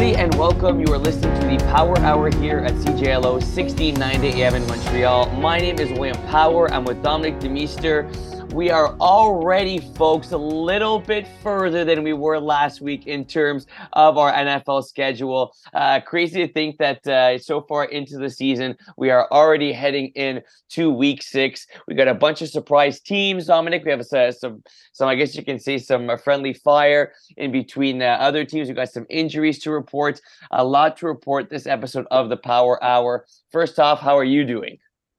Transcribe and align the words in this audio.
everybody, 0.00 0.22
and 0.22 0.34
welcome. 0.38 0.80
You 0.80 0.94
are 0.94 0.98
listening 0.98 1.38
to 1.40 1.46
the 1.46 1.58
Power 1.70 1.98
Hour 1.98 2.34
here 2.36 2.60
at 2.60 2.72
CJLO 2.72 3.32
1690 3.32 4.42
AM 4.42 4.54
in 4.54 4.66
Montreal. 4.66 5.28
My 5.32 5.58
name 5.58 5.78
is 5.78 5.90
William 5.90 6.16
Power. 6.28 6.72
I'm 6.72 6.84
with 6.84 7.02
Dominic 7.02 7.38
Demeester. 7.38 8.39
We 8.52 8.68
are 8.68 8.96
already, 8.98 9.78
folks, 9.78 10.32
a 10.32 10.36
little 10.36 10.98
bit 10.98 11.28
further 11.40 11.84
than 11.84 12.02
we 12.02 12.12
were 12.12 12.40
last 12.40 12.80
week 12.80 13.06
in 13.06 13.24
terms 13.24 13.68
of 13.92 14.18
our 14.18 14.32
NFL 14.32 14.84
schedule. 14.84 15.54
Uh, 15.72 16.00
crazy 16.00 16.44
to 16.44 16.52
think 16.52 16.78
that 16.78 17.06
uh, 17.06 17.38
so 17.38 17.60
far 17.60 17.84
into 17.84 18.18
the 18.18 18.28
season, 18.28 18.76
we 18.96 19.10
are 19.10 19.30
already 19.30 19.72
heading 19.72 20.08
in 20.16 20.42
to 20.70 20.90
week 20.90 21.22
six. 21.22 21.68
We 21.86 21.94
got 21.94 22.08
a 22.08 22.14
bunch 22.14 22.42
of 22.42 22.48
surprise 22.48 22.98
teams, 22.98 23.46
Dominic. 23.46 23.84
We 23.84 23.92
have 23.92 24.00
uh, 24.00 24.32
some, 24.32 24.64
some, 24.92 25.08
I 25.08 25.14
guess 25.14 25.36
you 25.36 25.44
can 25.44 25.60
say, 25.60 25.78
some 25.78 26.10
uh, 26.10 26.16
friendly 26.16 26.52
fire 26.52 27.12
in 27.36 27.52
between 27.52 28.02
uh, 28.02 28.16
other 28.18 28.44
teams. 28.44 28.68
We 28.68 28.74
got 28.74 28.90
some 28.90 29.06
injuries 29.08 29.60
to 29.60 29.70
report, 29.70 30.20
a 30.50 30.64
lot 30.64 30.96
to 30.98 31.06
report 31.06 31.50
this 31.50 31.68
episode 31.68 32.06
of 32.10 32.28
the 32.28 32.36
Power 32.36 32.82
Hour. 32.82 33.26
First 33.52 33.78
off, 33.78 34.00
how 34.00 34.18
are 34.18 34.24
you 34.24 34.44
doing? 34.44 34.78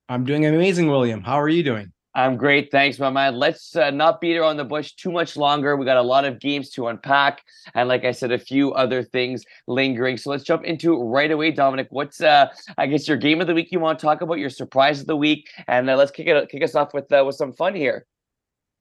I'm 0.10 0.26
doing 0.26 0.46
amazing, 0.46 0.90
William. 0.90 1.22
How 1.22 1.40
are 1.40 1.48
you 1.48 1.64
doing? 1.64 1.94
I'm 2.14 2.36
great. 2.36 2.72
Thanks, 2.72 3.00
my 3.00 3.10
man. 3.10 3.36
Let's 3.36 3.74
uh, 3.76 3.90
not 3.90 4.20
beat 4.20 4.36
around 4.36 4.58
the 4.58 4.66
bush 4.66 4.92
too 4.94 5.12
much 5.12 5.38
longer. 5.38 5.78
We 5.78 5.86
got 5.86 5.96
a 5.96 6.02
lot 6.02 6.26
of 6.26 6.40
games 6.40 6.70
to 6.72 6.88
unpack. 6.88 7.42
And 7.74 7.88
like 7.88 8.04
I 8.04 8.12
said, 8.12 8.34
a 8.34 8.40
few 8.40 8.74
other 8.74 9.02
things 9.02 9.46
lingering. 9.66 10.18
So 10.18 10.30
let's 10.30 10.44
jump 10.44 10.66
into 10.66 10.94
it 10.94 11.06
right 11.06 11.32
away, 11.32 11.52
Dominic. 11.52 11.88
What's, 11.90 12.20
uh, 12.20 12.48
I 12.78 12.88
guess, 12.88 13.08
your 13.08 13.16
game 13.16 13.40
of 13.40 13.48
the 13.48 13.54
week 13.54 13.72
you 13.72 13.80
want 13.80 13.98
to 14.00 14.06
talk 14.06 14.22
about, 14.22 14.40
your 14.40 14.50
surprise 14.50 15.00
of 15.00 15.08
the 15.08 15.16
week? 15.16 15.50
And 15.68 15.90
uh, 15.90 15.96
let's 15.96 16.12
kick 16.12 16.28
it 16.28 16.50
kick 16.50 16.64
us 16.64 16.76
off 16.76 16.94
with, 16.94 17.10
uh, 17.14 17.24
with 17.26 17.36
some 17.36 17.54
fun 17.54 17.76
here. 17.76 18.06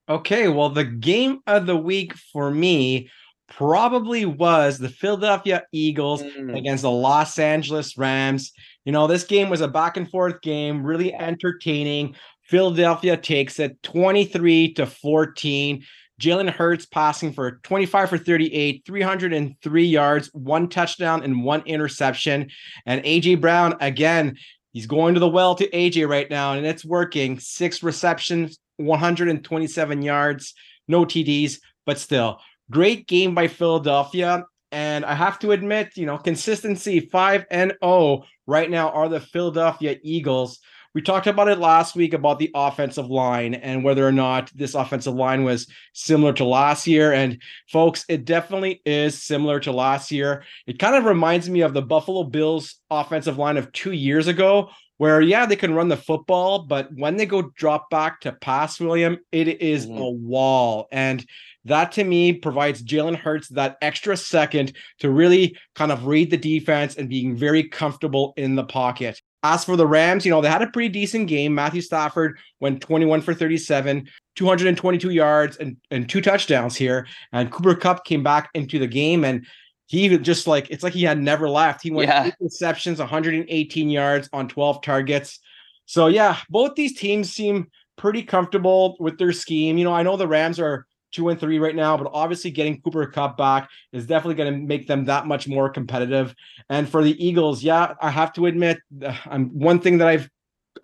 Okay. 0.09 0.49
Well, 0.49 0.71
the 0.71 0.85
game 0.85 1.39
of 1.47 1.67
the 1.67 1.77
week 1.77 2.15
for 2.15 2.51
me 2.51 3.11
probably 3.51 4.25
was 4.25 4.79
the 4.79 4.89
Philadelphia 4.89 5.65
Eagles 5.73 6.23
mm. 6.23 6.57
against 6.57 6.83
the 6.83 6.91
Los 6.91 7.39
Angeles 7.39 7.99
Rams. 7.99 8.53
You 8.85 8.93
know, 8.93 9.07
this 9.07 9.25
game 9.25 9.51
was 9.51 9.61
a 9.61 9.69
back 9.69 9.97
and 9.97 10.11
forth 10.11 10.41
game, 10.41 10.83
really 10.83 11.13
entertaining. 11.13 12.15
Philadelphia 12.51 13.17
takes 13.17 13.61
it 13.61 13.81
23 13.85 14.75
to 14.75 14.85
14. 14.85 15.85
Jalen 16.21 16.51
Hurts 16.51 16.85
passing 16.85 17.33
for 17.33 17.61
25 17.63 18.11
for 18.11 18.19
38, 18.19 18.83
303 18.85 19.85
yards, 19.85 20.29
one 20.35 20.69
touchdown, 20.69 21.23
and 21.23 21.45
one 21.45 21.63
interception. 21.65 22.51
And 22.85 23.03
AJ 23.05 23.41
Brown, 23.41 23.77
again, 23.81 24.37
he's 24.73 24.87
going 24.87 25.15
to 25.15 25.21
the 25.21 25.29
well 25.29 25.55
to 25.55 25.71
AJ 25.71 26.09
right 26.09 26.29
now, 26.29 26.55
and 26.55 26.67
it's 26.67 26.85
working. 26.85 27.39
Six 27.39 27.85
receptions, 27.85 28.59
127 28.79 30.03
yards, 30.03 30.53
no 30.89 31.05
TDs, 31.05 31.61
but 31.87 31.99
still, 31.99 32.41
great 32.69 33.07
game 33.07 33.35
by 33.35 33.47
Philadelphia. 33.47 34.45
And 34.73 35.05
I 35.05 35.15
have 35.15 35.39
to 35.39 35.53
admit, 35.53 35.97
you 35.97 36.07
know, 36.07 36.19
consistency 36.19 37.01
5 37.01 37.47
and 37.51 37.75
0 37.83 38.25
right 38.47 38.71
now 38.71 38.91
are 38.91 39.09
the 39.09 39.21
Philadelphia 39.21 39.97
Eagles. 40.03 40.59
We 40.93 41.03
talked 41.03 41.29
about 41.29 41.49
it 41.49 41.59
last 41.59 41.95
week 41.95 42.15
about 42.15 42.41
the 42.41 42.51
offensive 42.53 43.09
line 43.09 43.55
and 43.55 43.85
whether 43.85 44.07
or 44.07 44.11
not 44.11 44.51
this 44.55 44.75
offensive 44.75 45.15
line 45.15 45.45
was 45.45 45.69
similar 45.93 46.33
to 46.33 46.45
last 46.45 46.87
year. 46.89 47.13
And 47.13 47.41
folks, 47.69 48.05
it 48.09 48.25
definitely 48.25 48.83
is 48.85 49.23
similar 49.23 49.61
to 49.61 49.73
last 49.73 50.11
year. 50.11 50.43
It 50.67 50.81
kind 50.81 50.97
of 50.97 51.05
reminds 51.05 51.49
me 51.49 51.61
of 51.61 51.75
the 51.75 51.83
Buffalo 51.83 52.25
Bills 52.25 52.77
offensive 52.91 53.39
line 53.39 53.57
of 53.57 53.71
two 53.71 53.93
years 53.93 54.27
ago, 54.27 54.71
where 54.97 55.21
yeah, 55.21 55.47
they 55.47 55.57
can 55.57 55.75
run 55.75 55.89
the 55.89 55.97
football, 55.97 56.65
but 56.65 56.89
when 56.93 57.17
they 57.17 57.25
go 57.25 57.51
drop 57.57 57.89
back 57.89 58.21
to 58.23 58.33
pass, 58.33 58.81
William, 58.81 59.17
it 59.31 59.63
is 59.63 59.87
mm-hmm. 59.87 59.97
a 59.97 60.11
wall. 60.11 60.89
And 60.91 61.25
that 61.67 61.93
to 61.93 62.05
me 62.05 62.33
provides 62.33 62.83
Jalen 62.83 63.17
Hurts 63.17 63.49
that 63.51 63.79
extra 63.81 64.17
second 64.17 64.73
to 64.99 65.11
really 65.11 65.57
kind 65.75 65.93
of 65.93 66.07
read 66.07 66.31
the 66.31 66.37
defense 66.37 66.97
and 66.97 67.09
being 67.09 67.37
very 67.37 67.65
comfortable 67.65 68.35
in 68.37 68.57
the 68.57 68.65
pocket. 68.65 69.23
As 69.43 69.65
for 69.65 69.77
the 69.77 69.87
Rams, 69.87 70.27
you 70.27 70.31
know, 70.31 70.43
they 70.43 70.51
had 70.51 70.63
a 70.63 70.67
pretty 70.67 70.91
decent 70.91 71.27
game. 71.27 71.55
Matthew 71.55 71.81
Stafford 71.81 72.39
went 72.61 72.83
21 72.83 73.23
for 73.23 73.33
37, 73.33 74.07
222 74.37 75.11
yards 75.11 75.57
and, 75.57 75.77
and 75.91 76.09
two 76.09 76.21
touchdowns 76.21 76.77
here. 76.77 77.07
And 77.33 77.51
Cooper 77.51 77.75
Kupp 77.75 78.05
came 78.05 78.23
back 78.23 78.51
into 78.55 78.79
the 78.79 78.87
game 78.87 79.25
and 79.25 79.47
he 79.87 80.17
just 80.19 80.47
like 80.47 80.71
it's 80.71 80.85
like 80.85 80.93
he 80.93 81.03
had 81.03 81.21
never 81.21 81.49
left. 81.49 81.83
He 81.83 81.91
went 81.91 82.09
yeah. 82.09 82.27
eight 82.27 82.35
receptions, 82.39 82.99
118 82.99 83.89
yards 83.89 84.29
on 84.33 84.47
12 84.47 84.83
targets. 84.83 85.41
So 85.87 86.07
yeah, 86.07 86.37
both 86.49 86.75
these 86.77 86.97
teams 86.97 87.33
seem 87.33 87.69
pretty 87.97 88.23
comfortable 88.23 88.97
with 89.01 89.19
their 89.19 89.33
scheme. 89.33 89.79
You 89.79 89.85
know, 89.85 89.93
I 89.93 90.03
know 90.03 90.17
the 90.17 90.29
Rams 90.29 90.61
are 90.61 90.87
two 91.13 91.29
and 91.29 91.39
three 91.39 91.59
right 91.59 91.75
now, 91.75 91.97
but 91.97 92.11
obviously 92.13 92.51
getting 92.51 92.81
Cooper 92.81 93.07
Kupp 93.07 93.37
back 93.37 93.69
is 93.93 94.07
definitely 94.07 94.37
going 94.37 94.53
to 94.53 94.67
make 94.67 94.87
them 94.87 95.05
that 95.07 95.27
much 95.27 95.49
more 95.49 95.69
competitive. 95.69 96.35
And 96.69 96.89
for 96.89 97.03
the 97.03 97.25
Eagles, 97.25 97.63
yeah, 97.63 97.95
I 98.01 98.11
have 98.11 98.33
to 98.35 98.47
admit, 98.47 98.79
I'm 99.27 99.47
one 99.59 99.81
thing 99.81 99.99
that 99.99 100.09
I've 100.09 100.31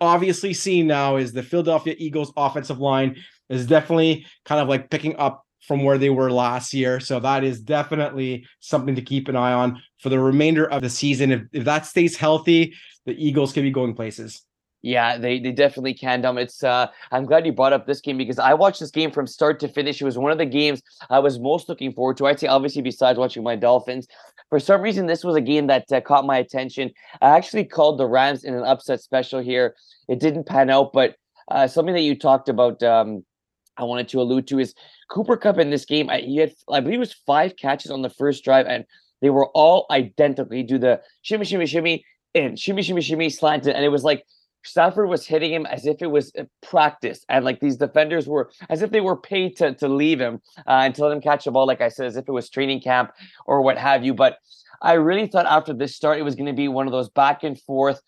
obviously 0.01 0.53
seen 0.53 0.87
now 0.87 1.15
is 1.15 1.33
the 1.33 1.43
Philadelphia 1.43 1.95
Eagles 1.97 2.31
offensive 2.37 2.79
line 2.79 3.17
is 3.49 3.65
definitely 3.65 4.25
kind 4.45 4.61
of 4.61 4.67
like 4.67 4.89
picking 4.89 5.15
up 5.17 5.45
from 5.61 5.83
where 5.83 5.97
they 5.97 6.09
were 6.09 6.31
last 6.31 6.73
year. 6.73 6.99
So 6.99 7.19
that 7.19 7.43
is 7.43 7.59
definitely 7.59 8.45
something 8.59 8.95
to 8.95 9.01
keep 9.01 9.27
an 9.27 9.35
eye 9.35 9.53
on 9.53 9.81
for 9.99 10.09
the 10.09 10.19
remainder 10.19 10.69
of 10.69 10.81
the 10.81 10.89
season. 10.89 11.31
If, 11.31 11.41
if 11.51 11.65
that 11.65 11.85
stays 11.85 12.15
healthy, 12.15 12.73
the 13.05 13.13
Eagles 13.13 13.53
could 13.53 13.63
be 13.63 13.71
going 13.71 13.93
places. 13.93 14.43
Yeah, 14.83 15.17
they, 15.17 15.39
they 15.39 15.51
definitely 15.51 15.95
can, 15.95 16.21
Dom. 16.21 16.37
It's 16.37 16.63
uh, 16.63 16.87
I'm 17.11 17.25
glad 17.25 17.45
you 17.45 17.51
brought 17.51 17.73
up 17.73 17.87
this 17.87 17.99
game 17.99 18.17
because 18.17 18.37
I 18.39 18.53
watched 18.53 18.79
this 18.79 18.91
game 18.91 19.11
from 19.11 19.25
start 19.25 19.59
to 19.61 19.67
finish. 19.67 20.01
It 20.01 20.05
was 20.05 20.17
one 20.17 20.31
of 20.31 20.37
the 20.37 20.45
games 20.45 20.81
I 21.09 21.19
was 21.19 21.39
most 21.39 21.67
looking 21.67 21.91
forward 21.91 22.17
to. 22.17 22.27
I'd 22.27 22.39
say, 22.39 22.47
obviously, 22.47 22.83
besides 22.83 23.17
watching 23.17 23.43
my 23.43 23.55
Dolphins, 23.55 24.07
for 24.49 24.59
some 24.59 24.81
reason, 24.81 25.07
this 25.07 25.23
was 25.23 25.35
a 25.35 25.41
game 25.41 25.67
that 25.67 25.91
uh, 25.91 25.99
caught 25.99 26.25
my 26.25 26.37
attention. 26.37 26.91
I 27.21 27.35
actually 27.35 27.65
called 27.65 27.99
the 27.99 28.07
Rams 28.07 28.43
in 28.43 28.53
an 28.53 28.63
upset 28.63 29.01
special 29.01 29.39
here. 29.39 29.75
It 30.07 30.19
didn't 30.19 30.45
pan 30.45 30.69
out, 30.69 30.93
but 30.93 31.15
uh, 31.49 31.67
something 31.67 31.95
that 31.95 32.01
you 32.01 32.15
talked 32.15 32.47
about, 32.47 32.81
um, 32.83 33.25
I 33.77 33.83
wanted 33.83 34.07
to 34.09 34.21
allude 34.21 34.47
to 34.47 34.59
is 34.59 34.75
Cooper 35.09 35.37
Kupp 35.37 35.57
in 35.57 35.69
this 35.69 35.85
game. 35.85 36.09
I, 36.09 36.19
he 36.19 36.37
had, 36.37 36.53
I 36.69 36.79
believe, 36.81 36.97
it 36.97 36.99
was 36.99 37.13
five 37.25 37.55
catches 37.57 37.91
on 37.91 38.03
the 38.03 38.09
first 38.09 38.43
drive, 38.43 38.67
and 38.67 38.85
they 39.21 39.31
were 39.31 39.47
all 39.47 39.87
identical. 39.89 40.55
He 40.55 40.63
do 40.63 40.77
the 40.77 41.01
shimmy, 41.23 41.45
shimmy, 41.45 41.65
shimmy, 41.65 42.05
and 42.35 42.57
shimmy, 42.59 42.83
shimmy, 42.83 43.01
shimmy, 43.01 43.29
slanted, 43.29 43.75
and 43.75 43.83
it 43.83 43.89
was 43.89 44.03
like 44.03 44.23
Stafford 44.67 45.09
was 45.09 45.25
hitting 45.25 45.51
him 45.51 45.65
as 45.65 45.85
if 45.85 46.01
it 46.01 46.07
was 46.07 46.31
practice, 46.61 47.25
and 47.29 47.45
like 47.45 47.59
these 47.59 47.77
defenders 47.77 48.27
were 48.27 48.51
as 48.69 48.81
if 48.81 48.91
they 48.91 49.01
were 49.01 49.15
paid 49.15 49.57
to 49.57 49.73
to 49.75 49.87
leave 49.87 50.19
him 50.19 50.41
uh, 50.67 50.83
and 50.85 50.95
to 50.95 51.03
let 51.03 51.11
him 51.11 51.21
catch 51.21 51.45
the 51.45 51.51
ball, 51.51 51.65
like 51.65 51.81
I 51.81 51.89
said, 51.89 52.05
as 52.05 52.17
if 52.17 52.27
it 52.27 52.31
was 52.31 52.49
training 52.49 52.81
camp 52.81 53.11
or 53.45 53.61
what 53.61 53.77
have 53.77 54.03
you. 54.03 54.13
But 54.13 54.37
I 54.81 54.93
really 54.93 55.27
thought 55.27 55.45
after 55.45 55.73
this 55.73 55.95
start, 55.95 56.19
it 56.19 56.23
was 56.23 56.35
going 56.35 56.47
to 56.47 56.53
be 56.53 56.67
one 56.67 56.85
of 56.85 56.91
those 56.91 57.09
back 57.09 57.43
and 57.43 57.59
forth 57.59 58.01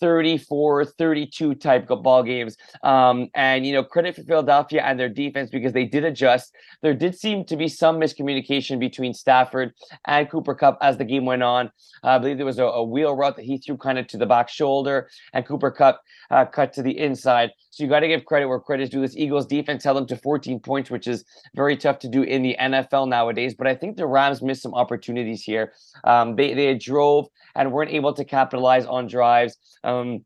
34 0.00 0.84
32 0.84 1.54
type 1.54 1.90
of 1.90 2.02
ball 2.02 2.22
games. 2.22 2.56
Um, 2.82 3.28
and 3.34 3.66
you 3.66 3.72
know 3.72 3.84
credit 3.84 4.16
for 4.16 4.22
philadelphia 4.22 4.82
and 4.82 4.98
their 4.98 5.08
defense 5.08 5.50
because 5.50 5.72
they 5.72 5.84
did 5.84 6.04
adjust. 6.04 6.54
There 6.82 6.94
did 6.94 7.18
seem 7.18 7.44
to 7.46 7.56
be 7.56 7.68
some 7.68 7.98
miscommunication 8.00 8.78
between 8.78 9.14
stafford 9.14 9.72
and 10.06 10.30
cooper 10.30 10.54
kupp 10.54 10.78
as 10.80 10.96
the 10.96 11.04
game 11.04 11.24
went 11.24 11.42
on. 11.42 11.66
Uh, 12.04 12.08
i 12.08 12.18
believe 12.18 12.36
there 12.36 12.46
was 12.46 12.58
a, 12.58 12.64
a, 12.64 12.84
wheel 12.84 13.14
route 13.16 13.36
that 13.36 13.44
he 13.44 13.58
threw 13.58 13.76
kind 13.76 13.98
of 13.98 14.06
to 14.06 14.16
the 14.16 14.26
back 14.26 14.48
shoulder 14.48 15.08
and 15.32 15.46
cooper 15.46 15.70
kupp 15.70 16.02
uh, 16.30 16.44
cut 16.44 16.72
to 16.72 16.82
the 16.82 16.96
inside. 16.98 17.50
So 17.70 17.82
you 17.82 17.90
got 17.90 18.00
to 18.00 18.08
give 18.08 18.24
credit 18.24 18.46
where 18.46 18.60
credit 18.60 18.84
is 18.84 18.90
due. 18.90 19.00
This 19.00 19.16
eagles 19.16 19.46
defense 19.46 19.84
held 19.84 19.96
them 19.96 20.06
to 20.06 20.16
14 20.16 20.60
points 20.60 20.90
which 20.90 21.06
is 21.06 21.24
very 21.54 21.76
tough 21.76 21.98
to 22.00 22.08
do 22.08 22.22
in 22.22 22.42
the 22.42 22.56
nfl 22.60 23.08
nowadays 23.08 23.54
but 23.54 23.66
i 23.66 23.74
think 23.74 23.96
the 23.96 24.06
rams 24.06 24.42
missed 24.42 24.62
some 24.62 24.74
opportunities 24.74 25.42
here. 25.42 25.72
Um, 26.04 26.36
they, 26.36 26.54
they 26.54 26.74
drove 26.74 27.28
and 27.54 27.72
weren't 27.72 27.90
able 27.90 28.12
to 28.14 28.24
capitalize 28.24 28.86
on 28.86 29.06
drives. 29.06 29.56
Um, 29.84 30.24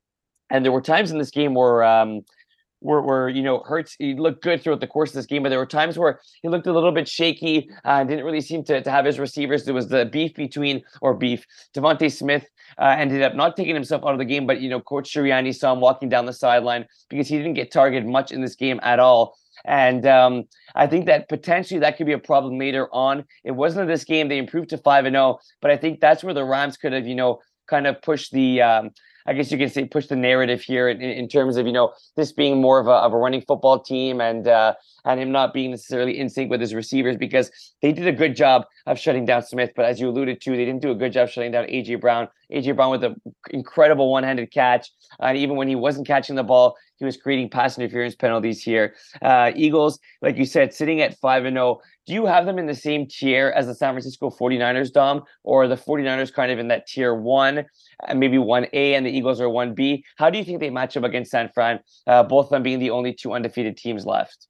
and 0.50 0.64
there 0.64 0.72
were 0.72 0.82
times 0.82 1.10
in 1.10 1.18
this 1.18 1.30
game 1.30 1.54
where 1.54 1.82
um, 1.82 2.22
where, 2.82 3.00
where 3.00 3.28
you 3.28 3.42
know 3.42 3.60
Hurts 3.60 3.96
he 3.98 4.14
looked 4.14 4.42
good 4.42 4.62
throughout 4.62 4.80
the 4.80 4.86
course 4.86 5.10
of 5.10 5.14
this 5.14 5.26
game, 5.26 5.42
but 5.42 5.48
there 5.48 5.58
were 5.58 5.66
times 5.66 5.98
where 5.98 6.20
he 6.42 6.48
looked 6.48 6.66
a 6.66 6.72
little 6.72 6.92
bit 6.92 7.08
shaky 7.08 7.70
uh, 7.84 7.98
and 8.00 8.08
didn't 8.08 8.24
really 8.24 8.40
seem 8.40 8.64
to, 8.64 8.82
to 8.82 8.90
have 8.90 9.04
his 9.04 9.18
receivers. 9.18 9.64
There 9.64 9.74
was 9.74 9.88
the 9.88 10.04
beef 10.04 10.34
between 10.34 10.82
or 11.00 11.14
beef. 11.14 11.46
DeVonta 11.74 12.12
Smith 12.12 12.46
uh, 12.78 12.94
ended 12.98 13.22
up 13.22 13.34
not 13.34 13.56
taking 13.56 13.74
himself 13.74 14.02
out 14.04 14.12
of 14.12 14.18
the 14.18 14.24
game, 14.24 14.46
but 14.46 14.60
you 14.60 14.68
know 14.68 14.80
Coach 14.80 15.12
Sirianni 15.12 15.54
saw 15.54 15.72
him 15.72 15.80
walking 15.80 16.08
down 16.08 16.26
the 16.26 16.32
sideline 16.32 16.86
because 17.08 17.28
he 17.28 17.36
didn't 17.38 17.54
get 17.54 17.70
targeted 17.70 18.06
much 18.06 18.32
in 18.32 18.42
this 18.42 18.56
game 18.56 18.80
at 18.82 18.98
all. 18.98 19.36
And 19.64 20.06
um, 20.06 20.44
I 20.74 20.86
think 20.88 21.06
that 21.06 21.28
potentially 21.28 21.78
that 21.80 21.96
could 21.96 22.06
be 22.06 22.12
a 22.12 22.18
problem 22.18 22.58
later 22.58 22.92
on. 22.92 23.24
It 23.44 23.52
wasn't 23.52 23.82
in 23.82 23.88
this 23.88 24.04
game; 24.04 24.28
they 24.28 24.38
improved 24.38 24.70
to 24.70 24.78
five 24.78 25.04
and 25.04 25.14
zero, 25.14 25.24
oh, 25.24 25.40
but 25.60 25.70
I 25.70 25.76
think 25.76 26.00
that's 26.00 26.24
where 26.24 26.34
the 26.34 26.44
Rams 26.44 26.76
could 26.76 26.92
have, 26.92 27.06
you 27.06 27.14
know, 27.14 27.40
kind 27.68 27.86
of 27.86 28.02
pushed 28.02 28.32
the 28.32 28.60
um, 28.60 28.90
I 29.26 29.32
guess 29.34 29.50
you 29.50 29.58
can 29.58 29.68
say 29.68 29.84
push 29.84 30.06
the 30.06 30.16
narrative 30.16 30.62
here 30.62 30.88
in, 30.88 31.00
in 31.00 31.28
terms 31.28 31.56
of 31.56 31.66
you 31.66 31.72
know 31.72 31.92
this 32.16 32.32
being 32.32 32.60
more 32.60 32.80
of 32.80 32.86
a 32.86 32.90
of 32.90 33.12
a 33.12 33.16
running 33.16 33.42
football 33.42 33.78
team 33.78 34.20
and 34.20 34.48
uh, 34.48 34.74
and 35.04 35.20
him 35.20 35.32
not 35.32 35.52
being 35.52 35.70
necessarily 35.70 36.18
in 36.18 36.28
sync 36.28 36.50
with 36.50 36.60
his 36.60 36.74
receivers 36.74 37.16
because 37.16 37.50
they 37.82 37.92
did 37.92 38.06
a 38.06 38.12
good 38.12 38.36
job 38.36 38.64
of 38.86 38.98
shutting 38.98 39.24
down 39.24 39.42
Smith, 39.42 39.72
but 39.76 39.84
as 39.84 40.00
you 40.00 40.08
alluded 40.08 40.40
to, 40.40 40.50
they 40.50 40.64
didn't 40.64 40.82
do 40.82 40.90
a 40.90 40.94
good 40.94 41.12
job 41.12 41.28
shutting 41.28 41.52
down 41.52 41.64
AJ 41.66 42.00
Brown. 42.00 42.28
AJ 42.52 42.76
Brown 42.76 42.90
with 42.90 43.04
an 43.04 43.20
incredible 43.50 44.10
one 44.10 44.24
handed 44.24 44.50
catch, 44.50 44.90
and 45.20 45.38
even 45.38 45.56
when 45.56 45.68
he 45.68 45.74
wasn't 45.74 46.06
catching 46.06 46.36
the 46.36 46.42
ball, 46.42 46.76
he 47.02 47.04
was 47.06 47.16
creating 47.16 47.50
pass 47.50 47.76
interference 47.76 48.14
penalties 48.14 48.62
here. 48.62 48.94
Uh, 49.20 49.50
Eagles, 49.56 49.98
like 50.20 50.36
you 50.36 50.44
said, 50.44 50.72
sitting 50.72 51.00
at 51.00 51.18
5 51.18 51.46
and 51.46 51.56
0. 51.56 51.80
Do 52.06 52.14
you 52.14 52.26
have 52.26 52.46
them 52.46 52.60
in 52.60 52.66
the 52.66 52.76
same 52.76 53.08
tier 53.08 53.52
as 53.56 53.66
the 53.66 53.74
San 53.74 53.92
Francisco 53.92 54.30
49ers, 54.30 54.92
Dom? 54.92 55.24
Or 55.42 55.66
the 55.66 55.74
49ers 55.74 56.32
kind 56.32 56.52
of 56.52 56.60
in 56.60 56.68
that 56.68 56.86
tier 56.86 57.12
one, 57.12 57.64
and 58.06 58.20
maybe 58.20 58.36
1A, 58.36 58.72
and 58.72 59.04
the 59.04 59.10
Eagles 59.10 59.40
are 59.40 59.48
1B? 59.48 60.04
How 60.16 60.30
do 60.30 60.38
you 60.38 60.44
think 60.44 60.60
they 60.60 60.70
match 60.70 60.96
up 60.96 61.02
against 61.02 61.32
San 61.32 61.48
Fran, 61.52 61.80
uh, 62.06 62.22
both 62.22 62.46
of 62.46 62.50
them 62.50 62.62
being 62.62 62.78
the 62.78 62.90
only 62.90 63.12
two 63.12 63.32
undefeated 63.32 63.76
teams 63.76 64.06
left? 64.06 64.46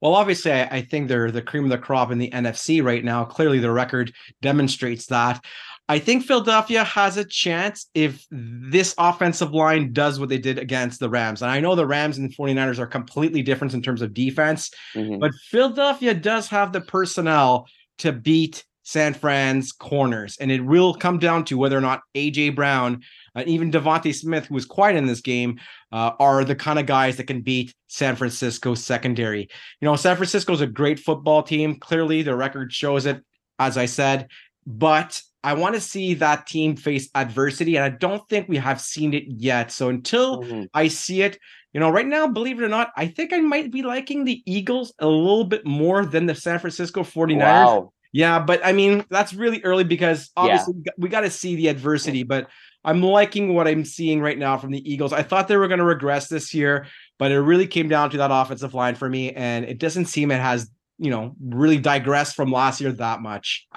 Well, 0.00 0.14
obviously, 0.14 0.52
I, 0.52 0.82
think 0.82 1.08
they're 1.08 1.30
the 1.30 1.42
cream 1.42 1.64
of 1.64 1.70
the 1.70 1.78
crop 1.78 2.10
in 2.10 2.18
the 2.18 2.30
NFC 2.30 2.84
right 2.84 3.02
now. 3.02 3.24
Clearly, 3.24 3.58
the 3.58 3.70
record 3.70 4.12
demonstrates 4.42 5.06
that. 5.06 5.42
I 5.88 6.00
think 6.00 6.24
Philadelphia 6.24 6.82
has 6.82 7.16
a 7.16 7.24
chance 7.24 7.88
if 7.94 8.26
this 8.30 8.94
offensive 8.98 9.52
line 9.52 9.92
does 9.92 10.18
what 10.18 10.28
they 10.28 10.38
did 10.38 10.58
against 10.58 10.98
the 10.98 11.08
Rams. 11.08 11.42
And 11.42 11.50
I 11.50 11.60
know 11.60 11.74
the 11.74 11.86
Rams 11.86 12.18
and 12.18 12.28
the 12.28 12.34
49ers 12.34 12.78
are 12.78 12.86
completely 12.86 13.42
different 13.42 13.72
in 13.72 13.82
terms 13.82 14.02
of 14.02 14.12
defense, 14.12 14.70
mm-hmm. 14.94 15.18
but 15.20 15.32
Philadelphia 15.48 16.12
does 16.12 16.48
have 16.48 16.72
the 16.72 16.80
personnel 16.80 17.68
to 17.98 18.12
beat 18.12 18.64
San 18.82 19.14
Fran's 19.14 19.72
corners. 19.72 20.36
And 20.40 20.50
it 20.50 20.64
will 20.64 20.94
come 20.94 21.18
down 21.18 21.44
to 21.46 21.58
whether 21.58 21.76
or 21.76 21.80
not 21.80 22.02
AJ 22.14 22.54
Brown 22.54 23.02
and 23.34 23.48
even 23.48 23.70
DeVonta 23.70 24.14
Smith, 24.14 24.46
who 24.46 24.54
was 24.54 24.64
quiet 24.64 24.96
in 24.96 25.06
this 25.06 25.20
game, 25.20 25.58
uh, 25.92 26.12
are 26.18 26.44
the 26.44 26.54
kind 26.54 26.78
of 26.78 26.86
guys 26.86 27.16
that 27.16 27.26
can 27.26 27.42
beat 27.42 27.74
San 27.88 28.16
Francisco's 28.16 28.82
secondary. 28.82 29.42
You 29.80 29.86
know, 29.86 29.96
San 29.96 30.16
Francisco 30.16 30.52
is 30.52 30.60
a 30.60 30.66
great 30.66 30.98
football 30.98 31.42
team. 31.42 31.78
Clearly, 31.78 32.22
the 32.22 32.36
record 32.36 32.72
shows 32.72 33.06
it, 33.06 33.22
as 33.58 33.76
I 33.76 33.86
said, 33.86 34.28
but 34.66 35.20
I 35.46 35.54
want 35.54 35.76
to 35.76 35.80
see 35.80 36.14
that 36.14 36.48
team 36.48 36.74
face 36.74 37.08
adversity, 37.14 37.76
and 37.76 37.84
I 37.84 37.90
don't 37.90 38.28
think 38.28 38.48
we 38.48 38.56
have 38.56 38.80
seen 38.80 39.14
it 39.14 39.22
yet. 39.28 39.70
So 39.70 39.88
until 39.88 40.42
mm-hmm. 40.42 40.64
I 40.74 40.88
see 40.88 41.22
it, 41.22 41.38
you 41.72 41.78
know, 41.78 41.88
right 41.88 42.04
now, 42.04 42.26
believe 42.26 42.60
it 42.60 42.64
or 42.64 42.68
not, 42.68 42.90
I 42.96 43.06
think 43.06 43.32
I 43.32 43.38
might 43.38 43.70
be 43.70 43.82
liking 43.82 44.24
the 44.24 44.42
Eagles 44.44 44.92
a 44.98 45.06
little 45.06 45.44
bit 45.44 45.64
more 45.64 46.04
than 46.04 46.26
the 46.26 46.34
San 46.34 46.58
Francisco 46.58 47.04
49ers. 47.04 47.38
Wow. 47.38 47.92
Yeah, 48.12 48.40
but 48.40 48.60
I 48.66 48.72
mean, 48.72 49.04
that's 49.08 49.34
really 49.34 49.62
early 49.62 49.84
because 49.84 50.32
obviously 50.36 50.74
yeah. 50.84 50.92
we 50.98 51.08
got 51.08 51.20
to 51.20 51.30
see 51.30 51.54
the 51.54 51.68
adversity, 51.68 52.24
but 52.24 52.48
I'm 52.84 53.00
liking 53.00 53.54
what 53.54 53.68
I'm 53.68 53.84
seeing 53.84 54.20
right 54.20 54.38
now 54.38 54.58
from 54.58 54.72
the 54.72 54.92
Eagles. 54.92 55.12
I 55.12 55.22
thought 55.22 55.46
they 55.46 55.56
were 55.56 55.68
going 55.68 55.78
to 55.78 55.84
regress 55.84 56.26
this 56.26 56.54
year, 56.54 56.88
but 57.20 57.30
it 57.30 57.38
really 57.38 57.68
came 57.68 57.88
down 57.88 58.10
to 58.10 58.16
that 58.16 58.32
offensive 58.32 58.74
line 58.74 58.96
for 58.96 59.08
me, 59.08 59.30
and 59.30 59.64
it 59.64 59.78
doesn't 59.78 60.06
seem 60.06 60.32
it 60.32 60.40
has, 60.40 60.68
you 60.98 61.10
know, 61.10 61.36
really 61.40 61.78
digressed 61.78 62.34
from 62.34 62.50
last 62.50 62.80
year 62.80 62.90
that 62.90 63.20
much. 63.20 63.68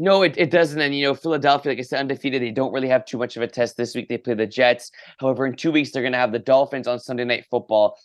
No, 0.00 0.22
it, 0.22 0.34
it 0.38 0.52
doesn't. 0.52 0.80
And, 0.80 0.96
you 0.96 1.04
know, 1.04 1.14
Philadelphia, 1.14 1.72
like 1.72 1.80
I 1.80 1.82
said, 1.82 1.98
undefeated. 1.98 2.40
They 2.40 2.52
don't 2.52 2.72
really 2.72 2.88
have 2.88 3.04
too 3.04 3.18
much 3.18 3.36
of 3.36 3.42
a 3.42 3.48
test 3.48 3.76
this 3.76 3.96
week. 3.96 4.08
They 4.08 4.16
play 4.16 4.34
the 4.34 4.46
Jets. 4.46 4.92
However, 5.18 5.44
in 5.44 5.56
two 5.56 5.72
weeks, 5.72 5.90
they're 5.90 6.02
going 6.02 6.12
to 6.12 6.18
have 6.18 6.30
the 6.30 6.38
Dolphins 6.38 6.86
on 6.86 7.00
Sunday 7.00 7.24
Night 7.24 7.46
Football, 7.50 7.98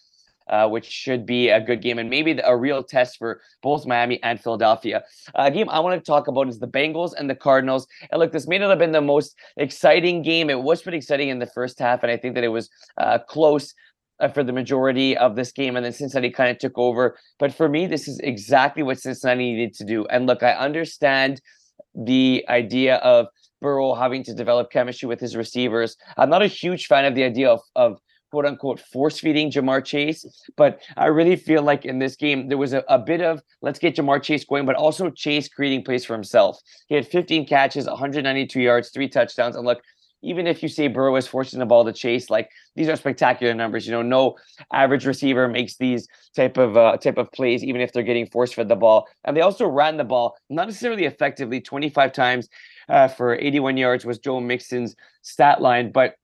uh, 0.50 0.68
which 0.68 0.88
should 0.88 1.24
be 1.24 1.50
a 1.50 1.62
good 1.62 1.84
game 1.84 2.00
and 2.00 2.10
maybe 2.10 2.40
a 2.44 2.58
real 2.58 2.84
test 2.84 3.20
for 3.20 3.42
both 3.62 3.86
Miami 3.86 4.22
and 4.24 4.42
Philadelphia. 4.42 5.04
A 5.36 5.42
uh, 5.42 5.50
game 5.52 5.70
I 5.70 5.80
want 5.82 6.04
to 6.04 6.04
talk 6.04 6.28
about 6.28 6.50
is 6.50 6.58
the 6.58 6.68
Bengals 6.68 7.14
and 7.16 7.30
the 7.30 7.36
Cardinals. 7.36 7.86
And 8.12 8.20
look, 8.20 8.32
this 8.32 8.48
may 8.48 8.58
not 8.58 8.72
have 8.72 8.80
been 8.80 8.92
the 8.92 9.00
most 9.00 9.36
exciting 9.58 10.24
game. 10.24 10.50
It 10.50 10.64
was 10.64 10.82
pretty 10.82 10.98
exciting 10.98 11.30
in 11.30 11.38
the 11.38 11.46
first 11.46 11.78
half, 11.78 12.02
and 12.02 12.12
I 12.12 12.18
think 12.18 12.34
that 12.34 12.44
it 12.44 12.48
was 12.48 12.72
uh, 12.98 13.20
close 13.20 13.72
uh, 14.20 14.30
for 14.30 14.44
the 14.44 14.52
majority 14.52 15.16
of 15.16 15.36
this 15.36 15.52
game, 15.52 15.76
and 15.76 15.86
then 15.86 15.94
Cincinnati 15.94 16.32
kind 16.32 16.50
of 16.50 16.58
took 16.58 16.76
over. 16.76 17.20
But 17.38 17.54
for 17.54 17.70
me, 17.70 17.86
this 17.86 18.08
is 18.08 18.18
exactly 18.20 18.82
what 18.82 19.00
Cincinnati 19.00 19.54
needed 19.54 19.76
to 19.76 19.86
do. 19.86 20.08
And 20.08 20.26
look, 20.26 20.42
I 20.42 20.54
understand– 20.54 21.40
the 21.96 22.46
idea 22.50 22.96
of 22.98 23.28
Burrow 23.62 23.94
having 23.94 24.24
to 24.26 24.34
develop 24.34 24.72
chemistry 24.72 25.08
with 25.08 25.20
his 25.20 25.36
receivers. 25.36 25.98
I'm 26.18 26.30
not 26.30 26.42
a 26.42 26.48
huge 26.48 26.88
fan 26.88 27.06
of 27.06 27.16
the 27.16 27.24
idea 27.24 27.50
of, 27.50 27.62
of 27.76 28.00
quote 28.30 28.46
unquote 28.46 28.80
force 28.80 29.20
feeding 29.20 29.52
Ja'Marr 29.52 29.86
Chase, 29.86 30.26
but 30.58 30.82
I 30.98 31.06
really 31.06 31.36
feel 31.36 31.62
like 31.62 31.86
in 31.86 32.00
this 32.00 32.16
game 32.16 32.50
there 32.50 32.58
was 32.58 32.74
a, 32.74 32.84
a 32.90 32.98
bit 33.00 33.22
of 33.22 33.42
let's 33.62 33.80
get 33.80 33.96
Ja'Marr 33.96 34.22
Chase 34.22 34.44
going, 34.44 34.66
but 34.66 34.76
also 34.76 35.10
Chase 35.12 35.48
creating 35.48 35.84
plays 35.84 36.04
for 36.04 36.14
himself. 36.14 36.60
He 36.88 36.96
had 36.96 37.08
15 37.08 37.46
catches, 37.46 37.86
192 37.86 38.60
yards, 38.60 38.90
three 38.90 39.08
touchdowns. 39.08 39.56
And 39.56 39.66
look, 39.66 39.82
even 40.24 40.48
if 40.48 40.64
you 40.64 40.70
say 40.70 40.88
Burrow 40.88 41.16
is 41.16 41.28
forcing 41.28 41.60
the 41.60 41.66
ball 41.66 41.86
to 41.86 41.94
chase, 41.94 42.30
like 42.30 42.50
these 42.76 42.90
are 42.90 42.96
spectacular 42.96 43.54
numbers. 43.54 43.86
You 43.86 43.92
know, 43.92 44.02
no 44.02 44.38
average 44.72 45.06
receiver 45.06 45.48
makes 45.48 45.76
these 45.78 46.08
type 46.36 46.58
of 46.58 46.78
uh, 46.78 46.98
type 46.98 47.18
of 47.18 47.32
plays, 47.32 47.64
even 47.64 47.82
if 47.82 47.92
they're 47.92 48.04
getting 48.04 48.26
forced 48.28 48.56
fed 48.56 48.70
the 48.70 48.76
ball. 48.76 49.08
And 49.26 49.36
they 49.36 49.42
also 49.42 49.68
ran 49.68 49.98
the 49.98 50.04
ball 50.04 50.38
not 50.50 50.68
necessarily 50.68 51.06
effectively, 51.06 51.62
25 51.62 52.12
times 52.14 52.50
uh, 52.90 53.08
for 53.08 53.36
81 53.36 53.78
yards 53.78 54.06
was 54.06 54.18
Joe 54.18 54.40
Mixon's 54.40 54.96
stat 55.22 55.62
line, 55.62 55.92
but 55.92 56.16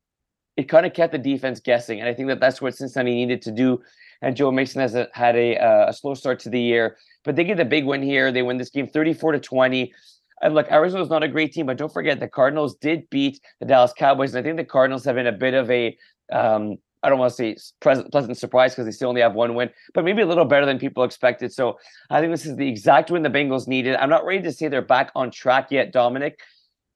it 0.57 0.67
kind 0.67 0.85
of 0.85 0.93
kept 0.93 1.11
the 1.11 1.17
defense 1.17 1.59
guessing. 1.59 1.99
And 1.99 2.09
I 2.09 2.13
think 2.13 2.27
that 2.27 2.39
that's 2.39 2.61
what 2.61 2.75
Cincinnati 2.75 3.13
needed 3.15 3.41
to 3.43 3.51
do. 3.51 3.81
And 4.21 4.35
Joe 4.35 4.51
Mixon 4.51 4.81
has 4.81 4.95
a, 4.95 5.07
had 5.13 5.35
a, 5.37 5.57
uh, 5.57 5.89
a 5.89 5.93
slow 5.93 6.13
start 6.13 6.39
to 6.39 6.49
the 6.49 6.59
year, 6.59 6.97
but 7.23 7.37
they 7.37 7.45
get 7.45 7.59
a 7.59 7.65
big 7.65 7.85
win 7.85 8.03
here. 8.03 8.31
They 8.31 8.41
win 8.41 8.57
this 8.57 8.69
game 8.69 8.87
34 8.87 9.33
to 9.33 9.39
20. 9.39 9.93
And 10.41 10.53
look, 10.55 10.71
Arizona's 10.71 11.09
not 11.09 11.23
a 11.23 11.27
great 11.27 11.53
team, 11.53 11.65
but 11.65 11.77
don't 11.77 11.91
forget 11.91 12.19
the 12.19 12.27
Cardinals 12.27 12.75
did 12.75 13.09
beat 13.09 13.41
the 13.59 13.65
Dallas 13.65 13.93
Cowboys. 13.97 14.33
And 14.33 14.39
I 14.39 14.47
think 14.47 14.57
the 14.57 14.65
Cardinals 14.65 15.03
have 15.05 15.15
been 15.15 15.27
a 15.27 15.31
bit 15.31 15.53
of 15.53 15.69
a 15.69 15.97
um, 16.31 16.77
I 17.01 17.09
don't 17.09 17.19
want 17.19 17.31
to 17.31 17.35
say 17.35 17.57
pleasant, 17.79 18.11
pleasant 18.11 18.37
surprise 18.37 18.73
because 18.73 18.85
they 18.85 18.91
still 18.91 19.09
only 19.09 19.21
have 19.21 19.33
one 19.33 19.55
win, 19.55 19.69
but 19.93 20.03
maybe 20.03 20.21
a 20.21 20.25
little 20.25 20.45
better 20.45 20.65
than 20.65 20.79
people 20.79 21.03
expected. 21.03 21.53
So 21.53 21.79
I 22.09 22.19
think 22.19 22.33
this 22.33 22.45
is 22.45 22.57
the 22.57 22.67
exact 22.67 23.09
win 23.09 23.23
the 23.23 23.29
Bengals 23.29 23.67
needed. 23.67 23.95
I'm 23.95 24.09
not 24.09 24.25
ready 24.25 24.41
to 24.43 24.51
say 24.51 24.67
they're 24.67 24.81
back 24.81 25.11
on 25.15 25.31
track 25.31 25.71
yet, 25.71 25.93
Dominic, 25.93 26.39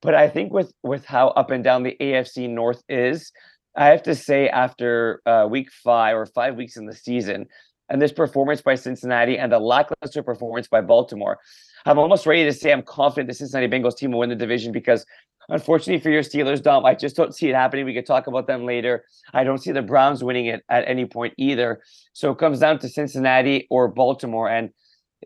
but 0.02 0.14
I 0.14 0.28
think 0.28 0.52
with 0.52 0.74
with 0.84 1.06
how 1.06 1.30
up 1.30 1.52
and 1.52 1.64
down 1.64 1.84
the 1.84 1.96
AFC 2.02 2.50
North 2.50 2.84
is, 2.90 3.32
I 3.76 3.88
have 3.88 4.04
to 4.04 4.16
say 4.16 4.50
after 4.50 5.22
uh, 5.26 5.48
week 5.50 5.72
five 5.72 6.18
or 6.18 6.26
five 6.26 6.56
weeks 6.56 6.76
in 6.76 6.86
the 6.86 6.96
season, 6.96 7.48
and 7.88 8.02
this 8.02 8.12
performance 8.12 8.62
by 8.62 8.76
Cincinnati 8.76 9.38
and 9.38 9.52
the 9.52 9.60
lackluster 9.60 10.22
performance 10.22 10.68
by 10.68 10.82
Baltimore, 10.82 11.40
I'm 11.86 12.00
almost 12.00 12.26
ready 12.26 12.46
to 12.46 12.54
say 12.54 12.72
I'm 12.72 12.82
confident 12.82 13.28
the 13.28 13.34
Cincinnati 13.34 13.68
Bengals 13.68 13.98
team 13.98 14.12
will 14.12 14.20
win 14.20 14.30
the 14.30 14.36
division 14.36 14.72
because 14.72 15.06
unfortunately 15.50 16.00
for 16.00 16.10
your 16.10 16.24
Steelers, 16.24 16.62
Dom, 16.62 16.86
I 16.86 16.96
just 16.96 17.16
don't 17.16 17.36
see 17.36 17.50
it 17.50 17.56
happening. 17.56 17.86
We 17.86 17.94
could 17.94 18.06
talk 18.06 18.28
about 18.28 18.48
them 18.48 18.66
later. 18.66 19.04
I 19.34 19.44
don't 19.44 19.58
see 19.58 19.72
the 19.72 19.82
Browns 19.82 20.24
winning 20.24 20.46
it 20.46 20.64
at 20.70 20.88
any 20.88 21.06
point 21.06 21.34
either. 21.38 21.82
So 22.14 22.32
it 22.32 22.38
comes 22.38 22.60
down 22.60 22.80
to 22.80 22.90
Cincinnati 22.90 23.68
or 23.70 23.90
Baltimore. 23.90 24.50
And 24.50 24.70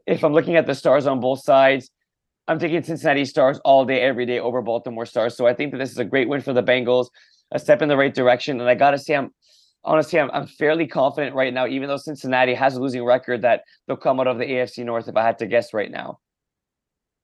if 0.07 0.24
I'm 0.24 0.33
looking 0.33 0.56
at 0.56 0.65
the 0.65 0.74
stars 0.74 1.06
on 1.06 1.19
both 1.19 1.44
sides, 1.44 1.92
I'm 2.48 2.60
taking 2.60 2.81
Cincinnati 2.81 3.25
stars 3.25 3.60
all 3.65 3.86
day, 3.86 4.01
every 4.01 4.25
day 4.25 4.39
over 4.39 4.62
Baltimore 4.62 5.06
stars. 5.06 5.36
So 5.36 5.45
I 5.45 5.53
think 5.53 5.71
that 5.71 5.77
this 5.77 5.92
is 5.92 5.98
a 6.00 6.06
great 6.06 6.30
win 6.30 6.42
for 6.42 6.53
the 6.53 6.63
Bengals, 6.63 7.07
a 7.51 7.60
step 7.60 7.81
in 7.81 7.89
the 7.89 7.98
right 7.98 8.13
direction. 8.13 8.60
And 8.60 8.69
I 8.69 8.74
got 8.74 8.92
to 8.92 8.98
say, 8.98 9.15
I'm 9.15 9.31
honestly, 9.83 10.19
I'm, 10.19 10.31
I'm 10.31 10.48
fairly 10.48 10.88
confident 10.88 11.36
right 11.36 11.53
now, 11.53 11.68
even 11.68 11.88
though 11.88 11.98
Cincinnati 11.98 12.53
has 12.56 12.75
a 12.75 12.81
losing 12.81 13.03
record, 13.03 13.44
that 13.44 13.63
they'll 13.86 13.98
come 13.98 14.20
out 14.20 14.27
of 14.27 14.39
the 14.39 14.46
AFC 14.46 14.84
North 14.86 15.08
if 15.08 15.15
I 15.15 15.24
had 15.24 15.38
to 15.39 15.46
guess 15.46 15.74
right 15.74 15.91
now. 15.91 16.20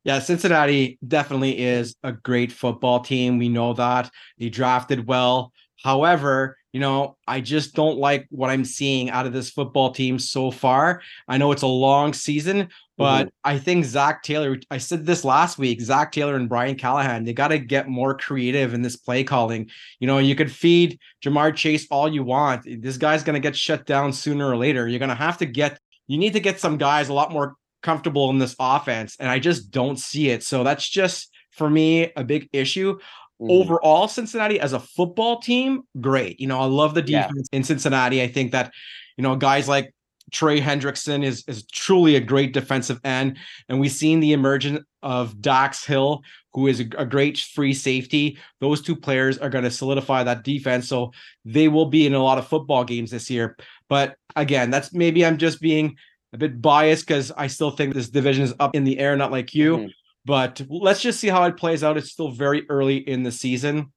Yeah, 0.03 0.19
Cincinnati 0.19 0.98
definitely 1.07 1.60
is 1.60 1.95
a 2.03 2.12
great 2.12 2.51
football 2.51 3.00
team. 3.00 3.38
We 3.38 3.50
know 3.50 3.74
that. 3.74 4.12
They 4.38 4.50
drafted 4.50 5.07
well. 5.07 5.53
However, 5.81 6.57
you 6.72 6.79
know, 6.79 7.17
I 7.27 7.39
just 7.41 7.75
don't 7.75 7.98
like 7.98 8.25
what 8.29 8.50
I'm 8.50 8.65
seeing 8.65 9.10
out 9.10 9.25
of 9.25 9.33
this 9.33 9.51
football 9.51 9.91
team 9.91 10.17
so 10.17 10.50
far. 10.50 11.01
I 11.27 11.38
know 11.38 11.51
it's 11.51 11.62
a 11.62 11.67
long 11.67 12.13
season, 12.13 12.69
but 12.98 13.25
mm-hmm. 13.25 13.29
I 13.43 13.60
think 13.60 13.86
Zac 13.86 14.24
Taylor, 14.24 14.57
I 14.72 14.77
said 14.77 15.05
this 15.05 15.24
last 15.24 15.57
week, 15.57 15.81
Zac 15.81 16.12
Taylor 16.12 16.36
and 16.36 16.50
Brian 16.50 16.75
Callahan, 16.75 17.25
they 17.25 17.33
got 17.33 17.50
to 17.50 17.60
get 17.60 17.88
more 17.88 18.17
creative 18.17 18.74
in 18.74 18.81
this 18.81 18.95
play 18.95 19.24
calling. 19.24 19.69
You 20.00 20.07
know, 20.07 20.17
you 20.17 20.36
could 20.36 20.51
feed 20.51 21.00
Ja'Marr 21.24 21.55
Chase 21.55 21.86
all 21.91 22.12
you 22.12 22.24
want. 22.24 22.65
This 22.81 22.98
guy's 22.98 23.24
going 23.24 23.36
to 23.36 23.39
get 23.39 23.55
shut 23.55 23.86
down 23.86 24.12
sooner 24.12 24.50
or 24.50 24.57
later. 24.57 24.88
You're 24.88 25.00
going 25.00 25.10
to 25.10 25.15
have 25.15 25.38
to 25.39 25.45
get, 25.45 25.79
you 26.07 26.17
need 26.17 26.33
to 26.33 26.39
get 26.39 26.60
some 26.60 26.77
guys 26.77 27.10
a 27.10 27.13
lot 27.13 27.31
more 27.31 27.55
comfortable 27.83 28.31
in 28.31 28.39
this 28.39 28.55
offense, 28.59 29.15
and 29.19 29.29
I 29.29 29.37
just 29.37 29.69
don't 29.69 29.99
see 29.99 30.29
it. 30.29 30.41
So 30.41 30.63
that's 30.63 30.89
just 30.89 31.29
for 31.51 31.69
me 31.69 32.11
a 32.15 32.23
big 32.23 32.49
issue. 32.51 32.95
Mm-hmm. 32.95 33.51
Overall, 33.51 34.07
Cincinnati 34.07 34.59
as 34.59 34.73
a 34.73 34.79
football 34.79 35.39
team, 35.39 35.83
great. 36.01 36.39
You 36.39 36.47
know, 36.47 36.59
I 36.59 36.65
love 36.65 36.95
the 36.95 37.01
defense 37.01 37.49
yeah. 37.51 37.57
in 37.57 37.63
Cincinnati. 37.63 38.21
I 38.21 38.27
think 38.27 38.51
that, 38.53 38.71
you 39.17 39.21
know, 39.21 39.35
guys 39.35 39.67
like 39.67 39.93
Trey 40.31 40.59
Hendrickson 40.59 41.23
is 41.23 41.43
is 41.47 41.65
truly 41.67 42.15
a 42.15 42.19
great 42.19 42.53
defensive 42.53 42.99
end, 43.03 43.37
and 43.69 43.79
we've 43.79 43.91
seen 43.91 44.19
the 44.19 44.33
emergence 44.33 44.79
of 45.03 45.41
Dax 45.41 45.85
Hill, 45.85 46.23
who 46.53 46.67
is 46.67 46.79
a, 46.79 46.85
a 46.97 47.05
great 47.05 47.37
free 47.37 47.73
safety. 47.73 48.37
Those 48.61 48.81
two 48.81 48.95
players 48.95 49.37
are 49.37 49.49
going 49.49 49.65
to 49.65 49.71
solidify 49.71 50.23
that 50.23 50.43
defense, 50.43 50.87
so 50.87 51.11
they 51.45 51.67
will 51.67 51.87
be 51.87 52.07
in 52.07 52.13
a 52.13 52.23
lot 52.23 52.37
of 52.37 52.47
football 52.47 52.83
games 52.83 53.11
this 53.11 53.29
year. 53.29 53.57
But 53.89 54.15
again, 54.35 54.71
that's 54.71 54.93
maybe 54.93 55.25
I'm 55.25 55.37
just 55.37 55.59
being 55.59 55.97
a 56.33 56.37
bit 56.37 56.61
biased 56.61 57.07
because 57.07 57.31
I 57.31 57.47
still 57.47 57.71
think 57.71 57.93
this 57.93 58.09
division 58.09 58.43
is 58.43 58.53
up 58.59 58.75
in 58.75 58.83
the 58.83 58.99
air, 58.99 59.15
not 59.15 59.31
like 59.31 59.53
you. 59.53 59.77
Mm-hmm. 59.77 59.87
But 60.25 60.61
let's 60.69 61.01
just 61.01 61.19
see 61.19 61.27
how 61.27 61.43
it 61.43 61.57
plays 61.57 61.83
out. 61.83 61.97
It's 61.97 62.11
still 62.11 62.31
very 62.31 62.65
early 62.69 62.97
in 62.97 63.23
the 63.23 63.31
season. 63.31 63.91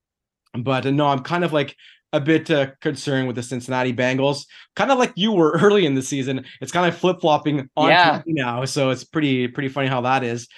But 0.55 0.87
uh, 0.87 0.91
no, 0.91 1.07
I'm 1.07 1.21
kind 1.21 1.45
of 1.45 1.53
like 1.53 1.77
a 2.13 2.21
bit 2.21 2.51
uh, 2.51 2.69
concerned 2.81 3.27
with 3.27 3.37
the 3.37 3.43
Cincinnati 3.43 3.93
Bengals, 3.93 4.47
kind 4.75 4.91
of 4.91 4.99
like 4.99 5.13
you 5.17 5.33
were 5.33 5.53
early 5.63 5.87
in 5.87 5.95
the 5.95 6.03
season. 6.03 6.45
It's 6.61 6.73
kind 6.73 6.87
of 6.87 6.97
flip 6.99 7.21
flopping 7.21 7.69
on 7.77 7.89
Yeah. 7.91 8.23
now, 8.27 8.65
so 8.65 8.91
it's 8.91 9.05
pretty 9.05 9.49
pretty 9.49 9.69
funny 9.69 9.89
how 9.89 10.01
that 10.03 10.23
is. 10.25 10.49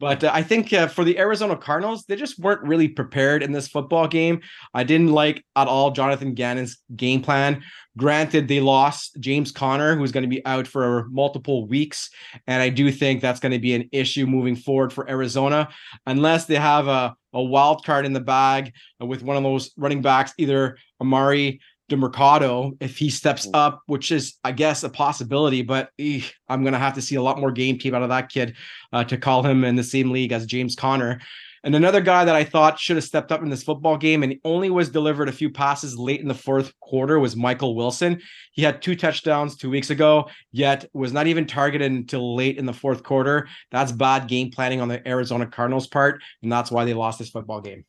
But 0.00 0.24
uh, 0.24 0.30
I 0.34 0.42
think 0.42 0.72
uh, 0.72 0.88
for 0.88 1.04
the 1.04 1.18
Arizona 1.18 1.56
Cardinals, 1.56 2.04
they 2.08 2.16
just 2.16 2.38
weren't 2.38 2.62
really 2.62 2.88
prepared 2.88 3.42
in 3.42 3.52
this 3.52 3.68
football 3.68 4.06
game. 4.08 4.40
I 4.74 4.84
didn't 4.84 5.12
like 5.12 5.44
at 5.56 5.68
all 5.68 5.92
Jonathan 5.92 6.34
Gannon's 6.34 6.78
game 6.96 7.22
plan. 7.22 7.62
Granted, 7.96 8.48
they 8.48 8.60
lost 8.60 9.16
James 9.18 9.50
Conner, 9.50 9.96
who's 9.96 10.12
going 10.12 10.22
to 10.22 10.28
be 10.28 10.44
out 10.46 10.66
for 10.66 11.06
multiple 11.10 11.66
weeks, 11.66 12.10
and 12.46 12.62
I 12.62 12.68
do 12.68 12.92
think 12.92 13.20
that's 13.20 13.40
going 13.40 13.52
to 13.52 13.58
be 13.58 13.74
an 13.74 13.88
issue 13.92 14.26
moving 14.26 14.56
forward 14.56 14.92
for 14.92 15.08
Arizona, 15.08 15.68
unless 16.06 16.44
they 16.44 16.56
have 16.56 16.86
a 16.86 17.16
a 17.32 17.42
wild 17.42 17.84
card 17.84 18.06
in 18.06 18.12
the 18.12 18.20
bag 18.20 18.72
with 19.00 19.22
one 19.22 19.36
of 19.36 19.42
those 19.42 19.70
running 19.76 20.02
backs, 20.02 20.32
either 20.38 20.76
Emari 21.02 21.58
Demercado, 21.90 22.76
if 22.80 22.98
he 22.98 23.08
steps 23.10 23.46
Mhm. 23.46 23.50
up, 23.54 23.80
which 23.86 24.12
is, 24.12 24.34
I 24.44 24.52
guess, 24.52 24.82
a 24.84 24.88
possibility. 24.90 25.62
But 25.62 25.90
eh, 25.98 26.20
I'm 26.48 26.62
going 26.62 26.74
to 26.74 26.78
have 26.78 26.94
to 26.94 27.02
see 27.02 27.14
a 27.16 27.22
lot 27.22 27.38
more 27.38 27.50
game 27.50 27.78
tape 27.78 27.94
out 27.94 28.02
of 28.02 28.10
that 28.10 28.28
kid 28.28 28.56
uh, 28.92 29.04
to 29.04 29.16
call 29.16 29.42
him 29.42 29.64
in 29.64 29.76
the 29.76 29.84
same 29.84 30.10
league 30.10 30.32
as 30.32 30.46
James 30.46 30.74
Conner. 30.76 31.20
And 31.64 31.74
another 31.74 32.00
guy 32.00 32.24
that 32.24 32.34
I 32.34 32.44
thought 32.44 32.78
should 32.78 32.96
have 32.96 33.04
stepped 33.04 33.32
up 33.32 33.42
in 33.42 33.50
this 33.50 33.62
football 33.62 33.96
game 33.96 34.22
and 34.22 34.36
only 34.44 34.70
was 34.70 34.88
delivered 34.88 35.28
a 35.28 35.32
few 35.32 35.50
passes 35.50 35.96
late 35.96 36.20
in 36.20 36.28
the 36.28 36.34
fourth 36.34 36.72
quarter 36.80 37.18
was 37.18 37.36
Michael 37.36 37.74
Wilson. 37.74 38.20
He 38.52 38.62
had 38.62 38.82
two 38.82 38.94
touchdowns 38.94 39.56
two 39.56 39.70
weeks 39.70 39.90
ago, 39.90 40.28
yet 40.52 40.84
was 40.92 41.12
not 41.12 41.26
even 41.26 41.46
targeted 41.46 41.90
until 41.90 42.36
late 42.36 42.58
in 42.58 42.66
the 42.66 42.72
fourth 42.72 43.02
quarter. 43.02 43.48
That's 43.70 43.92
bad 43.92 44.28
game 44.28 44.50
planning 44.50 44.80
on 44.80 44.88
the 44.88 45.06
Arizona 45.06 45.46
Cardinals' 45.46 45.86
part, 45.86 46.22
and 46.42 46.50
that's 46.50 46.70
why 46.70 46.84
they 46.84 46.94
lost 46.94 47.18
this 47.18 47.30
football 47.30 47.60
game. 47.60 47.84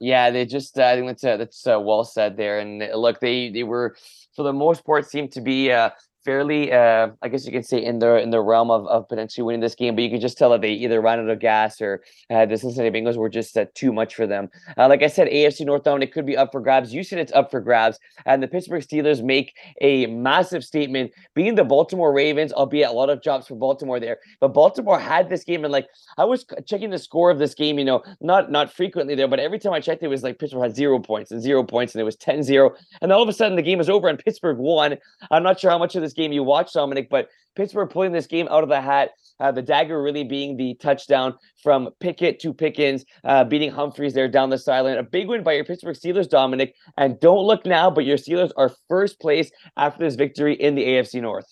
Yeah, 0.00 0.30
they 0.30 0.44
just 0.44 0.78
uh, 0.78 0.84
I 0.84 0.96
think 0.96 1.06
that's 1.06 1.24
uh, 1.24 1.36
that's 1.36 1.66
uh, 1.66 1.80
well 1.80 2.04
said 2.04 2.36
there. 2.36 2.58
And 2.58 2.82
uh, 2.82 2.96
look, 2.96 3.20
they 3.20 3.50
they 3.50 3.62
were 3.62 3.96
for 4.34 4.42
the 4.42 4.52
most 4.52 4.84
part 4.84 5.08
seemed 5.08 5.32
to 5.32 5.40
be 5.40 5.70
uh, 5.72 5.90
fairly 6.24 6.72
uh, 6.72 7.08
I 7.22 7.28
guess 7.28 7.44
you 7.44 7.52
can 7.52 7.62
say 7.62 7.84
in 7.84 7.98
the 7.98 8.16
in 8.16 8.30
the 8.30 8.40
realm 8.40 8.70
of, 8.70 8.86
of 8.86 9.08
potentially 9.08 9.44
winning 9.44 9.60
this 9.60 9.74
game. 9.74 9.94
But 9.94 10.04
you 10.04 10.10
could 10.10 10.20
just 10.20 10.38
tell 10.38 10.50
that 10.50 10.60
they 10.60 10.72
either 10.72 11.00
ran 11.00 11.20
out 11.20 11.28
of 11.28 11.38
gas 11.38 11.80
or 11.80 12.02
uh, 12.30 12.46
the 12.46 12.56
Cincinnati 12.56 12.96
Bengals 12.98 13.16
were 13.16 13.28
just 13.28 13.56
uh, 13.56 13.66
too 13.74 13.92
much 13.92 14.14
for 14.14 14.26
them. 14.26 14.48
Uh, 14.76 14.88
like 14.88 15.02
I 15.02 15.08
said, 15.08 15.28
AFC 15.28 15.66
North 15.66 15.84
down, 15.84 16.02
it 16.02 16.12
could 16.12 16.26
be 16.26 16.36
up 16.36 16.52
for 16.52 16.60
grabs. 16.60 16.94
You 16.94 17.04
said 17.04 17.18
it's 17.18 17.32
up 17.32 17.50
for 17.50 17.60
grabs, 17.60 17.98
and 18.26 18.42
the 18.42 18.48
Pittsburgh 18.48 18.82
Steelers 18.82 19.22
make 19.22 19.54
a 19.80 20.06
massive 20.06 20.64
statement, 20.64 21.12
being 21.34 21.54
the 21.54 21.64
Baltimore 21.64 22.12
Ravens, 22.12 22.52
albeit 22.52 22.88
a 22.88 22.92
lot 22.92 23.10
of 23.10 23.22
jobs 23.22 23.46
for 23.46 23.54
Baltimore 23.54 24.00
there. 24.00 24.18
But 24.40 24.48
Baltimore 24.48 24.98
had 24.98 25.28
this 25.28 25.44
game, 25.44 25.64
and 25.64 25.72
like 25.72 25.88
I 26.18 26.24
was 26.24 26.46
checking 26.66 26.90
the 26.90 26.98
score 26.98 27.30
of 27.30 27.38
this 27.38 27.54
game, 27.54 27.78
you 27.78 27.84
know, 27.84 28.02
not 28.20 28.50
not 28.50 28.72
frequently 28.72 29.14
there, 29.14 29.28
but 29.28 29.40
every 29.40 29.58
time 29.58 29.72
I 29.72 29.80
checked, 29.80 30.02
it 30.02 30.08
was 30.08 30.22
like 30.22 30.38
Pittsburgh 30.38 30.62
had 30.62 30.74
zero 30.74 30.98
points 30.98 31.30
and 31.30 31.42
zero 31.42 31.62
points, 31.62 31.94
and 31.94 32.00
it 32.00 32.04
was 32.04 32.16
10-0. 32.16 32.74
And 33.00 33.12
all 33.12 33.22
of 33.22 33.28
a 33.28 33.32
sudden 33.32 33.56
the 33.56 33.62
game 33.62 33.80
is 33.80 33.90
over 33.90 34.08
and 34.08 34.18
Pittsburgh 34.18 34.58
won. 34.58 34.96
I'm 35.30 35.42
not 35.42 35.60
sure 35.60 35.70
how 35.70 35.78
much 35.78 35.94
of 35.94 36.02
this 36.02 36.13
game 36.14 36.32
you 36.32 36.42
watch, 36.42 36.72
Dominic, 36.72 37.08
but 37.10 37.28
Pittsburgh 37.56 37.90
pulling 37.90 38.12
this 38.12 38.26
game 38.26 38.48
out 38.50 38.62
of 38.62 38.68
the 38.68 38.80
hat. 38.80 39.10
Uh, 39.40 39.50
the 39.50 39.62
dagger 39.62 40.00
really 40.00 40.24
being 40.24 40.56
the 40.56 40.74
touchdown 40.74 41.34
from 41.62 41.90
Pickett 42.00 42.38
to 42.40 42.54
Pickens, 42.54 43.04
uh, 43.24 43.42
beating 43.42 43.70
Humphreys 43.70 44.14
there 44.14 44.28
down 44.28 44.50
the 44.50 44.58
sideline. 44.58 44.96
A 44.96 45.02
big 45.02 45.28
win 45.28 45.42
by 45.42 45.54
your 45.54 45.64
Pittsburgh 45.64 45.96
Steelers, 45.96 46.28
Dominic. 46.28 46.74
And 46.96 47.18
don't 47.18 47.44
look 47.44 47.66
now, 47.66 47.90
but 47.90 48.04
your 48.04 48.16
Steelers 48.16 48.52
are 48.56 48.72
first 48.88 49.20
place 49.20 49.50
after 49.76 50.04
this 50.04 50.14
victory 50.14 50.54
in 50.54 50.76
the 50.76 50.84
AFC 50.84 51.20
North. 51.20 51.46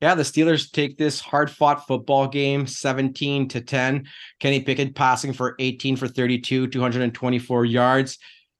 Yeah, 0.00 0.14
the 0.14 0.22
Steelers 0.22 0.70
take 0.70 0.96
this 0.96 1.18
hard 1.18 1.50
fought 1.50 1.86
football 1.86 2.28
game 2.28 2.66
17 2.66 3.48
to 3.48 3.60
10. 3.60 4.06
Kenny 4.38 4.60
Pickett 4.60 4.94
passing 4.94 5.32
for 5.32 5.56
18 5.58 5.96
for 5.96 6.06
32, 6.06 6.68
224 6.68 7.64
yards. 7.64 8.18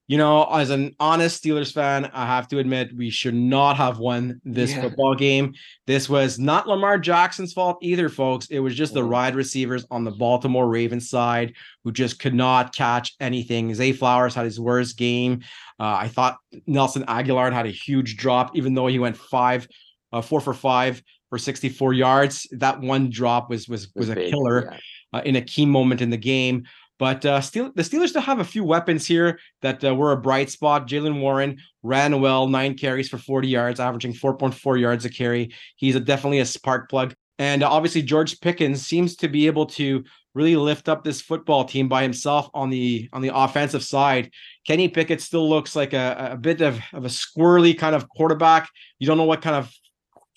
You 0.09 0.17
know, 0.17 0.45
as 0.45 0.71
an 0.71 0.97
honest 0.99 1.45
Steelers 1.45 1.73
fan, 1.73 2.11
I 2.15 2.25
have 2.25 2.49
to 2.49 2.59
admit 2.59 2.97
we 2.97 3.11
should 3.11 3.35
not 3.35 3.77
have 3.77 3.99
won 3.99 4.41
this 4.43 4.73
Yeah. 4.73 4.81
football 4.81 5.15
game. 5.15 5.53
This 5.87 6.09
was 6.09 6.39
not 6.39 6.67
Lamar 6.67 6.99
Jackson's 6.99 7.53
fault 7.53 7.77
either, 7.83 8.09
folks. 8.09 8.47
It 8.47 8.61
was 8.61 8.75
just 8.75 8.95
the 8.95 9.07
wide 9.07 9.35
receivers 9.35 9.85
on 9.91 10.05
the 10.05 10.11
Baltimore 10.11 10.67
Ravens 10.67 11.11
side 11.11 11.53
who 11.85 11.93
just 11.93 12.19
could 12.19 12.35
not 12.35 12.75
catch 12.75 13.15
anything. 13.21 13.75
Zay 13.75 13.93
Flowers 13.93 14.35
had 14.35 14.47
his 14.47 14.59
worst 14.59 14.97
game. 14.97 15.41
Uh, 15.79 15.99
I 16.01 16.09
thought 16.09 16.39
Nelson 16.67 17.05
Agholor 17.05 17.53
had 17.53 17.67
a 17.67 17.71
huge 17.71 18.17
drop, 18.17 18.57
even 18.57 18.73
though 18.73 18.87
he 18.87 18.99
went 18.99 19.17
five, 19.17 19.69
uh, 20.13 20.23
four 20.23 20.41
for 20.41 20.55
five 20.55 21.03
for 21.29 21.37
64 21.37 21.93
yards. 21.93 22.49
That 22.53 22.81
one 22.81 23.11
drop 23.11 23.51
was 23.51 23.69
was 23.69 23.89
was, 23.95 24.09
a 24.09 24.15
big, 24.15 24.31
killer 24.33 24.71
yeah. 24.73 25.19
uh, 25.19 25.23
in 25.25 25.37
a 25.37 25.43
key 25.43 25.67
moment 25.67 26.01
in 26.01 26.09
the 26.09 26.17
game. 26.17 26.65
But 26.99 27.25
uh, 27.25 27.41
Steel, 27.41 27.71
the 27.75 27.83
Steelers 27.83 28.09
still 28.09 28.23
have 28.23 28.41
a 28.41 28.45
few 28.45 28.65
weapons 28.65 29.07
here 29.07 29.39
that 29.63 29.85
uh, 29.85 29.95
were 29.95 30.13
a 30.13 30.17
bright 30.17 30.51
spot. 30.51 30.89
Jaylen 30.89 31.21
Warren 31.21 31.59
ran 31.83 32.21
well, 32.21 32.49
nine 32.49 32.77
carries 32.77 33.09
for 33.09 33.19
40 33.19 33.49
yards, 33.49 33.81
averaging 33.81 34.15
4.4 34.15 34.81
yards 34.81 35.05
a 35.05 35.11
carry. 35.11 35.55
He's 35.77 35.95
a, 35.95 36.01
definitely 36.01 36.41
a 36.41 36.47
spark 36.47 36.91
plug. 36.91 37.15
And 37.39 37.63
uh, 37.63 37.71
obviously, 37.71 38.03
George 38.03 38.41
Pickens 38.41 38.87
seems 38.87 39.15
to 39.17 39.29
be 39.29 39.47
able 39.47 39.67
to 39.67 40.05
really 40.35 40.57
lift 40.57 40.89
up 40.89 41.05
this 41.05 41.21
football 41.21 41.65
team 41.65 41.89
by 41.89 42.03
himself 42.03 42.49
on 42.53 42.71
the 42.71 43.09
on 43.13 43.23
the 43.23 43.31
offensive 43.35 43.83
side. 43.83 44.31
Kenny 44.67 44.89
Pickett 44.89 45.21
still 45.21 45.49
looks 45.49 45.77
like 45.77 45.93
a, 45.93 46.31
a 46.33 46.37
bit 46.37 46.61
of, 46.61 46.81
of 46.93 47.05
a 47.05 47.09
squirrely 47.09 47.79
kind 47.79 47.95
of 47.95 48.09
quarterback. 48.09 48.69
You 48.99 49.07
don't 49.07 49.19
know 49.19 49.25
what 49.25 49.43
kind 49.43 49.57
of 49.57 49.73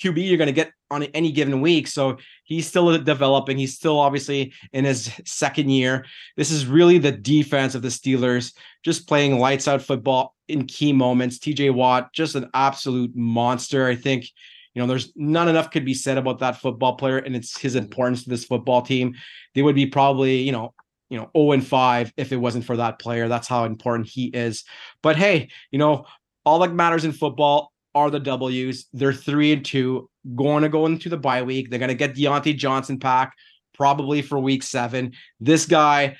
QB 0.01 0.27
you're 0.27 0.37
going 0.37 0.47
to 0.47 0.53
get 0.53 0.71
on 0.89 1.03
any 1.03 1.31
given 1.31 1.61
week. 1.61 1.87
So 1.87 2.17
he's 2.43 2.67
still 2.67 2.97
developing. 3.01 3.57
He's 3.57 3.75
still 3.75 3.99
obviously 3.99 4.53
in 4.73 4.85
his 4.85 5.11
second 5.25 5.69
year. 5.69 6.05
This 6.37 6.51
is 6.51 6.65
really 6.65 6.97
the 6.97 7.11
defense 7.11 7.75
of 7.75 7.81
the 7.81 7.87
Steelers, 7.87 8.53
just 8.83 9.07
playing 9.07 9.39
lights 9.39 9.67
out 9.67 9.81
football 9.81 10.35
in 10.47 10.65
key 10.65 10.93
moments. 10.93 11.39
TJ 11.39 11.73
Watt, 11.73 12.13
just 12.13 12.35
an 12.35 12.49
absolute 12.53 13.15
monster. 13.15 13.87
I 13.87 13.95
think, 13.95 14.25
you 14.73 14.81
know, 14.81 14.87
there's 14.87 15.11
not 15.15 15.47
enough 15.47 15.71
could 15.71 15.85
be 15.85 15.93
said 15.93 16.17
about 16.17 16.39
that 16.39 16.57
football 16.57 16.95
player 16.95 17.17
and 17.17 17.35
it's 17.35 17.59
his 17.59 17.75
importance 17.75 18.23
to 18.23 18.29
this 18.29 18.45
football 18.45 18.81
team. 18.81 19.15
They 19.55 19.61
would 19.61 19.75
be 19.75 19.85
probably, 19.85 20.37
you 20.37 20.51
know, 20.51 20.73
you 21.09 21.17
know, 21.17 21.29
0 21.37 21.51
and 21.51 21.67
5 21.67 22.13
if 22.15 22.31
it 22.31 22.37
wasn't 22.37 22.63
for 22.63 22.77
that 22.77 22.97
player. 22.97 23.27
That's 23.27 23.47
how 23.47 23.65
important 23.65 24.07
he 24.07 24.27
is. 24.27 24.63
But 25.03 25.17
hey, 25.17 25.49
you 25.69 25.77
know, 25.77 26.05
all 26.45 26.59
that 26.59 26.73
matters 26.73 27.03
in 27.03 27.11
football 27.11 27.71
are 27.95 28.09
the 28.09 28.19
W's. 28.19 28.87
They're 28.93 29.13
three 29.13 29.53
and 29.53 29.65
two, 29.65 30.09
going 30.35 30.63
to 30.63 30.69
go 30.69 30.85
into 30.85 31.09
the 31.09 31.17
bye 31.17 31.43
week. 31.43 31.69
They're 31.69 31.79
going 31.79 31.89
to 31.89 31.95
get 31.95 32.15
Diontae 32.15 32.57
Johnson 32.57 32.97
back 32.97 33.33
probably 33.73 34.21
for 34.21 34.39
week 34.39 34.63
seven. 34.63 35.13
This 35.39 35.65
guy, 35.65 36.17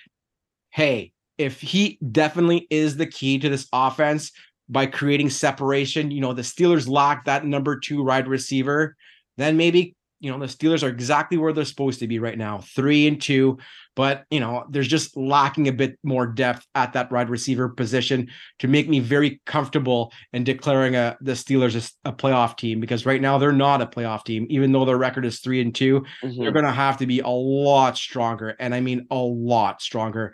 hey, 0.71 1.13
if 1.37 1.61
he 1.61 1.97
definitely 2.11 2.67
is 2.69 2.97
the 2.97 3.05
key 3.05 3.39
to 3.39 3.49
this 3.49 3.67
offense 3.73 4.31
by 4.69 4.85
creating 4.85 5.29
separation, 5.29 6.11
you 6.11 6.21
know, 6.21 6.33
the 6.33 6.41
Steelers 6.41 6.87
lack 6.87 7.25
that 7.25 7.45
number 7.45 7.79
two 7.79 8.03
wide 8.03 8.27
receiver, 8.27 8.95
then 9.37 9.57
maybe, 9.57 9.95
you 10.21 10.31
know, 10.31 10.39
the 10.39 10.45
Steelers 10.45 10.83
are 10.83 10.89
exactly 10.89 11.37
where 11.37 11.51
they're 11.51 11.65
supposed 11.65 11.99
to 11.99 12.07
be 12.07 12.19
right 12.19 12.37
now, 12.37 12.59
three 12.59 13.07
and 13.07 13.19
two. 13.19 13.57
But, 13.95 14.23
you 14.29 14.39
know, 14.39 14.65
there's 14.69 14.87
just 14.87 15.17
lacking 15.17 15.67
a 15.67 15.73
bit 15.73 15.97
more 16.03 16.27
depth 16.27 16.65
at 16.75 16.93
that 16.93 17.11
wide 17.11 17.29
receiver 17.29 17.67
position 17.67 18.29
to 18.59 18.67
make 18.67 18.87
me 18.87 18.99
very 18.99 19.41
comfortable 19.45 20.13
in 20.31 20.43
declaring 20.43 20.95
a, 20.95 21.17
the 21.21 21.33
Steelers 21.33 21.93
a, 22.05 22.09
a 22.09 22.13
playoff 22.13 22.55
team 22.55 22.79
because 22.79 23.05
right 23.05 23.19
now 23.19 23.37
they're 23.39 23.51
not 23.51 23.81
a 23.81 23.87
playoff 23.87 24.23
team, 24.23 24.45
even 24.49 24.71
though 24.71 24.85
their 24.85 24.97
record 24.97 25.25
is 25.25 25.39
three 25.39 25.59
and 25.59 25.75
2 25.75 26.05
Mhm. 26.23 26.37
They're 26.37 26.51
going 26.51 26.65
to 26.65 26.71
have 26.71 26.97
to 26.97 27.07
be 27.07 27.19
a 27.19 27.27
lot 27.27 27.97
stronger, 27.97 28.55
and 28.59 28.73
I 28.75 28.79
mean 28.79 29.07
a 29.09 29.15
lot 29.15 29.81
stronger 29.81 30.33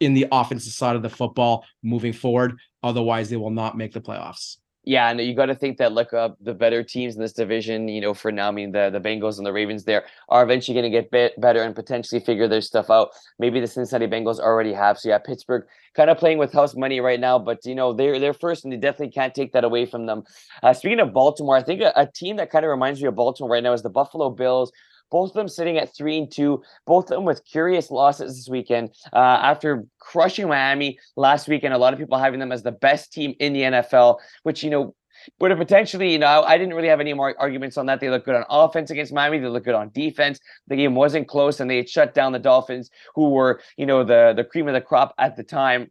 in 0.00 0.14
the 0.14 0.26
offensive 0.32 0.72
side 0.72 0.96
of 0.96 1.02
the 1.02 1.10
football 1.10 1.64
moving 1.82 2.12
forward. 2.12 2.58
Otherwise, 2.82 3.28
they 3.28 3.36
will 3.36 3.50
not 3.50 3.76
make 3.76 3.92
the 3.92 4.00
playoffs. 4.00 4.56
Yeah, 4.88 5.10
and 5.10 5.20
you 5.20 5.34
got 5.34 5.46
to 5.46 5.54
think 5.56 5.78
that 5.78 5.90
look 5.92 6.12
up 6.12 6.36
the 6.40 6.54
better 6.54 6.84
teams 6.84 7.16
in 7.16 7.20
this 7.20 7.32
division. 7.32 7.88
You 7.88 8.00
know, 8.00 8.14
for 8.14 8.30
now, 8.30 8.46
I 8.46 8.52
mean 8.52 8.70
the 8.70 8.88
the 8.88 9.00
Bengals 9.00 9.36
and 9.36 9.44
the 9.44 9.52
Ravens 9.52 9.82
there 9.82 10.04
are 10.28 10.44
eventually 10.44 10.74
going 10.80 10.90
to 10.90 10.96
get 10.96 11.10
bit 11.10 11.38
better 11.40 11.60
and 11.62 11.74
potentially 11.74 12.20
figure 12.20 12.46
their 12.46 12.60
stuff 12.60 12.88
out. 12.88 13.08
Maybe 13.40 13.58
the 13.58 13.66
Cincinnati 13.66 14.06
Bengals 14.06 14.38
already 14.38 14.72
have. 14.72 14.96
So 15.00 15.08
yeah, 15.08 15.18
Pittsburgh 15.18 15.66
kind 15.94 16.08
of 16.08 16.18
playing 16.18 16.38
with 16.38 16.52
house 16.52 16.76
money 16.76 17.00
right 17.00 17.18
now, 17.18 17.36
but 17.36 17.66
you 17.66 17.74
know 17.74 17.92
they're 17.92 18.20
they're 18.20 18.32
first, 18.32 18.62
and 18.62 18.72
they 18.72 18.76
definitely 18.76 19.10
can't 19.12 19.34
take 19.34 19.52
that 19.54 19.64
away 19.64 19.86
from 19.86 20.06
them. 20.06 20.22
Uh, 20.62 20.72
speaking 20.72 21.00
of 21.00 21.12
Baltimore, 21.12 21.56
I 21.56 21.64
think 21.64 21.80
a, 21.80 21.92
a 21.96 22.06
team 22.06 22.36
that 22.36 22.50
kind 22.50 22.64
of 22.64 22.70
reminds 22.70 23.02
me 23.02 23.08
of 23.08 23.16
Baltimore 23.16 23.50
right 23.50 23.62
now 23.64 23.72
is 23.72 23.82
the 23.82 23.90
Buffalo 23.90 24.30
Bills. 24.30 24.70
Both 25.10 25.30
of 25.30 25.34
them 25.34 25.48
sitting 25.48 25.78
at 25.78 25.94
three 25.94 26.18
and 26.18 26.30
two, 26.30 26.62
both 26.86 27.04
of 27.04 27.16
them 27.16 27.24
with 27.24 27.44
curious 27.44 27.90
losses 27.90 28.36
this 28.36 28.48
weekend. 28.48 28.90
Uh, 29.12 29.18
after 29.18 29.84
crushing 29.98 30.48
Miami 30.48 30.98
last 31.16 31.48
weekend, 31.48 31.74
a 31.74 31.78
lot 31.78 31.92
of 31.92 31.98
people 31.98 32.18
having 32.18 32.40
them 32.40 32.52
as 32.52 32.62
the 32.62 32.72
best 32.72 33.12
team 33.12 33.34
in 33.38 33.52
the 33.52 33.62
NFL, 33.62 34.18
which 34.42 34.62
you 34.62 34.70
know 34.70 34.94
would 35.40 35.50
have 35.50 35.58
potentially, 35.58 36.12
you 36.12 36.18
know, 36.18 36.42
I 36.42 36.58
didn't 36.58 36.74
really 36.74 36.88
have 36.88 37.00
any 37.00 37.12
more 37.12 37.34
arguments 37.38 37.76
on 37.76 37.86
that. 37.86 38.00
They 38.00 38.10
look 38.10 38.24
good 38.24 38.34
on 38.34 38.44
offense 38.48 38.90
against 38.90 39.12
Miami. 39.12 39.38
They 39.38 39.48
look 39.48 39.64
good 39.64 39.74
on 39.74 39.90
defense. 39.90 40.38
The 40.68 40.76
game 40.76 40.94
wasn't 40.94 41.28
close, 41.28 41.60
and 41.60 41.70
they 41.70 41.78
had 41.78 41.88
shut 41.88 42.14
down 42.14 42.32
the 42.32 42.38
Dolphins, 42.38 42.90
who 43.14 43.30
were, 43.30 43.60
you 43.76 43.86
know, 43.86 44.04
the 44.04 44.32
the 44.36 44.44
cream 44.44 44.68
of 44.68 44.74
the 44.74 44.80
crop 44.80 45.14
at 45.18 45.36
the 45.36 45.42
time. 45.42 45.90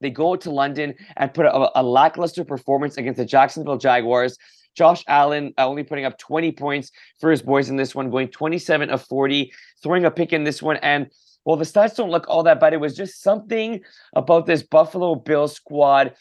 They 0.00 0.10
go 0.10 0.36
to 0.36 0.50
London 0.50 0.94
and 1.16 1.34
put 1.34 1.46
a, 1.46 1.80
a 1.80 1.82
lackluster 1.82 2.44
performance 2.44 2.96
against 2.96 3.18
the 3.18 3.24
Jacksonville 3.24 3.78
Jaguars. 3.78 4.38
Josh 4.78 5.02
Allen 5.08 5.52
uh, 5.58 5.66
only 5.66 5.82
putting 5.82 6.04
up 6.04 6.16
20 6.18 6.52
points 6.52 6.92
for 7.18 7.32
his 7.32 7.42
boys 7.42 7.68
in 7.68 7.74
this 7.74 7.96
one, 7.96 8.10
going 8.10 8.28
27 8.28 8.90
of 8.90 9.02
40, 9.02 9.52
throwing 9.82 10.04
a 10.04 10.10
pick 10.10 10.32
in 10.32 10.44
this 10.44 10.62
one. 10.62 10.76
And 10.76 11.10
well, 11.48 11.56
the 11.56 11.64
stats 11.64 11.96
don't 11.96 12.10
look 12.10 12.26
all 12.28 12.42
that 12.42 12.60
bad. 12.60 12.74
It 12.74 12.76
was 12.76 12.94
just 12.94 13.22
something 13.22 13.80
about 14.14 14.44
this 14.44 14.62
Buffalo 14.62 15.14
Bills 15.14 15.54
squad 15.54 16.12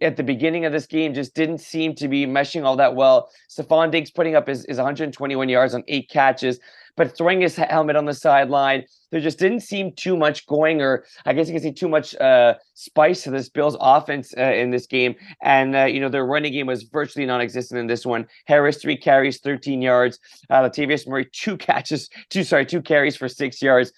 at 0.00 0.16
the 0.16 0.22
beginning 0.22 0.64
of 0.64 0.70
this 0.70 0.86
game 0.86 1.12
just 1.12 1.34
didn't 1.34 1.58
seem 1.58 1.92
to 1.96 2.06
be 2.06 2.24
meshing 2.24 2.64
all 2.64 2.76
that 2.76 2.94
well. 2.94 3.32
Stefon 3.50 3.90
Diggs 3.90 4.12
putting 4.12 4.36
up 4.36 4.46
his, 4.46 4.64
his 4.68 4.76
121 4.76 5.48
yards 5.48 5.74
on 5.74 5.82
eight 5.88 6.08
catches, 6.08 6.60
but 6.96 7.16
throwing 7.16 7.40
his 7.40 7.56
helmet 7.56 7.96
on 7.96 8.04
the 8.04 8.14
sideline. 8.14 8.84
There 9.10 9.20
just 9.20 9.40
didn't 9.40 9.62
seem 9.62 9.90
too 9.96 10.16
much 10.16 10.46
going, 10.46 10.80
or 10.80 11.04
I 11.26 11.32
guess 11.32 11.48
you 11.48 11.54
can 11.54 11.62
see 11.62 11.72
too 11.72 11.88
much 11.88 12.14
uh, 12.14 12.54
spice 12.74 13.24
to 13.24 13.32
this 13.32 13.48
Bills 13.48 13.76
offense 13.80 14.32
uh, 14.38 14.52
in 14.52 14.70
this 14.70 14.86
game. 14.86 15.16
And, 15.42 15.74
uh, 15.74 15.86
you 15.86 15.98
know, 15.98 16.08
their 16.08 16.24
running 16.24 16.52
game 16.52 16.68
was 16.68 16.84
virtually 16.84 17.26
non 17.26 17.40
existent 17.40 17.80
in 17.80 17.88
this 17.88 18.06
one. 18.06 18.28
Harris, 18.44 18.80
three 18.80 18.96
carries, 18.96 19.40
13 19.40 19.82
yards. 19.82 20.20
Uh, 20.48 20.62
Latavius 20.62 21.08
Murray, 21.08 21.28
two 21.32 21.56
catches, 21.56 22.08
two, 22.28 22.44
sorry, 22.44 22.64
two 22.64 22.82
carries 22.82 23.16
for 23.16 23.28
six 23.28 23.60
yards 23.60 23.90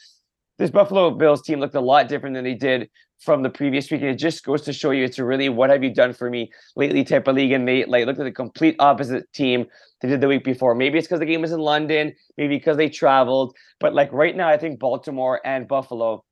this 0.62 0.71
Buffalo 0.71 1.11
Bills 1.11 1.42
team 1.42 1.59
looked 1.59 1.75
a 1.75 1.81
lot 1.81 2.09
different 2.09 2.37
than 2.37 2.45
they 2.45 2.54
did 2.54 2.88
from 3.19 3.42
the 3.42 3.50
previous 3.50 3.90
week. 3.90 4.00
And 4.00 4.11
it 4.11 4.16
just 4.16 4.45
goes 4.45 4.62
to 4.62 4.73
show 4.73 4.92
you 4.92 5.04
it's 5.04 5.19
a 5.19 5.25
really 5.25 5.49
what 5.49 5.71
have 5.71 5.83
you 5.83 5.92
done 5.92 6.12
for 6.12 6.31
me 6.31 6.52
lately 6.76 7.02
type 7.02 7.26
of 7.26 7.35
league. 7.35 7.50
And 7.50 7.66
they 7.66 7.85
like 7.85 8.07
looked 8.07 8.21
at 8.21 8.25
the 8.25 8.31
complete 8.33 8.76
opposite 8.78 9.31
team 9.33 9.66
they 10.00 10.09
did 10.09 10.21
the 10.21 10.28
week 10.28 10.45
before. 10.45 10.76
Maybe 10.76 10.99
it's 10.99 11.09
because 11.09 11.19
the 11.19 11.26
game 11.26 11.40
was 11.40 11.50
in 11.50 11.59
London, 11.59 12.12
maybe 12.38 12.57
because 12.57 12.76
they 12.76 12.88
traveled. 12.88 13.57
But 13.81 13.92
like 13.92 14.12
right 14.12 14.37
now, 14.37 14.49
I 14.49 14.57
think 14.57 14.78
Baltimore 14.78 15.40
and 15.45 15.66
Buffalo 15.66 16.25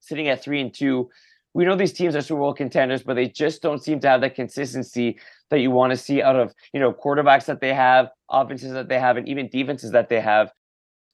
sitting 0.00 0.28
at 0.28 0.42
three 0.42 0.62
and 0.62 0.72
two. 0.72 1.10
We 1.52 1.66
know 1.66 1.76
these 1.76 1.92
teams 1.92 2.16
are 2.16 2.22
Super 2.22 2.40
Bowl 2.40 2.54
contenders, 2.54 3.02
but 3.02 3.14
they 3.14 3.28
just 3.28 3.60
don't 3.60 3.82
seem 3.82 4.00
to 4.00 4.08
have 4.08 4.22
the 4.22 4.30
consistency 4.30 5.18
that 5.50 5.60
you 5.60 5.70
want 5.70 5.92
to 5.92 5.96
see 5.96 6.22
out 6.22 6.36
of 6.36 6.54
you 6.72 6.80
know 6.80 6.92
quarterbacks 6.92 7.44
that 7.44 7.60
they 7.60 7.74
have, 7.74 8.08
offenses 8.30 8.72
that 8.72 8.88
they 8.88 8.98
have, 8.98 9.18
and 9.18 9.28
even 9.28 9.50
defenses 9.50 9.90
that 9.92 10.08
they 10.08 10.20
have. 10.20 10.50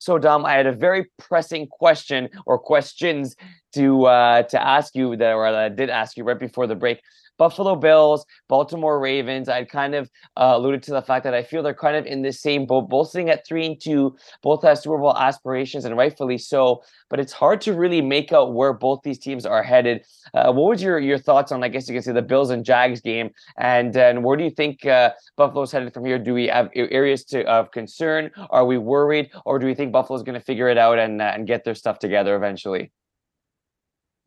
So, 0.00 0.19
Dom, 0.19 0.47
I 0.47 0.54
had 0.54 0.66
a 0.66 0.73
very 0.73 1.07
pressing 1.19 1.66
question 1.66 2.30
or 2.47 2.59
questions 2.59 3.37
to 3.75 4.07
uh, 4.07 4.42
to 4.45 4.61
ask 4.61 4.95
you 4.95 5.14
that, 5.16 5.33
or 5.35 5.47
I 5.47 5.69
did 5.69 5.90
ask 5.90 6.16
you 6.16 6.25
right 6.25 6.38
before 6.38 6.66
the 6.66 6.75
break. 6.75 7.00
Buffalo 7.40 7.75
Bills, 7.75 8.26
Baltimore 8.49 9.00
Ravens. 9.00 9.49
I 9.49 9.64
kind 9.64 9.94
of 9.94 10.11
uh, 10.37 10.52
alluded 10.56 10.82
to 10.82 10.90
the 10.90 11.00
fact 11.00 11.25
that 11.25 11.32
I 11.32 11.42
feel 11.42 11.62
they're 11.62 11.73
kind 11.73 11.97
of 11.97 12.04
in 12.04 12.20
the 12.20 12.35
same 12.35 12.66
boat, 12.66 12.90
both 12.90 13.09
sitting 13.09 13.30
at 13.30 13.47
three 13.47 13.64
and 13.64 13.80
two, 13.80 14.14
both 14.42 14.62
have 14.62 14.78
Super 14.78 14.99
Bowl 14.99 15.16
aspirations, 15.16 15.87
and 15.87 15.97
rightfully 15.97 16.37
so. 16.37 16.82
But 17.09 17.18
it's 17.18 17.32
hard 17.32 17.62
to 17.62 17.73
really 17.73 18.02
make 18.02 18.30
out 18.30 18.52
where 18.52 18.75
both 18.75 19.00
these 19.02 19.18
teams 19.18 19.47
are 19.47 19.62
headed. 19.62 20.04
Uh, 20.35 20.52
what 20.52 20.68
was 20.68 20.82
your 20.82 20.99
your 20.99 21.16
thoughts 21.16 21.50
on, 21.50 21.64
I 21.64 21.68
guess 21.68 21.88
you 21.88 21.94
could 21.94 22.04
say, 22.04 22.12
the 22.12 22.20
Bills 22.20 22.50
and 22.50 22.62
Jags 22.62 23.00
game, 23.00 23.30
and 23.56 23.97
and 23.97 24.23
where 24.23 24.37
do 24.37 24.44
you 24.44 24.50
think 24.50 24.85
uh, 24.85 25.12
Buffalo's 25.38 25.73
headed 25.73 25.94
from 25.94 26.04
here? 26.04 26.18
Do 26.18 26.35
we 26.35 26.49
have 26.49 26.68
areas 26.75 27.25
to 27.32 27.42
of 27.47 27.70
concern? 27.70 28.30
Are 28.50 28.66
we 28.66 28.76
worried, 28.76 29.30
or 29.47 29.59
do 29.59 29.64
we 29.66 29.75
think 29.75 29.92
Buffalo's 29.92 30.23
going 30.23 30.38
to 30.38 30.44
figure 30.44 30.68
it 30.68 30.76
out 30.76 30.99
and 30.99 31.23
uh, 31.23 31.32
and 31.35 31.47
get 31.47 31.64
their 31.64 31.75
stuff 31.75 31.99
together 31.99 32.37
eventually? 32.37 32.92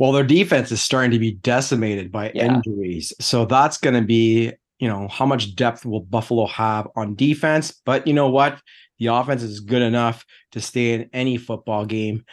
Well, 0.04 0.12
their 0.12 0.26
defense 0.26 0.70
is 0.70 0.84
starting 0.84 1.12
to 1.12 1.18
be 1.18 1.32
decimated 1.32 2.12
by 2.12 2.34
yeah. 2.36 2.56
injuries. 2.56 3.14
So 3.22 3.46
that's 3.46 3.78
going 3.78 3.94
to 3.94 4.02
be, 4.02 4.52
you 4.78 4.90
know, 4.90 5.08
how 5.08 5.26
much 5.26 5.56
depth 5.56 5.86
will 5.86 6.02
Buffalo 6.02 6.46
have 6.48 6.90
on 6.98 7.16
defense? 7.16 7.72
But 7.86 8.06
you 8.06 8.14
know 8.14 8.28
what? 8.28 8.62
The 9.00 9.06
offense 9.06 9.44
is 9.44 9.62
good 9.62 9.82
enough 9.82 10.26
to 10.52 10.60
stay 10.60 10.92
in 10.92 11.10
any 11.14 11.38
football 11.38 11.86
game. 11.86 12.26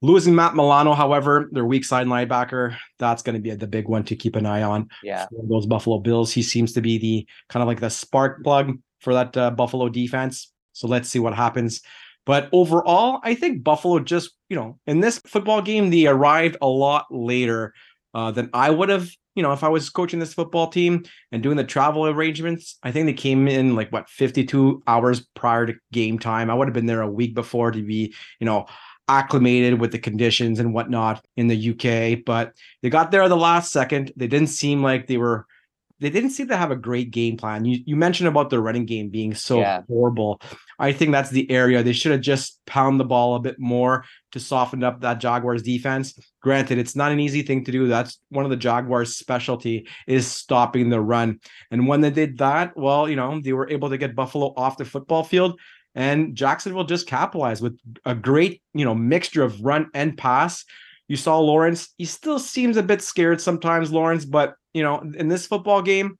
Losing 0.00 0.34
Matt 0.34 0.56
Milano, 0.56 0.94
however, 0.94 1.48
their 1.52 1.64
weak 1.64 1.84
side 1.84 2.08
linebacker, 2.08 2.76
that's 2.98 3.22
going 3.22 3.36
to 3.36 3.40
be 3.40 3.54
the 3.54 3.68
big 3.68 3.86
one 3.86 4.02
to 4.06 4.16
keep 4.16 4.34
an 4.34 4.44
eye 4.44 4.64
on. 4.64 4.88
Yeah. 5.04 5.26
those 5.48 5.66
Buffalo 5.66 6.00
Bills. 6.00 6.32
He 6.32 6.42
seems 6.42 6.72
to 6.72 6.80
be 6.80 6.98
the 6.98 7.28
kind 7.48 7.62
of 7.62 7.68
like 7.68 7.78
the 7.78 7.90
spark 7.90 8.42
plug 8.42 8.76
for 8.98 9.14
that 9.14 9.36
uh, 9.36 9.52
Buffalo 9.52 9.88
defense. 9.88 10.52
So 10.72 10.88
let's 10.88 11.08
see 11.08 11.20
what 11.20 11.34
happens. 11.34 11.82
But 12.24 12.48
overall, 12.52 13.20
I 13.22 13.34
think 13.34 13.64
Buffalo 13.64 13.98
just, 13.98 14.30
you 14.48 14.56
know, 14.56 14.78
in 14.86 15.00
this 15.00 15.18
football 15.26 15.62
game, 15.62 15.90
they 15.90 16.06
arrived 16.06 16.56
a 16.60 16.68
lot 16.68 17.06
later 17.10 17.74
uh, 18.14 18.30
than 18.30 18.50
I 18.52 18.70
would 18.70 18.88
have, 18.90 19.08
you 19.34 19.42
know, 19.42 19.52
if 19.52 19.64
I 19.64 19.68
was 19.68 19.90
coaching 19.90 20.20
this 20.20 20.34
football 20.34 20.68
team 20.68 21.04
and 21.32 21.42
doing 21.42 21.56
the 21.56 21.64
travel 21.64 22.06
arrangements. 22.06 22.78
I 22.82 22.92
think 22.92 23.06
they 23.06 23.12
came 23.12 23.48
in 23.48 23.74
like 23.74 23.90
what 23.90 24.08
52 24.08 24.82
hours 24.86 25.26
prior 25.34 25.66
to 25.66 25.74
game 25.92 26.18
time. 26.18 26.50
I 26.50 26.54
would 26.54 26.68
have 26.68 26.74
been 26.74 26.86
there 26.86 27.02
a 27.02 27.10
week 27.10 27.34
before 27.34 27.70
to 27.70 27.82
be, 27.82 28.14
you 28.38 28.44
know, 28.44 28.66
acclimated 29.08 29.80
with 29.80 29.90
the 29.90 29.98
conditions 29.98 30.60
and 30.60 30.72
whatnot 30.72 31.24
in 31.36 31.48
the 31.48 31.70
UK. 31.70 32.24
But 32.24 32.52
they 32.82 32.90
got 32.90 33.10
there 33.10 33.28
the 33.28 33.36
last 33.36 33.72
second. 33.72 34.12
They 34.16 34.28
didn't 34.28 34.48
seem 34.48 34.82
like 34.82 35.06
they 35.06 35.16
were 35.16 35.46
they 36.02 36.10
didn't 36.10 36.30
seem 36.30 36.48
to 36.48 36.56
have 36.56 36.70
a 36.70 36.76
great 36.76 37.10
game 37.10 37.36
plan. 37.36 37.64
You 37.64 37.82
you 37.86 37.96
mentioned 37.96 38.28
about 38.28 38.50
the 38.50 38.60
running 38.60 38.84
game 38.84 39.08
being 39.08 39.34
so 39.34 39.60
yeah. 39.60 39.82
horrible. 39.88 40.40
I 40.78 40.92
think 40.92 41.12
that's 41.12 41.30
the 41.30 41.50
area 41.50 41.82
they 41.82 41.92
should 41.92 42.12
have 42.12 42.20
just 42.20 42.60
pound 42.66 43.00
the 43.00 43.04
ball 43.04 43.36
a 43.36 43.40
bit 43.40 43.58
more 43.58 44.04
to 44.32 44.40
soften 44.40 44.82
up 44.82 45.00
that 45.00 45.20
Jaguars 45.20 45.62
defense. 45.62 46.18
Granted, 46.42 46.78
it's 46.78 46.96
not 46.96 47.12
an 47.12 47.20
easy 47.20 47.42
thing 47.42 47.64
to 47.64 47.72
do. 47.72 47.86
That's 47.86 48.18
one 48.28 48.44
of 48.44 48.50
the 48.50 48.56
Jaguars' 48.56 49.16
specialty 49.16 49.86
is 50.06 50.26
stopping 50.26 50.90
the 50.90 51.00
run. 51.00 51.38
And 51.70 51.86
when 51.86 52.00
they 52.00 52.10
did 52.10 52.38
that, 52.38 52.76
well, 52.76 53.08
you 53.08 53.16
know, 53.16 53.40
they 53.40 53.52
were 53.52 53.70
able 53.70 53.90
to 53.90 53.98
get 53.98 54.16
Buffalo 54.16 54.52
off 54.56 54.76
the 54.76 54.84
football 54.84 55.24
field 55.24 55.58
and 55.94 56.34
Jacksonville 56.34 56.84
just 56.84 57.06
capitalized 57.06 57.62
with 57.62 57.78
a 58.04 58.14
great, 58.14 58.62
you 58.74 58.84
know, 58.84 58.94
mixture 58.94 59.42
of 59.42 59.62
run 59.62 59.90
and 59.94 60.16
pass. 60.16 60.64
You 61.08 61.16
saw 61.16 61.38
Lawrence, 61.38 61.90
he 61.98 62.04
still 62.04 62.38
seems 62.38 62.76
a 62.76 62.82
bit 62.82 63.02
scared 63.02 63.40
sometimes, 63.40 63.92
Lawrence, 63.92 64.24
but 64.24 64.54
you 64.72 64.82
know, 64.82 65.00
in 65.16 65.28
this 65.28 65.46
football 65.46 65.82
game, 65.82 66.18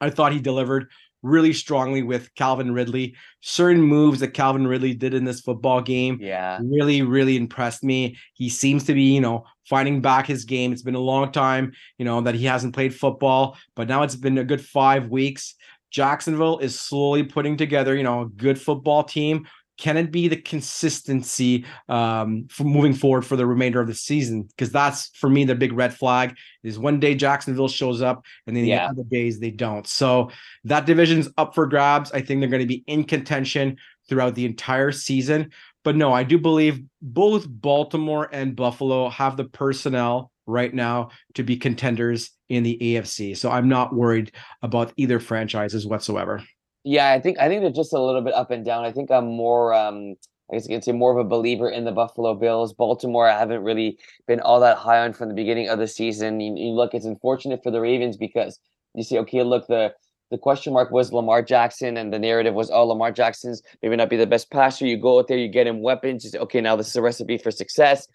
I 0.00 0.10
thought 0.10 0.32
he 0.32 0.40
delivered 0.40 0.86
really 1.22 1.52
strongly 1.52 2.02
with 2.02 2.34
Calvin 2.34 2.72
Ridley. 2.72 3.14
Certain 3.42 3.82
moves 3.82 4.20
that 4.20 4.28
Calvin 4.28 4.66
Ridley 4.66 4.94
did 4.94 5.12
in 5.12 5.24
this 5.24 5.40
football 5.40 5.80
game, 5.82 6.18
yeah, 6.20 6.58
really, 6.62 7.02
really 7.02 7.36
impressed 7.36 7.84
me. 7.84 8.16
He 8.34 8.48
seems 8.48 8.84
to 8.84 8.94
be, 8.94 9.02
you 9.02 9.20
know, 9.20 9.44
finding 9.68 10.00
back 10.00 10.26
his 10.26 10.44
game. 10.44 10.72
It's 10.72 10.82
been 10.82 10.94
a 10.94 11.00
long 11.00 11.30
time, 11.32 11.72
you 11.98 12.04
know, 12.04 12.20
that 12.22 12.34
he 12.34 12.46
hasn't 12.46 12.74
played 12.74 12.94
football, 12.94 13.58
but 13.76 13.88
now 13.88 14.02
it's 14.02 14.16
been 14.16 14.38
a 14.38 14.44
good 14.44 14.64
five 14.64 15.08
weeks. 15.08 15.54
Jacksonville 15.90 16.58
is 16.58 16.78
slowly 16.78 17.24
putting 17.24 17.56
together, 17.56 17.96
you 17.96 18.04
know, 18.04 18.22
a 18.22 18.28
good 18.28 18.60
football 18.60 19.02
team 19.02 19.46
can 19.80 19.96
it 19.96 20.12
be 20.12 20.28
the 20.28 20.36
consistency 20.36 21.64
um, 21.88 22.46
for 22.50 22.64
moving 22.64 22.92
forward 22.92 23.24
for 23.24 23.34
the 23.34 23.46
remainder 23.46 23.80
of 23.80 23.86
the 23.86 23.94
season? 23.94 24.42
Because 24.42 24.70
that's 24.70 25.08
for 25.16 25.30
me 25.30 25.44
the 25.44 25.54
big 25.54 25.72
red 25.72 25.94
flag 25.94 26.36
is 26.62 26.78
one 26.78 27.00
day 27.00 27.14
Jacksonville 27.14 27.66
shows 27.66 28.02
up 28.02 28.24
and 28.46 28.54
then 28.54 28.66
yeah. 28.66 28.86
the 28.86 28.90
other 28.90 29.08
days 29.10 29.40
they 29.40 29.50
don't. 29.50 29.86
So 29.86 30.30
that 30.64 30.84
division's 30.84 31.28
up 31.38 31.54
for 31.54 31.66
grabs. 31.66 32.12
I 32.12 32.20
think 32.20 32.40
they're 32.40 32.50
going 32.50 32.60
to 32.60 32.66
be 32.66 32.84
in 32.86 33.04
contention 33.04 33.78
throughout 34.08 34.34
the 34.34 34.44
entire 34.44 34.92
season. 34.92 35.50
But 35.82 35.96
no, 35.96 36.12
I 36.12 36.24
do 36.24 36.38
believe 36.38 36.82
both 37.00 37.46
Baltimore 37.48 38.28
and 38.30 38.54
Buffalo 38.54 39.08
have 39.08 39.38
the 39.38 39.44
personnel 39.44 40.30
right 40.46 40.74
now 40.74 41.08
to 41.34 41.42
be 41.42 41.56
contenders 41.56 42.32
in 42.50 42.64
the 42.64 42.76
AFC. 42.80 43.34
So 43.34 43.50
I'm 43.50 43.68
not 43.68 43.94
worried 43.94 44.32
about 44.60 44.92
either 44.96 45.20
franchises 45.20 45.86
whatsoever. 45.86 46.42
Yeah, 46.84 47.12
I 47.12 47.20
think 47.20 47.38
I 47.38 47.48
think 47.48 47.62
they're 47.62 47.70
just 47.70 47.92
a 47.92 48.00
little 48.00 48.22
bit 48.22 48.34
up 48.34 48.50
and 48.50 48.64
down. 48.64 48.84
I 48.84 48.92
think 48.92 49.10
I'm 49.10 49.26
more 49.26 49.74
um 49.74 50.14
I 50.50 50.56
guess 50.56 50.68
you 50.68 50.74
can 50.74 50.82
say 50.82 50.92
more 50.92 51.12
of 51.12 51.24
a 51.24 51.28
believer 51.28 51.68
in 51.68 51.84
the 51.84 51.92
Buffalo 51.92 52.34
Bills. 52.34 52.72
Baltimore, 52.72 53.28
I 53.28 53.38
haven't 53.38 53.62
really 53.62 53.98
been 54.26 54.40
all 54.40 54.58
that 54.60 54.78
high 54.78 54.98
on 55.00 55.12
from 55.12 55.28
the 55.28 55.34
beginning 55.34 55.68
of 55.68 55.78
the 55.78 55.86
season. 55.86 56.40
You, 56.40 56.54
you 56.56 56.72
look, 56.72 56.92
it's 56.92 57.06
unfortunate 57.06 57.62
for 57.62 57.70
the 57.70 57.80
Ravens 57.80 58.16
because 58.16 58.58
you 58.94 59.04
see, 59.04 59.18
okay, 59.18 59.42
look, 59.42 59.66
the 59.68 59.94
the 60.30 60.38
question 60.38 60.72
mark 60.72 60.90
was 60.92 61.12
Lamar 61.12 61.42
Jackson, 61.42 61.96
and 61.96 62.12
the 62.12 62.18
narrative 62.18 62.54
was, 62.54 62.70
oh, 62.70 62.84
Lamar 62.86 63.10
Jackson's 63.12 63.62
maybe 63.82 63.96
not 63.96 64.08
be 64.08 64.16
the 64.16 64.26
best 64.26 64.50
passer. 64.50 64.86
You 64.86 64.96
go 64.96 65.18
out 65.18 65.28
there, 65.28 65.38
you 65.38 65.48
get 65.48 65.66
him 65.66 65.82
weapons. 65.82 66.24
You 66.24 66.30
say, 66.30 66.38
okay, 66.38 66.60
now 66.60 66.76
this 66.76 66.88
is 66.88 66.96
a 66.96 67.02
recipe 67.02 67.36
for 67.36 67.50
success. 67.50 68.06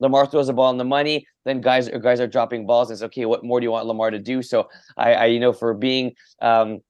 Lamar 0.00 0.26
throws 0.26 0.48
a 0.48 0.52
ball 0.52 0.66
on 0.66 0.78
the 0.78 0.84
money, 0.84 1.26
then 1.44 1.60
guys 1.60 1.88
guys 1.88 2.20
are 2.20 2.26
dropping 2.26 2.66
balls. 2.66 2.90
And 2.90 2.96
it's 2.96 3.02
okay. 3.04 3.24
What 3.26 3.44
more 3.44 3.60
do 3.60 3.64
you 3.64 3.70
want 3.70 3.86
Lamar 3.86 4.10
to 4.10 4.18
do? 4.18 4.42
So 4.42 4.68
I, 4.96 5.14
I 5.14 5.26
you 5.26 5.38
know, 5.40 5.52
for 5.52 5.74
being 5.74 6.12
um, 6.40 6.80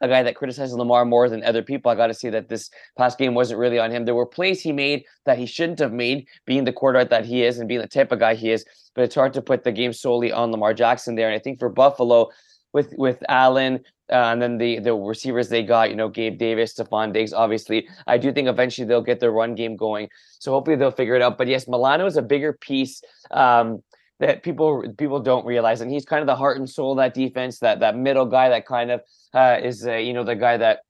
a 0.00 0.08
guy 0.08 0.22
that 0.22 0.36
criticizes 0.36 0.74
Lamar 0.74 1.04
more 1.04 1.28
than 1.28 1.42
other 1.42 1.62
people. 1.62 1.90
I 1.90 1.94
got 1.94 2.08
to 2.08 2.14
say 2.14 2.30
that 2.30 2.48
this 2.48 2.70
past 2.96 3.18
game 3.18 3.34
wasn't 3.34 3.60
really 3.60 3.78
on 3.78 3.90
him. 3.90 4.04
There 4.04 4.14
were 4.14 4.26
plays 4.26 4.60
he 4.60 4.72
made 4.72 5.04
that 5.26 5.38
he 5.38 5.46
shouldn't 5.46 5.78
have 5.80 5.92
made, 5.92 6.26
being 6.46 6.64
the 6.64 6.72
quarterback 6.72 7.10
that 7.10 7.24
he 7.24 7.42
is 7.42 7.58
and 7.58 7.68
being 7.68 7.80
the 7.80 7.88
type 7.88 8.12
of 8.12 8.18
guy 8.18 8.34
he 8.34 8.50
is. 8.50 8.64
But 8.94 9.04
it's 9.04 9.14
hard 9.14 9.34
to 9.34 9.42
put 9.42 9.64
the 9.64 9.72
game 9.72 9.92
solely 9.92 10.32
on 10.32 10.52
Lamar 10.52 10.74
Jackson 10.74 11.14
there. 11.14 11.28
And 11.28 11.34
I 11.34 11.38
think 11.38 11.58
for 11.58 11.68
Buffalo, 11.68 12.28
with 12.72 12.92
with 12.96 13.22
Allen 13.28 13.80
uh, 14.10 14.32
and 14.32 14.40
then 14.40 14.58
the 14.58 14.78
the 14.78 14.94
receivers 14.94 15.48
they 15.48 15.62
got, 15.62 15.90
you 15.90 15.96
know, 15.96 16.08
Gabe 16.08 16.38
Davis, 16.38 16.74
Stefon 16.74 17.12
Diggs. 17.12 17.32
Obviously, 17.32 17.88
I 18.06 18.18
do 18.18 18.32
think 18.32 18.48
eventually 18.48 18.86
they'll 18.86 19.02
get 19.02 19.20
their 19.20 19.30
run 19.30 19.54
game 19.54 19.76
going. 19.76 20.08
So 20.38 20.52
hopefully 20.52 20.76
they'll 20.76 20.90
figure 20.90 21.14
it 21.14 21.22
out. 21.22 21.38
But 21.38 21.48
yes, 21.48 21.68
Milano 21.68 22.06
is 22.06 22.16
a 22.16 22.22
bigger 22.22 22.52
piece. 22.52 23.02
Um, 23.30 23.82
that 24.20 24.42
people 24.42 24.84
people 24.96 25.20
don't 25.20 25.46
realize, 25.46 25.80
and 25.80 25.90
he's 25.90 26.04
kind 26.04 26.20
of 26.20 26.26
the 26.26 26.36
heart 26.36 26.58
and 26.58 26.68
soul 26.68 26.92
of 26.92 26.98
that 26.98 27.14
defense. 27.14 27.60
That 27.60 27.80
that 27.80 27.96
middle 27.96 28.26
guy 28.26 28.48
that 28.48 28.66
kind 28.66 28.90
of 28.90 29.00
uh, 29.34 29.58
is 29.62 29.86
uh, 29.86 29.94
you 29.94 30.12
know 30.12 30.24
the 30.24 30.36
guy 30.36 30.56
that 30.56 30.80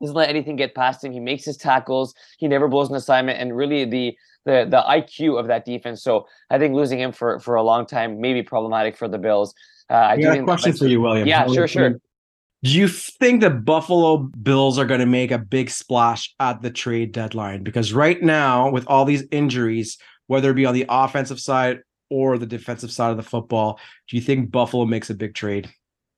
doesn't 0.00 0.16
let 0.16 0.28
anything 0.28 0.56
get 0.56 0.74
past 0.74 1.04
him. 1.04 1.12
He 1.12 1.20
makes 1.20 1.44
his 1.44 1.56
tackles. 1.56 2.14
He 2.38 2.48
never 2.48 2.68
blows 2.68 2.88
an 2.88 2.96
assignment, 2.96 3.38
and 3.40 3.56
really 3.56 3.84
the 3.84 4.16
the 4.44 4.66
the 4.68 4.82
IQ 4.88 5.38
of 5.38 5.46
that 5.48 5.64
defense. 5.64 6.02
So 6.02 6.26
I 6.50 6.58
think 6.58 6.74
losing 6.74 6.98
him 6.98 7.12
for 7.12 7.38
for 7.40 7.56
a 7.56 7.62
long 7.62 7.86
time 7.86 8.20
may 8.20 8.32
be 8.32 8.42
problematic 8.42 8.96
for 8.96 9.08
the 9.08 9.18
Bills. 9.18 9.54
Uh, 9.90 9.94
I 9.94 10.16
do 10.16 10.30
a 10.30 10.42
question 10.42 10.72
for 10.72 10.86
you, 10.86 11.00
William. 11.00 11.28
Yeah, 11.28 11.46
sure, 11.46 11.68
sure. 11.68 12.00
Do 12.64 12.70
you 12.70 12.86
think 12.86 13.40
the 13.40 13.50
Buffalo 13.50 14.18
Bills 14.18 14.78
are 14.78 14.84
going 14.84 15.00
to 15.00 15.06
make 15.06 15.32
a 15.32 15.38
big 15.38 15.68
splash 15.68 16.32
at 16.38 16.62
the 16.62 16.70
trade 16.70 17.10
deadline? 17.10 17.64
Because 17.64 17.92
right 17.92 18.22
now, 18.22 18.70
with 18.70 18.86
all 18.86 19.04
these 19.04 19.24
injuries, 19.32 19.98
whether 20.28 20.50
it 20.52 20.54
be 20.54 20.64
on 20.64 20.72
the 20.72 20.86
offensive 20.88 21.40
side 21.40 21.80
or 22.12 22.36
the 22.36 22.46
defensive 22.46 22.92
side 22.92 23.10
of 23.10 23.16
the 23.16 23.22
football. 23.22 23.80
Do 24.08 24.16
you 24.16 24.22
think 24.22 24.50
Buffalo 24.50 24.84
makes 24.84 25.08
a 25.08 25.14
big 25.14 25.34
trade? 25.34 25.72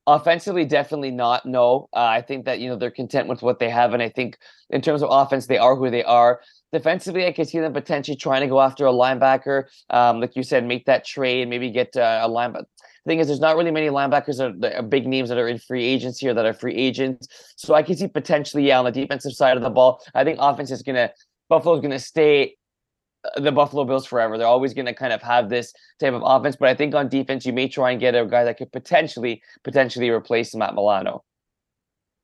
Offensively, 0.06 0.66
definitely 0.66 1.12
not. 1.12 1.46
No, 1.46 1.88
uh, 1.94 2.04
I 2.04 2.20
think 2.20 2.44
that 2.44 2.58
you 2.58 2.68
know 2.68 2.76
they're 2.76 2.90
content 2.90 3.26
with 3.26 3.40
what 3.40 3.58
they 3.58 3.70
have, 3.70 3.94
and 3.94 4.02
I 4.02 4.10
think 4.10 4.36
in 4.68 4.82
terms 4.82 5.02
of 5.02 5.08
offense, 5.10 5.46
they 5.46 5.56
are 5.56 5.76
who 5.76 5.90
they 5.90 6.04
are. 6.04 6.40
Defensively, 6.72 7.26
I 7.26 7.32
could 7.32 7.48
see 7.48 7.60
them 7.60 7.72
potentially 7.72 8.16
trying 8.16 8.42
to 8.42 8.46
go 8.48 8.60
after 8.60 8.84
a 8.86 8.92
linebacker, 8.92 9.64
um, 9.88 10.20
like 10.20 10.36
you 10.36 10.42
said, 10.42 10.66
make 10.66 10.84
that 10.86 11.06
trade, 11.06 11.48
maybe 11.48 11.70
get 11.70 11.96
uh, 11.96 12.20
a 12.22 12.28
linebacker. 12.28 12.66
The 13.04 13.10
thing 13.10 13.20
is, 13.20 13.28
there's 13.28 13.40
not 13.40 13.56
really 13.56 13.70
many 13.70 13.88
linebackers 13.88 14.38
that 14.38 14.50
are, 14.50 14.58
that 14.58 14.74
are 14.76 14.82
big 14.82 15.06
names 15.06 15.28
that 15.28 15.38
are 15.38 15.48
in 15.48 15.58
free 15.58 15.84
agency 15.84 16.28
or 16.28 16.34
that 16.34 16.44
are 16.44 16.52
free 16.52 16.74
agents. 16.74 17.54
So 17.56 17.74
I 17.74 17.82
can 17.82 17.96
see 17.96 18.08
potentially, 18.08 18.66
yeah, 18.66 18.78
on 18.78 18.84
the 18.84 18.92
defensive 18.92 19.32
side 19.32 19.56
of 19.56 19.62
the 19.62 19.70
ball, 19.70 20.02
I 20.14 20.24
think 20.24 20.38
offense 20.40 20.70
is 20.70 20.82
gonna 20.82 21.12
Buffalo's 21.48 21.80
gonna 21.80 21.98
stay 21.98 22.56
the 23.36 23.52
Buffalo 23.52 23.84
Bills 23.84 24.06
forever. 24.06 24.38
They're 24.38 24.46
always 24.46 24.74
going 24.74 24.86
to 24.86 24.94
kind 24.94 25.12
of 25.12 25.22
have 25.22 25.48
this 25.48 25.72
type 26.00 26.12
of 26.12 26.22
offense, 26.24 26.56
but 26.56 26.68
I 26.68 26.74
think 26.74 26.94
on 26.94 27.08
defense 27.08 27.46
you 27.46 27.52
may 27.52 27.68
try 27.68 27.90
and 27.90 28.00
get 28.00 28.14
a 28.14 28.26
guy 28.26 28.44
that 28.44 28.58
could 28.58 28.72
potentially 28.72 29.42
potentially 29.62 30.10
replace 30.10 30.54
Matt 30.54 30.74
Milano. 30.74 31.24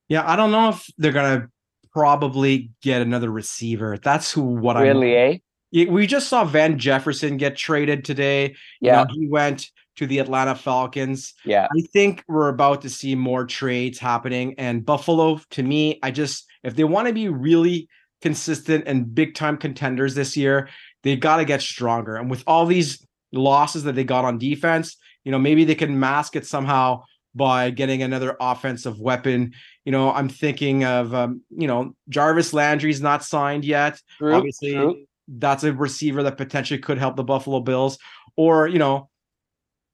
Yeah, 0.09 0.29
I 0.29 0.37
don't 0.37 0.51
know 0.51 0.71
if 0.71 0.87
they're 0.99 1.13
going 1.13 1.41
to 1.41 1.49
probably 1.93 2.71
get 2.83 3.03
another 3.03 3.31
receiver. 3.31 3.99
That's 4.03 4.33
who 4.33 4.43
what 4.43 4.77
I 4.77 4.83
really, 4.83 5.17
eh? 5.17 5.39
We 5.73 6.07
just 6.07 6.29
saw 6.29 6.45
Van 6.45 6.79
Jefferson 6.79 7.37
get 7.37 7.57
traded 7.57 8.05
today. 8.05 8.57
Yeah, 8.81 9.01
you 9.01 9.07
know, 9.07 9.15
he 9.15 9.29
went 9.29 9.71
to 9.97 10.07
the 10.07 10.19
Atlanta 10.19 10.55
Falcons. 10.55 11.35
Yeah, 11.45 11.69
I 11.73 11.81
think 11.93 12.25
we're 12.27 12.49
about 12.49 12.83
to 12.83 12.91
see 12.91 13.15
more 13.15 13.47
trades 13.47 13.99
happening. 13.99 14.55
And 14.59 14.85
Buffalo, 14.85 15.41
to 15.51 15.63
me, 15.63 16.01
I 16.03 16.11
just 16.11 16.47
if 16.65 16.75
they 16.75 16.85
want 16.85 17.07
to 17.07 17.15
be 17.15 17.29
really 17.29 17.89
consistent 18.21 18.85
and 18.87 19.15
big 19.15 19.35
time 19.35 19.57
contenders 19.57 20.15
this 20.15 20.37
year, 20.37 20.69
they 21.03 21.17
got 21.17 21.39
to 21.39 21.45
get 21.45 21.63
stronger. 21.63 22.17
And 22.17 22.31
with 22.31 22.45
all 22.47 22.67
these 22.67 23.07
losses 23.33 23.85
that 23.85 23.95
they 23.95 24.05
got 24.05 24.25
on 24.25 24.39
defense, 24.39 24.97
you 25.25 25.33
know, 25.33 25.39
maybe 25.39 25.65
they 25.65 25.75
can 25.75 25.99
mask 25.99 26.37
it 26.37 26.47
somehow 26.47 27.03
by 27.35 27.71
getting 27.71 28.03
another 28.03 28.37
offensive 28.41 28.99
weapon. 28.99 29.53
You 29.85 29.93
know, 29.93 30.13
I'm 30.13 30.29
thinking 30.29 30.85
of, 30.85 31.15
um, 31.15 31.43
you 31.51 31.67
know, 31.67 31.95
Jarvis 32.09 32.53
Landry's 32.53 33.01
not 33.01 33.25
signed 33.25 33.65
yet. 33.65 34.01
True, 34.19 34.35
Obviously, 34.35 34.73
true. 34.73 35.05
that's 35.29 35.65
a 35.65 35.73
receiver 35.73 36.23
that 36.25 36.37
potentially 36.37 36.81
could 36.81 36.99
help 36.99 37.17
the 37.17 37.25
Buffalo 37.25 37.61
Bills. 37.61 37.99
Or, 38.37 38.67
you 38.67 38.79
know, 38.79 39.09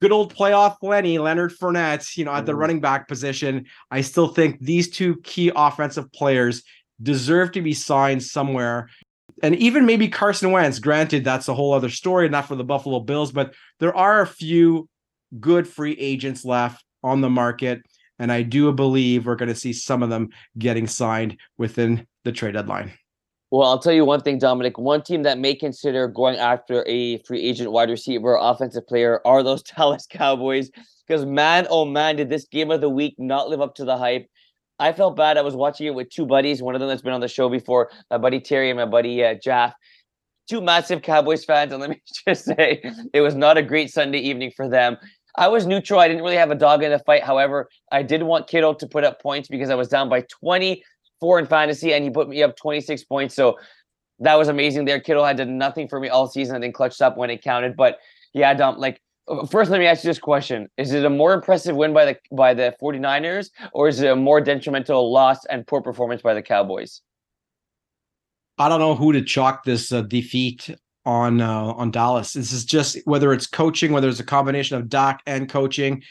good 0.00 0.12
old 0.12 0.34
playoff 0.34 0.76
Lenny, 0.82 1.18
Leonard 1.18 1.52
Fournette, 1.52 2.16
you 2.16 2.24
know, 2.24 2.32
at 2.32 2.46
the 2.46 2.52
mm. 2.52 2.58
running 2.58 2.80
back 2.80 3.08
position. 3.08 3.66
I 3.90 4.00
still 4.00 4.28
think 4.28 4.60
these 4.60 4.90
two 4.90 5.16
key 5.22 5.52
offensive 5.54 6.10
players 6.12 6.62
deserve 7.02 7.52
to 7.52 7.60
be 7.60 7.74
signed 7.74 8.22
somewhere 8.22 8.88
and 9.42 9.54
even 9.56 9.86
maybe 9.86 10.08
Carson 10.08 10.50
Wentz. 10.50 10.78
Granted, 10.78 11.24
that's 11.24 11.48
a 11.48 11.54
whole 11.54 11.72
other 11.72 11.90
story, 11.90 12.28
not 12.28 12.46
for 12.46 12.56
the 12.56 12.64
Buffalo 12.64 13.00
Bills, 13.00 13.32
but 13.32 13.54
there 13.80 13.96
are 13.96 14.20
a 14.20 14.26
few 14.26 14.88
good 15.40 15.68
free 15.68 15.96
agents 15.98 16.44
left 16.44 16.84
on 17.02 17.20
the 17.20 17.30
market. 17.30 17.82
And 18.18 18.32
I 18.32 18.42
do 18.42 18.72
believe 18.72 19.26
we're 19.26 19.36
going 19.36 19.50
to 19.50 19.54
see 19.54 19.72
some 19.72 20.02
of 20.02 20.08
them 20.08 20.30
getting 20.58 20.86
signed 20.86 21.38
within 21.58 22.06
the 22.24 22.32
trade 22.32 22.54
deadline. 22.54 22.92
Well, 23.50 23.68
I'll 23.68 23.78
tell 23.78 23.92
you 23.92 24.04
one 24.04 24.22
thing, 24.22 24.38
Dominic. 24.38 24.76
One 24.78 25.02
team 25.02 25.22
that 25.22 25.38
may 25.38 25.54
consider 25.54 26.08
going 26.08 26.36
after 26.36 26.84
a 26.88 27.18
free 27.18 27.42
agent 27.42 27.70
wide 27.70 27.90
receiver 27.90 28.36
offensive 28.40 28.86
player 28.86 29.20
are 29.24 29.42
those 29.42 29.62
Dallas 29.76 30.06
Cowboys. 30.08 30.70
Because 31.06 31.24
man, 31.24 31.66
oh 31.70 31.84
man, 31.84 32.16
did 32.16 32.28
this 32.28 32.46
game 32.46 32.70
of 32.70 32.80
the 32.80 32.88
week 32.88 33.14
not 33.18 33.48
live 33.48 33.60
up 33.60 33.76
to 33.76 33.84
the 33.84 33.96
hype. 33.96 34.26
I 34.78 34.92
felt 34.92 35.16
bad. 35.16 35.38
I 35.38 35.42
was 35.42 35.54
watching 35.54 35.86
it 35.86 35.94
with 35.94 36.10
two 36.10 36.26
buddies, 36.26 36.62
one 36.62 36.74
of 36.74 36.80
them 36.80 36.88
that's 36.88 37.02
been 37.02 37.12
on 37.12 37.20
the 37.20 37.28
show 37.28 37.48
before, 37.48 37.90
my 38.10 38.18
buddy 38.18 38.40
Terry 38.40 38.70
and 38.70 38.78
my 38.78 38.84
buddy 38.84 39.24
uh, 39.24 39.34
Jaff. 39.34 39.74
Two 40.48 40.60
massive 40.60 41.02
Cowboys 41.02 41.44
fans, 41.44 41.72
and 41.72 41.80
let 41.80 41.90
me 41.90 42.02
just 42.26 42.44
say, 42.44 42.82
it 43.12 43.20
was 43.20 43.34
not 43.34 43.56
a 43.56 43.62
great 43.62 43.90
Sunday 43.90 44.18
evening 44.18 44.52
for 44.54 44.68
them. 44.68 44.96
I 45.36 45.48
was 45.48 45.66
neutral. 45.66 46.00
I 46.00 46.08
didn't 46.08 46.22
really 46.22 46.36
have 46.36 46.50
a 46.50 46.54
dog 46.54 46.82
in 46.82 46.90
the 46.90 46.98
fight. 47.00 47.22
However, 47.22 47.68
I 47.92 48.02
did 48.02 48.22
want 48.22 48.46
Kittle 48.48 48.74
to 48.74 48.86
put 48.86 49.04
up 49.04 49.20
points 49.20 49.48
because 49.48 49.70
I 49.70 49.74
was 49.74 49.88
down 49.88 50.08
by 50.08 50.22
24 50.40 51.38
in 51.38 51.46
fantasy, 51.46 51.92
and 51.92 52.04
he 52.04 52.10
put 52.10 52.28
me 52.28 52.42
up 52.42 52.56
26 52.56 53.04
points. 53.04 53.34
So 53.34 53.58
that 54.20 54.36
was 54.36 54.48
amazing 54.48 54.84
there. 54.86 55.00
Kittle 55.00 55.24
had 55.24 55.36
done 55.36 55.58
nothing 55.58 55.88
for 55.88 56.00
me 56.00 56.08
all 56.08 56.26
season 56.26 56.54
and 56.54 56.64
then 56.64 56.72
clutched 56.72 57.02
up 57.02 57.16
when 57.16 57.28
it 57.28 57.42
counted. 57.42 57.76
But 57.76 57.98
yeah, 58.32 58.54
Dom, 58.54 58.78
like 58.78 59.00
First, 59.48 59.72
let 59.72 59.80
me 59.80 59.86
ask 59.86 60.04
you 60.04 60.10
this 60.10 60.20
question. 60.20 60.68
Is 60.76 60.92
it 60.92 61.04
a 61.04 61.10
more 61.10 61.32
impressive 61.32 61.74
win 61.74 61.92
by 61.92 62.04
the 62.04 62.18
by 62.30 62.54
the 62.54 62.76
49ers 62.80 63.50
or 63.72 63.88
is 63.88 64.00
it 64.00 64.10
a 64.10 64.16
more 64.16 64.40
detrimental 64.40 65.12
loss 65.12 65.44
and 65.46 65.66
poor 65.66 65.80
performance 65.80 66.22
by 66.22 66.32
the 66.32 66.42
Cowboys? 66.42 67.02
I 68.58 68.68
don't 68.68 68.78
know 68.78 68.94
who 68.94 69.12
to 69.12 69.22
chalk 69.22 69.64
this 69.64 69.90
uh, 69.92 70.02
defeat 70.02 70.70
on 71.04 71.40
uh, 71.40 71.64
on 71.64 71.90
Dallas. 71.90 72.34
This 72.34 72.52
is 72.52 72.64
just 72.64 72.98
whether 73.04 73.32
it's 73.32 73.48
coaching, 73.48 73.92
whether 73.92 74.08
it's 74.08 74.20
a 74.20 74.24
combination 74.24 74.76
of 74.76 74.88
Dak 74.88 75.22
and 75.26 75.48
coaching. 75.48 76.02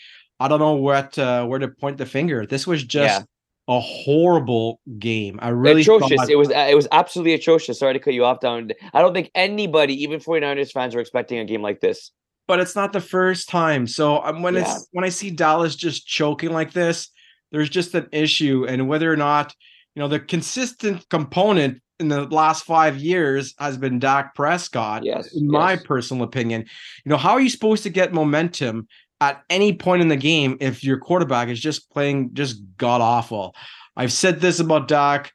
I 0.41 0.49
don't 0.49 0.60
know 0.60 0.75
what 0.75 1.17
uh, 1.17 1.45
where 1.45 1.60
to 1.60 1.69
point 1.69 1.97
the 1.97 2.06
finger. 2.06 2.45
This 2.45 2.67
was 2.67 2.84
just 2.84 3.21
yeah. 3.21 3.75
a 3.75 3.80
horrible 3.80 4.82
game. 4.99 5.39
I 5.41 5.49
really 5.49 5.84
atrocious. 5.84 6.17
Thought... 6.17 6.30
It 6.30 6.36
was 6.36 6.49
it 6.49 6.75
was 6.75 6.89
absolutely 6.91 7.34
atrocious. 7.34 7.80
Sorry 7.80 7.93
to 7.93 7.99
cut 7.99 8.13
you 8.13 8.25
off, 8.25 8.41
down. 8.41 8.71
I 8.93 9.01
don't 9.01 9.13
think 9.13 9.32
anybody, 9.36 10.04
even 10.04 10.19
49ers 10.19 10.73
fans, 10.73 10.95
were 10.95 11.01
expecting 11.01 11.39
a 11.39 11.45
game 11.45 11.62
like 11.62 11.80
this 11.80 12.12
but 12.47 12.60
it's 12.60 12.75
not 12.75 12.93
the 12.93 13.01
first 13.01 13.49
time. 13.49 13.88
So 13.88 14.23
um, 14.23 14.41
when 14.41 14.55
yeah. 14.55 14.62
it's 14.62 14.88
when 14.91 15.05
I 15.05 15.10
see 15.10 15.29
Dallas 15.31 15.75
just 15.75 16.08
choking 16.08 16.51
like 16.51 16.73
this, 16.73 17.10
there's 17.51 17.69
just 17.69 17.93
an 17.95 18.08
issue, 18.12 18.65
and 18.67 18.88
whether 18.88 19.12
or 19.12 19.17
not 19.17 19.53
you 19.95 20.01
know 20.01 20.08
the 20.08 20.19
consistent 20.19 21.08
component 21.10 21.81
in 21.99 22.10
the 22.10 22.23
last 22.23 22.65
five 22.65 22.97
years 22.97 23.53
has 23.58 23.77
been 23.77 23.99
Dak 23.99 24.36
Prescott. 24.36 25.03
Yes, 25.03 25.34
in 25.34 25.45
yes. 25.45 25.51
my 25.51 25.75
personal 25.75 26.23
opinion, 26.23 26.62
you 27.03 27.10
know 27.10 27.17
how 27.17 27.31
are 27.31 27.41
you 27.41 27.49
supposed 27.49 27.84
to 27.84 27.89
get 27.89 28.13
momentum 28.13 28.88
at 29.21 29.43
any 29.49 29.73
point 29.73 30.01
in 30.01 30.10
the 30.10 30.17
game 30.17 30.58
if 30.60 30.84
your 30.84 30.99
quarterback 30.99 31.47
is 31.47 31.60
just 31.60 31.89
playing 31.91 32.34
just 32.34 32.62
god 32.77 33.01
awful? 33.01 33.55
I've 33.95 34.12
said 34.12 34.41
this 34.41 34.60
about 34.60 34.88
Dak 34.88 35.31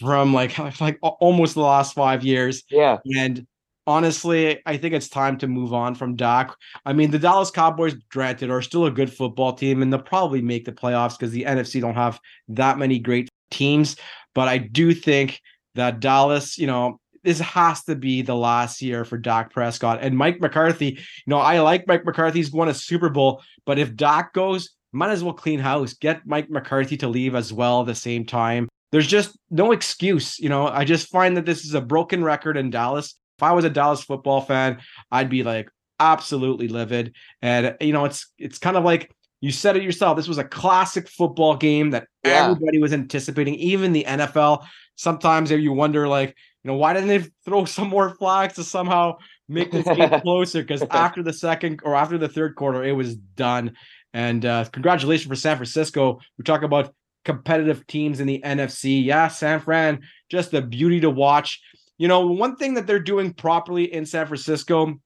from 0.00 0.34
like 0.34 0.58
like 0.80 0.98
almost 1.02 1.54
the 1.54 1.62
last 1.62 1.94
five 1.94 2.24
years. 2.24 2.64
Yeah, 2.70 2.98
and 3.16 3.46
honestly, 3.86 4.60
I 4.66 4.76
think 4.76 4.94
it's 4.94 5.08
time 5.08 5.38
to 5.38 5.46
move 5.46 5.72
on 5.72 5.94
from 5.94 6.16
Dak. 6.16 6.54
I 6.84 6.92
mean, 6.92 7.10
the 7.10 7.18
Dallas 7.18 7.50
Cowboys, 7.50 7.94
granted, 8.10 8.50
are 8.50 8.62
still 8.62 8.86
a 8.86 8.90
good 8.90 9.12
football 9.12 9.52
team, 9.52 9.82
and 9.82 9.92
they'll 9.92 10.00
probably 10.00 10.42
make 10.42 10.64
the 10.64 10.72
playoffs 10.72 11.18
because 11.18 11.32
the 11.32 11.44
NFC 11.44 11.80
don't 11.80 11.94
have 11.94 12.20
that 12.48 12.78
many 12.78 12.98
great 12.98 13.28
teams. 13.50 13.96
But 14.34 14.48
I 14.48 14.58
do 14.58 14.94
think 14.94 15.40
that 15.74 16.00
Dallas, 16.00 16.58
you 16.58 16.66
know, 16.66 17.00
this 17.22 17.40
has 17.40 17.84
to 17.84 17.96
be 17.96 18.22
the 18.22 18.34
last 18.34 18.80
year 18.80 19.04
for 19.04 19.18
Dak 19.18 19.52
Prescott 19.52 19.98
and 20.00 20.16
Mike 20.16 20.40
McCarthy. 20.40 20.86
You 20.86 21.26
know, 21.26 21.38
I 21.38 21.60
like 21.60 21.86
Mike 21.86 22.04
McCarthy's 22.04 22.50
won 22.50 22.68
a 22.68 22.74
Super 22.74 23.10
Bowl, 23.10 23.42
but 23.66 23.78
if 23.78 23.94
Dak 23.94 24.32
goes, 24.32 24.70
might 24.92 25.10
as 25.10 25.22
well 25.22 25.34
clean 25.34 25.60
house. 25.60 25.92
Get 25.94 26.26
Mike 26.26 26.50
McCarthy 26.50 26.96
to 26.98 27.08
leave 27.08 27.34
as 27.34 27.52
well 27.52 27.80
at 27.80 27.86
the 27.86 27.94
same 27.94 28.26
time. 28.26 28.68
There's 28.92 29.06
just 29.06 29.38
no 29.50 29.70
excuse. 29.72 30.38
You 30.38 30.48
know, 30.48 30.66
I 30.66 30.84
just 30.84 31.08
find 31.08 31.36
that 31.36 31.46
this 31.46 31.64
is 31.64 31.74
a 31.74 31.80
broken 31.80 32.24
record 32.24 32.56
in 32.56 32.70
Dallas 32.70 33.14
if 33.40 33.42
I 33.42 33.52
was 33.52 33.64
a 33.64 33.70
Dallas 33.70 34.02
football 34.02 34.42
fan, 34.42 34.82
I'd 35.10 35.30
be 35.30 35.42
like 35.42 35.70
absolutely 35.98 36.68
livid. 36.68 37.14
And 37.40 37.74
you 37.80 37.94
know, 37.94 38.04
it's 38.04 38.30
it's 38.36 38.58
kind 38.58 38.76
of 38.76 38.84
like 38.84 39.10
you 39.40 39.50
said 39.50 39.78
it 39.78 39.82
yourself. 39.82 40.18
This 40.18 40.28
was 40.28 40.36
a 40.36 40.44
classic 40.44 41.08
football 41.08 41.56
game 41.56 41.90
that 41.90 42.06
yeah. 42.22 42.44
everybody 42.44 42.78
was 42.78 42.92
anticipating, 42.92 43.54
even 43.54 43.94
the 43.94 44.04
NFL. 44.06 44.66
Sometimes 44.96 45.50
you 45.50 45.72
wonder, 45.72 46.06
like, 46.06 46.36
you 46.62 46.70
know, 46.70 46.76
why 46.76 46.92
didn't 46.92 47.08
they 47.08 47.26
throw 47.46 47.64
some 47.76 47.88
more 47.88 48.14
flags 48.16 48.54
to 48.54 48.64
somehow 48.64 49.16
make 49.48 49.72
this 49.72 49.86
game 49.86 50.20
closer? 50.22 50.60
Because 50.60 50.82
after 50.90 51.22
the 51.22 51.32
second 51.32 51.80
or 51.82 51.96
after 51.96 52.18
the 52.18 52.28
third 52.28 52.56
quarter, 52.56 52.84
it 52.84 52.92
was 52.92 53.16
done. 53.16 53.72
And 54.12 54.44
uh, 54.44 54.66
congratulations 54.70 55.26
for 55.26 55.36
San 55.36 55.56
Francisco. 55.56 56.20
We 56.36 56.44
talk 56.44 56.62
about 56.62 56.92
competitive 57.24 57.86
teams 57.86 58.20
in 58.20 58.26
the 58.26 58.42
NFC. 58.44 59.02
Yeah, 59.02 59.28
San 59.28 59.60
Fran, 59.60 60.00
just 60.28 60.52
a 60.52 60.60
beauty 60.60 61.00
to 61.00 61.08
watch. 61.08 61.62
You 62.00 62.08
know, 62.08 62.26
one 62.28 62.56
thing 62.56 62.72
that 62.74 62.86
they're 62.86 62.98
doing 62.98 63.34
properly 63.34 63.92
in 63.92 64.06
San 64.06 64.26
Francisco 64.26 64.98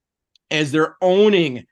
is 0.49 0.71
they're 0.71 0.95
owning 1.03 1.65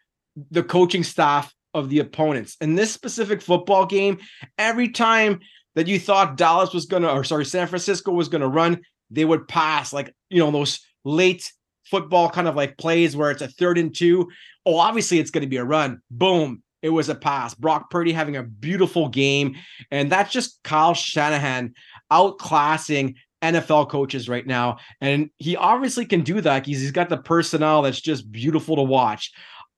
the 0.51 0.65
coaching 0.65 1.05
staff 1.05 1.55
of 1.73 1.89
the 1.91 2.01
opponents. 2.01 2.57
In 2.61 2.75
this 2.75 2.91
specific 2.91 3.41
football 3.41 3.87
game, 3.87 4.19
every 4.59 4.89
time 4.89 5.39
that 5.77 5.87
you 5.87 6.01
thought 6.01 6.37
Dallas 6.37 6.75
was 6.75 6.87
going 6.87 7.05
to, 7.05 7.13
or 7.13 7.23
sorry, 7.23 7.45
San 7.45 7.69
Francisco 7.69 8.11
was 8.11 8.29
going 8.29 8.41
to 8.41 8.49
run, 8.49 8.81
they 9.11 9.25
would 9.25 9.47
pass 9.47 9.93
like, 9.93 10.13
you 10.29 10.41
know, 10.41 10.51
those 10.51 10.81
late 11.05 11.53
football 11.85 12.29
kind 12.29 12.49
of 12.49 12.57
like 12.57 12.77
plays 12.77 13.17
where 13.17 13.31
it's 13.31 13.43
a 13.43 13.49
third 13.49 13.79
and 13.79 13.95
two. 13.95 14.29
Oh, 14.67 14.77
obviously 14.77 15.21
it's 15.21 15.31
going 15.31 15.43
to 15.43 15.49
be 15.49 15.59
a 15.59 15.65
run. 15.65 16.03
Boom. 16.11 16.65
It 16.83 16.91
was 16.91 17.09
a 17.09 17.15
pass. 17.15 17.55
Brock 17.55 17.93
Purdy 17.93 18.11
having 18.13 18.37
a 18.37 18.43
beautiful 18.43 19.09
game. 19.09 19.55
And 19.93 20.11
that's 20.11 20.33
just 20.33 20.59
Kyle 20.65 20.95
Shanahan 20.95 21.75
outclassing 22.11 23.15
NFL 23.43 23.91
coaches 23.91 24.29
right 24.29 24.47
now. 24.47 24.79
And 25.01 25.31
he 25.39 25.57
obviously 25.57 26.07
can 26.07 26.23
do 26.23 26.41
that 26.41 26.65
because 26.65 26.81
he's 26.81 26.93
got 26.93 27.09
the 27.09 27.19
personnel 27.19 27.83
that's 27.83 28.01
just 28.01 28.31
beautiful 28.31 28.77
to 28.77 28.83
watch. 28.83 29.33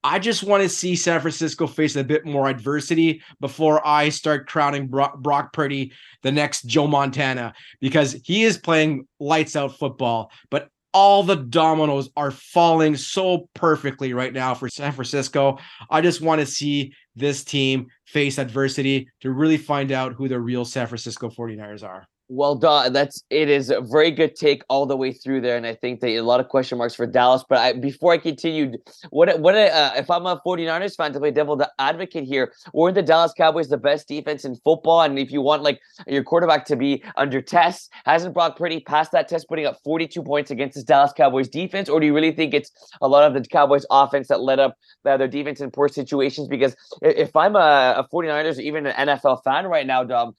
I 0.06 0.18
just 0.18 0.42
want 0.42 0.62
to 0.62 0.68
see 0.68 0.96
San 0.96 1.18
Francisco 1.22 1.66
face 1.66 1.96
a 1.96 2.04
bit 2.04 2.26
more 2.26 2.46
adversity 2.46 3.22
before 3.40 3.84
I 3.86 4.10
start 4.10 4.46
crowning 4.46 4.86
Brock, 4.86 5.18
Brock 5.18 5.54
Purdy 5.54 5.92
the 6.22 6.30
next 6.30 6.66
Joe 6.66 6.86
Montana 6.86 7.54
because 7.80 8.12
he 8.22 8.44
is 8.44 8.58
playing 8.58 9.08
lights 9.18 9.56
out 9.56 9.78
football. 9.78 10.30
But 10.50 10.68
all 10.92 11.22
the 11.22 11.36
dominoes 11.36 12.10
are 12.16 12.30
falling 12.30 12.96
so 12.96 13.48
perfectly 13.54 14.12
right 14.12 14.32
now 14.32 14.54
for 14.54 14.68
San 14.68 14.92
Francisco. 14.92 15.58
I 15.90 16.02
just 16.02 16.20
want 16.20 16.40
to 16.40 16.46
see 16.46 16.92
this 17.16 17.42
team 17.42 17.86
face 18.06 18.38
adversity 18.38 19.08
to 19.20 19.32
really 19.32 19.56
find 19.56 19.90
out 19.90 20.12
who 20.12 20.28
the 20.28 20.38
real 20.38 20.66
San 20.66 20.86
Francisco 20.86 21.30
49ers 21.30 21.82
are. 21.82 22.06
Well 22.28 22.54
done. 22.54 22.94
That's 22.94 23.22
it 23.28 23.50
is 23.50 23.68
a 23.68 23.82
very 23.82 24.10
good 24.10 24.34
take 24.34 24.62
all 24.70 24.86
the 24.86 24.96
way 24.96 25.12
through 25.12 25.42
there, 25.42 25.58
and 25.58 25.66
I 25.66 25.74
think 25.74 26.00
that 26.00 26.08
a 26.08 26.22
lot 26.22 26.40
of 26.40 26.48
question 26.48 26.78
marks 26.78 26.94
for 26.94 27.06
Dallas. 27.06 27.44
But 27.46 27.58
I, 27.58 27.72
before 27.74 28.14
I 28.14 28.18
continue, 28.18 28.78
what 29.10 29.38
what 29.40 29.54
uh, 29.54 29.92
if 29.94 30.10
I'm 30.10 30.24
a 30.24 30.40
49ers 30.40 30.96
fan 30.96 31.12
to 31.12 31.20
play 31.20 31.32
devil 31.32 31.54
the 31.54 31.70
advocate 31.78 32.24
here? 32.24 32.54
Weren't 32.72 32.94
the 32.94 33.02
Dallas 33.02 33.34
Cowboys 33.36 33.68
the 33.68 33.76
best 33.76 34.08
defense 34.08 34.46
in 34.46 34.56
football? 34.56 35.02
And 35.02 35.18
if 35.18 35.30
you 35.30 35.42
want 35.42 35.62
like 35.62 35.80
your 36.06 36.22
quarterback 36.22 36.64
to 36.66 36.76
be 36.76 37.04
under 37.16 37.42
test, 37.42 37.92
hasn't 38.06 38.32
Brock 38.32 38.56
Purdy 38.56 38.80
passed 38.80 39.12
that 39.12 39.28
test, 39.28 39.46
putting 39.46 39.66
up 39.66 39.78
42 39.84 40.22
points 40.22 40.50
against 40.50 40.76
this 40.76 40.84
Dallas 40.84 41.12
Cowboys 41.14 41.48
defense, 41.50 41.90
or 41.90 42.00
do 42.00 42.06
you 42.06 42.14
really 42.14 42.32
think 42.32 42.54
it's 42.54 42.70
a 43.02 43.08
lot 43.08 43.24
of 43.24 43.34
the 43.34 43.46
Cowboys 43.46 43.84
offense 43.90 44.28
that 44.28 44.40
led 44.40 44.58
up 44.58 44.78
their 45.04 45.28
defense 45.28 45.60
in 45.60 45.70
poor 45.70 45.88
situations? 45.88 46.48
Because 46.48 46.74
if 47.02 47.36
I'm 47.36 47.54
a, 47.54 47.96
a 47.98 48.08
49ers 48.10 48.56
or 48.56 48.62
even 48.62 48.86
an 48.86 49.08
NFL 49.08 49.44
fan 49.44 49.66
right 49.66 49.86
now, 49.86 50.04
Dom, 50.04 50.34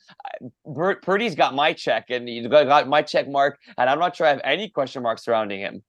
Purdy's 1.03 1.35
got 1.35 1.53
my 1.53 1.74
check 1.75 2.09
and 2.09 2.27
you 2.29 2.47
got 2.49 2.87
my 2.87 3.01
check 3.01 3.27
mark, 3.27 3.59
and 3.77 3.89
I'm 3.89 3.99
not 3.99 4.15
sure 4.15 4.27
I 4.27 4.29
have 4.29 4.41
any 4.43 4.69
question 4.69 5.03
marks 5.03 5.23
surrounding 5.25 5.59
him. 5.59 5.83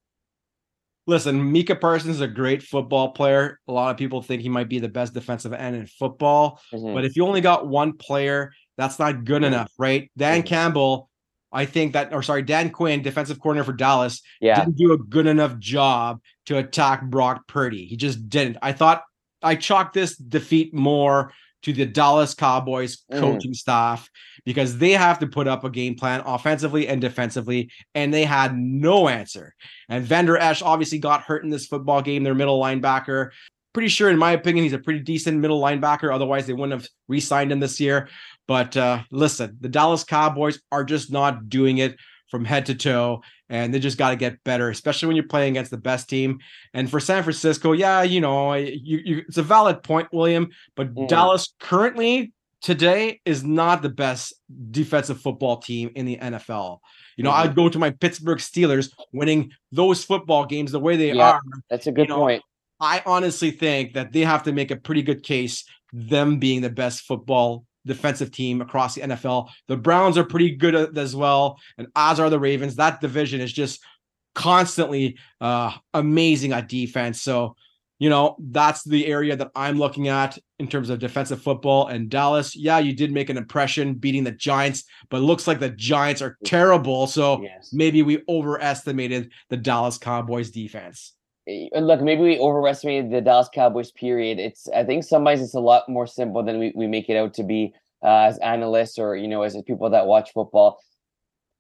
Listen, 1.08 1.52
Micah 1.52 1.76
Parsons 1.76 2.16
is 2.16 2.20
a 2.20 2.26
great 2.26 2.62
football 2.62 3.12
player. 3.12 3.60
A 3.68 3.72
lot 3.72 3.92
of 3.92 3.96
people 3.96 4.22
think 4.22 4.42
he 4.42 4.48
might 4.48 4.68
be 4.68 4.80
the 4.80 4.88
best 4.88 5.14
defensive 5.14 5.52
end 5.52 5.76
in 5.76 5.86
football. 5.86 6.60
Mm-hmm. 6.74 6.94
But 6.94 7.04
if 7.04 7.14
you 7.14 7.24
only 7.24 7.40
got 7.40 7.68
one 7.68 7.92
player, 7.92 8.52
that's 8.76 8.98
not 8.98 9.24
good 9.24 9.42
mm-hmm. 9.42 9.54
enough, 9.54 9.72
right? 9.78 10.10
Dan 10.16 10.40
mm-hmm. 10.40 10.48
Campbell, 10.48 11.08
I 11.52 11.64
think 11.64 11.92
that, 11.92 12.12
or 12.12 12.24
sorry, 12.24 12.42
Dan 12.42 12.70
Quinn, 12.70 13.02
defensive 13.02 13.40
coordinator 13.40 13.70
for 13.70 13.76
Dallas, 13.76 14.20
yeah. 14.40 14.58
didn't 14.58 14.76
do 14.76 14.92
a 14.94 14.98
good 14.98 15.28
enough 15.28 15.56
job 15.58 16.20
to 16.46 16.58
attack 16.58 17.04
Brock 17.04 17.46
Purdy. 17.46 17.86
He 17.86 17.96
just 17.96 18.28
didn't. 18.28 18.58
I 18.60 18.72
thought 18.72 19.04
I 19.42 19.54
chalked 19.54 19.94
this 19.94 20.16
defeat 20.16 20.74
more 20.74 21.32
to 21.66 21.72
the 21.72 21.84
Dallas 21.84 22.32
Cowboys 22.32 23.02
mm. 23.12 23.18
coaching 23.18 23.50
mm. 23.50 23.56
staff 23.56 24.08
because 24.44 24.78
they 24.78 24.92
have 24.92 25.18
to 25.18 25.26
put 25.26 25.48
up 25.48 25.64
a 25.64 25.70
game 25.70 25.96
plan 25.96 26.22
offensively 26.24 26.86
and 26.86 27.00
defensively, 27.00 27.72
and 27.92 28.14
they 28.14 28.24
had 28.24 28.56
no 28.56 29.08
answer. 29.08 29.52
And 29.88 30.04
Vander 30.04 30.36
Esch 30.36 30.62
obviously 30.62 30.98
got 30.98 31.22
hurt 31.22 31.42
in 31.42 31.50
this 31.50 31.66
football 31.66 32.02
game, 32.02 32.22
their 32.22 32.36
middle 32.36 32.60
linebacker. 32.60 33.30
Pretty 33.72 33.88
sure, 33.88 34.10
in 34.10 34.16
my 34.16 34.30
opinion, 34.30 34.62
he's 34.62 34.74
a 34.74 34.78
pretty 34.78 35.00
decent 35.00 35.40
middle 35.40 35.60
linebacker. 35.60 36.14
Otherwise, 36.14 36.46
they 36.46 36.52
wouldn't 36.52 36.80
have 36.80 36.88
re 37.08 37.18
signed 37.18 37.50
him 37.50 37.58
this 37.58 37.80
year. 37.80 38.08
But 38.46 38.76
uh, 38.76 39.02
listen, 39.10 39.56
the 39.60 39.68
Dallas 39.68 40.04
Cowboys 40.04 40.60
are 40.70 40.84
just 40.84 41.10
not 41.10 41.48
doing 41.48 41.78
it 41.78 41.96
from 42.28 42.44
head 42.44 42.66
to 42.66 42.74
toe 42.74 43.22
and 43.48 43.72
they 43.72 43.78
just 43.78 43.98
got 43.98 44.10
to 44.10 44.16
get 44.16 44.42
better, 44.44 44.70
especially 44.70 45.06
when 45.06 45.16
you're 45.16 45.26
playing 45.26 45.52
against 45.52 45.70
the 45.70 45.76
best 45.76 46.08
team. 46.08 46.38
And 46.74 46.90
for 46.90 47.00
San 47.00 47.22
Francisco, 47.22 47.72
yeah, 47.72 48.02
you 48.02 48.20
know, 48.20 48.54
you, 48.54 49.00
you, 49.04 49.22
it's 49.28 49.36
a 49.36 49.42
valid 49.42 49.82
point, 49.82 50.08
William, 50.12 50.48
but 50.74 50.94
mm. 50.94 51.08
Dallas 51.08 51.54
currently 51.60 52.32
today 52.62 53.20
is 53.24 53.44
not 53.44 53.82
the 53.82 53.88
best 53.88 54.34
defensive 54.70 55.20
football 55.20 55.58
team 55.58 55.90
in 55.94 56.06
the 56.06 56.16
NFL. 56.16 56.78
You 57.16 57.24
know, 57.24 57.30
mm. 57.30 57.36
I'd 57.36 57.54
go 57.54 57.68
to 57.68 57.78
my 57.78 57.90
Pittsburgh 57.90 58.38
Steelers 58.38 58.90
winning 59.12 59.52
those 59.70 60.04
football 60.04 60.44
games 60.44 60.72
the 60.72 60.80
way 60.80 60.96
they 60.96 61.12
yeah, 61.12 61.32
are. 61.32 61.40
That's 61.70 61.86
a 61.86 61.92
good 61.92 62.08
you 62.08 62.14
know, 62.14 62.20
point. 62.20 62.42
I 62.80 63.02
honestly 63.06 63.52
think 63.52 63.94
that 63.94 64.12
they 64.12 64.20
have 64.20 64.42
to 64.42 64.52
make 64.52 64.70
a 64.70 64.76
pretty 64.76 65.02
good 65.02 65.22
case, 65.22 65.64
them 65.92 66.38
being 66.38 66.60
the 66.60 66.70
best 66.70 67.02
football 67.02 67.64
defensive 67.86 68.30
team 68.30 68.60
across 68.60 68.94
the 68.94 69.02
NFL. 69.02 69.48
The 69.68 69.76
Browns 69.76 70.18
are 70.18 70.24
pretty 70.24 70.56
good 70.56 70.98
as 70.98 71.16
well, 71.16 71.58
and 71.78 71.88
as 71.96 72.20
are 72.20 72.30
the 72.30 72.40
Ravens. 72.40 72.76
That 72.76 73.00
division 73.00 73.40
is 73.40 73.52
just 73.52 73.82
constantly 74.34 75.16
uh, 75.40 75.72
amazing 75.94 76.52
at 76.52 76.68
defense. 76.68 77.22
So, 77.22 77.56
you 77.98 78.10
know, 78.10 78.36
that's 78.38 78.84
the 78.84 79.06
area 79.06 79.34
that 79.36 79.50
I'm 79.54 79.78
looking 79.78 80.08
at 80.08 80.38
in 80.58 80.68
terms 80.68 80.90
of 80.90 80.98
defensive 80.98 81.40
football. 81.40 81.86
And 81.86 82.10
Dallas, 82.10 82.54
yeah, 82.54 82.78
you 82.78 82.92
did 82.92 83.10
make 83.10 83.30
an 83.30 83.38
impression 83.38 83.94
beating 83.94 84.24
the 84.24 84.32
Giants, 84.32 84.84
but 85.08 85.22
looks 85.22 85.46
like 85.46 85.58
the 85.58 85.70
Giants 85.70 86.20
are 86.20 86.36
terrible. 86.44 87.06
So 87.06 87.40
yes. 87.40 87.70
maybe 87.72 88.02
we 88.02 88.22
overestimated 88.28 89.32
the 89.48 89.56
Dallas 89.56 89.96
Cowboys 89.96 90.50
defense 90.50 91.14
look, 91.46 92.00
maybe 92.00 92.22
we 92.22 92.38
overestimated 92.38 93.10
the 93.10 93.20
Dallas 93.20 93.48
Cowboys 93.52 93.92
period. 93.92 94.38
It's 94.38 94.68
I 94.68 94.84
think 94.84 95.04
sometimes 95.04 95.40
it's 95.40 95.54
a 95.54 95.60
lot 95.60 95.88
more 95.88 96.06
simple 96.06 96.42
than 96.42 96.58
we, 96.58 96.72
we 96.74 96.86
make 96.86 97.08
it 97.08 97.16
out 97.16 97.34
to 97.34 97.44
be 97.44 97.72
uh, 98.02 98.26
as 98.26 98.38
analysts 98.38 98.98
or 98.98 99.16
you 99.16 99.28
know 99.28 99.42
as 99.42 99.56
people 99.66 99.90
that 99.90 100.06
watch 100.06 100.32
football 100.32 100.80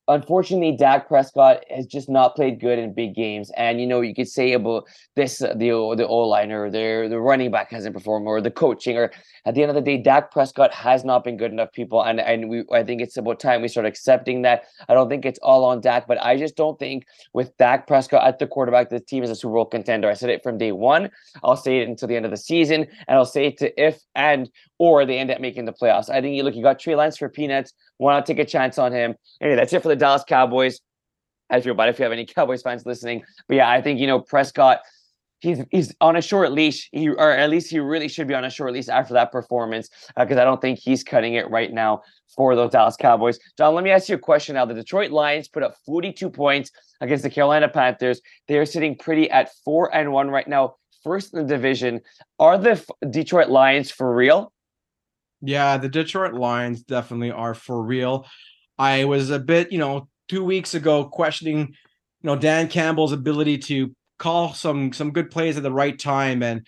unfortunately, 0.08 0.76
Dak 0.76 1.08
Prescott 1.08 1.64
has 1.70 1.86
just 1.86 2.08
not 2.08 2.36
played 2.36 2.60
good 2.60 2.78
in 2.78 2.94
big 2.94 3.14
games. 3.14 3.50
And 3.56 3.80
you 3.80 3.86
know, 3.86 4.00
you 4.00 4.14
could 4.14 4.28
say 4.28 4.52
about 4.52 4.84
this 5.14 5.42
uh, 5.42 5.54
the 5.54 5.70
the 5.96 6.06
O 6.06 6.18
liner, 6.20 6.70
the 6.70 7.06
the 7.08 7.20
running 7.20 7.50
back 7.50 7.70
hasn't 7.70 7.94
performed, 7.94 8.26
or 8.26 8.40
the 8.40 8.50
coaching, 8.50 8.96
or 8.96 9.10
at 9.44 9.54
the 9.54 9.62
end 9.62 9.70
of 9.70 9.74
the 9.74 9.80
day, 9.80 9.96
Dak 9.96 10.30
Prescott 10.30 10.72
has 10.72 11.04
not 11.04 11.24
been 11.24 11.36
good 11.36 11.52
enough. 11.52 11.72
People, 11.72 12.02
and 12.02 12.20
and 12.20 12.48
we 12.48 12.64
I 12.72 12.82
think 12.82 13.00
it's 13.00 13.16
about 13.16 13.40
time 13.40 13.62
we 13.62 13.68
start 13.68 13.86
accepting 13.86 14.42
that. 14.42 14.64
I 14.88 14.94
don't 14.94 15.08
think 15.08 15.24
it's 15.24 15.40
all 15.42 15.64
on 15.64 15.80
Dak, 15.80 16.06
but 16.06 16.22
I 16.22 16.36
just 16.36 16.56
don't 16.56 16.78
think 16.78 17.06
with 17.32 17.56
Dak 17.56 17.86
Prescott 17.86 18.26
at 18.26 18.38
the 18.38 18.46
quarterback, 18.46 18.90
the 18.90 19.00
team 19.00 19.22
is 19.22 19.30
a 19.30 19.36
Super 19.36 19.54
Bowl 19.54 19.66
contender. 19.66 20.08
I 20.08 20.14
said 20.14 20.30
it 20.30 20.42
from 20.42 20.58
day 20.58 20.72
one. 20.72 21.10
I'll 21.42 21.56
say 21.56 21.80
it 21.80 21.88
until 21.88 22.08
the 22.08 22.16
end 22.16 22.24
of 22.24 22.30
the 22.30 22.36
season, 22.36 22.86
and 23.08 23.18
I'll 23.18 23.24
say 23.24 23.46
it 23.46 23.58
to 23.58 23.82
if 23.82 24.00
and 24.14 24.50
or 24.78 25.06
they 25.06 25.18
end 25.18 25.30
up 25.30 25.40
making 25.40 25.64
the 25.64 25.72
playoffs. 25.72 26.10
I 26.10 26.20
think 26.20 26.36
you 26.36 26.42
look, 26.42 26.54
you 26.54 26.62
got 26.62 26.78
Trey 26.78 26.94
Lance 26.94 27.16
for 27.16 27.28
peanuts. 27.28 27.72
Why 27.98 28.14
not 28.14 28.26
take 28.26 28.38
a 28.38 28.44
chance 28.44 28.78
on 28.78 28.92
him? 28.92 29.14
Anyway, 29.40 29.56
that's 29.56 29.72
it 29.72 29.82
for 29.82 29.88
the 29.88 29.96
Dallas 29.96 30.24
Cowboys. 30.26 30.80
I 31.50 31.60
feel 31.60 31.74
bad 31.74 31.88
if 31.88 31.98
you 31.98 32.02
have 32.02 32.12
any 32.12 32.26
Cowboys 32.26 32.62
fans 32.62 32.84
listening. 32.86 33.22
But 33.48 33.56
yeah, 33.56 33.70
I 33.70 33.80
think, 33.80 34.00
you 34.00 34.06
know, 34.06 34.20
Prescott, 34.20 34.80
he's 35.40 35.62
he's 35.70 35.94
on 36.00 36.16
a 36.16 36.22
short 36.22 36.52
leash. 36.52 36.88
He 36.92 37.08
or 37.08 37.30
at 37.30 37.50
least 37.50 37.70
he 37.70 37.78
really 37.78 38.08
should 38.08 38.26
be 38.26 38.34
on 38.34 38.44
a 38.44 38.50
short 38.50 38.72
leash 38.72 38.88
after 38.88 39.14
that 39.14 39.32
performance 39.32 39.88
because 40.16 40.36
uh, 40.36 40.40
I 40.40 40.44
don't 40.44 40.60
think 40.60 40.78
he's 40.78 41.04
cutting 41.04 41.34
it 41.34 41.48
right 41.50 41.72
now 41.72 42.02
for 42.34 42.54
those 42.54 42.70
Dallas 42.70 42.96
Cowboys. 42.96 43.38
John, 43.56 43.74
let 43.74 43.84
me 43.84 43.90
ask 43.90 44.08
you 44.08 44.16
a 44.16 44.18
question 44.18 44.54
now. 44.54 44.64
The 44.64 44.74
Detroit 44.74 45.10
Lions 45.10 45.48
put 45.48 45.62
up 45.62 45.76
42 45.86 46.30
points 46.30 46.70
against 47.00 47.22
the 47.22 47.30
Carolina 47.30 47.68
Panthers. 47.68 48.20
They 48.48 48.58
are 48.58 48.66
sitting 48.66 48.96
pretty 48.96 49.30
at 49.30 49.50
four 49.64 49.94
and 49.94 50.12
one 50.12 50.30
right 50.30 50.48
now, 50.48 50.76
first 51.02 51.32
in 51.32 51.40
the 51.40 51.46
division. 51.46 52.00
Are 52.38 52.58
the 52.58 52.82
Detroit 53.10 53.48
Lions 53.48 53.90
for 53.90 54.14
real? 54.14 54.52
Yeah, 55.46 55.76
the 55.76 55.88
Detroit 55.88 56.34
Lions 56.34 56.82
definitely 56.82 57.30
are 57.30 57.54
for 57.54 57.82
real. 57.82 58.26
I 58.78 59.04
was 59.04 59.30
a 59.30 59.38
bit, 59.38 59.72
you 59.72 59.78
know, 59.78 60.08
two 60.28 60.44
weeks 60.44 60.74
ago 60.74 61.04
questioning, 61.04 61.58
you 61.58 62.24
know, 62.24 62.36
Dan 62.36 62.68
Campbell's 62.68 63.12
ability 63.12 63.58
to 63.58 63.94
call 64.18 64.54
some 64.54 64.92
some 64.92 65.12
good 65.12 65.30
plays 65.30 65.56
at 65.56 65.62
the 65.62 65.72
right 65.72 65.98
time 65.98 66.42
and 66.42 66.66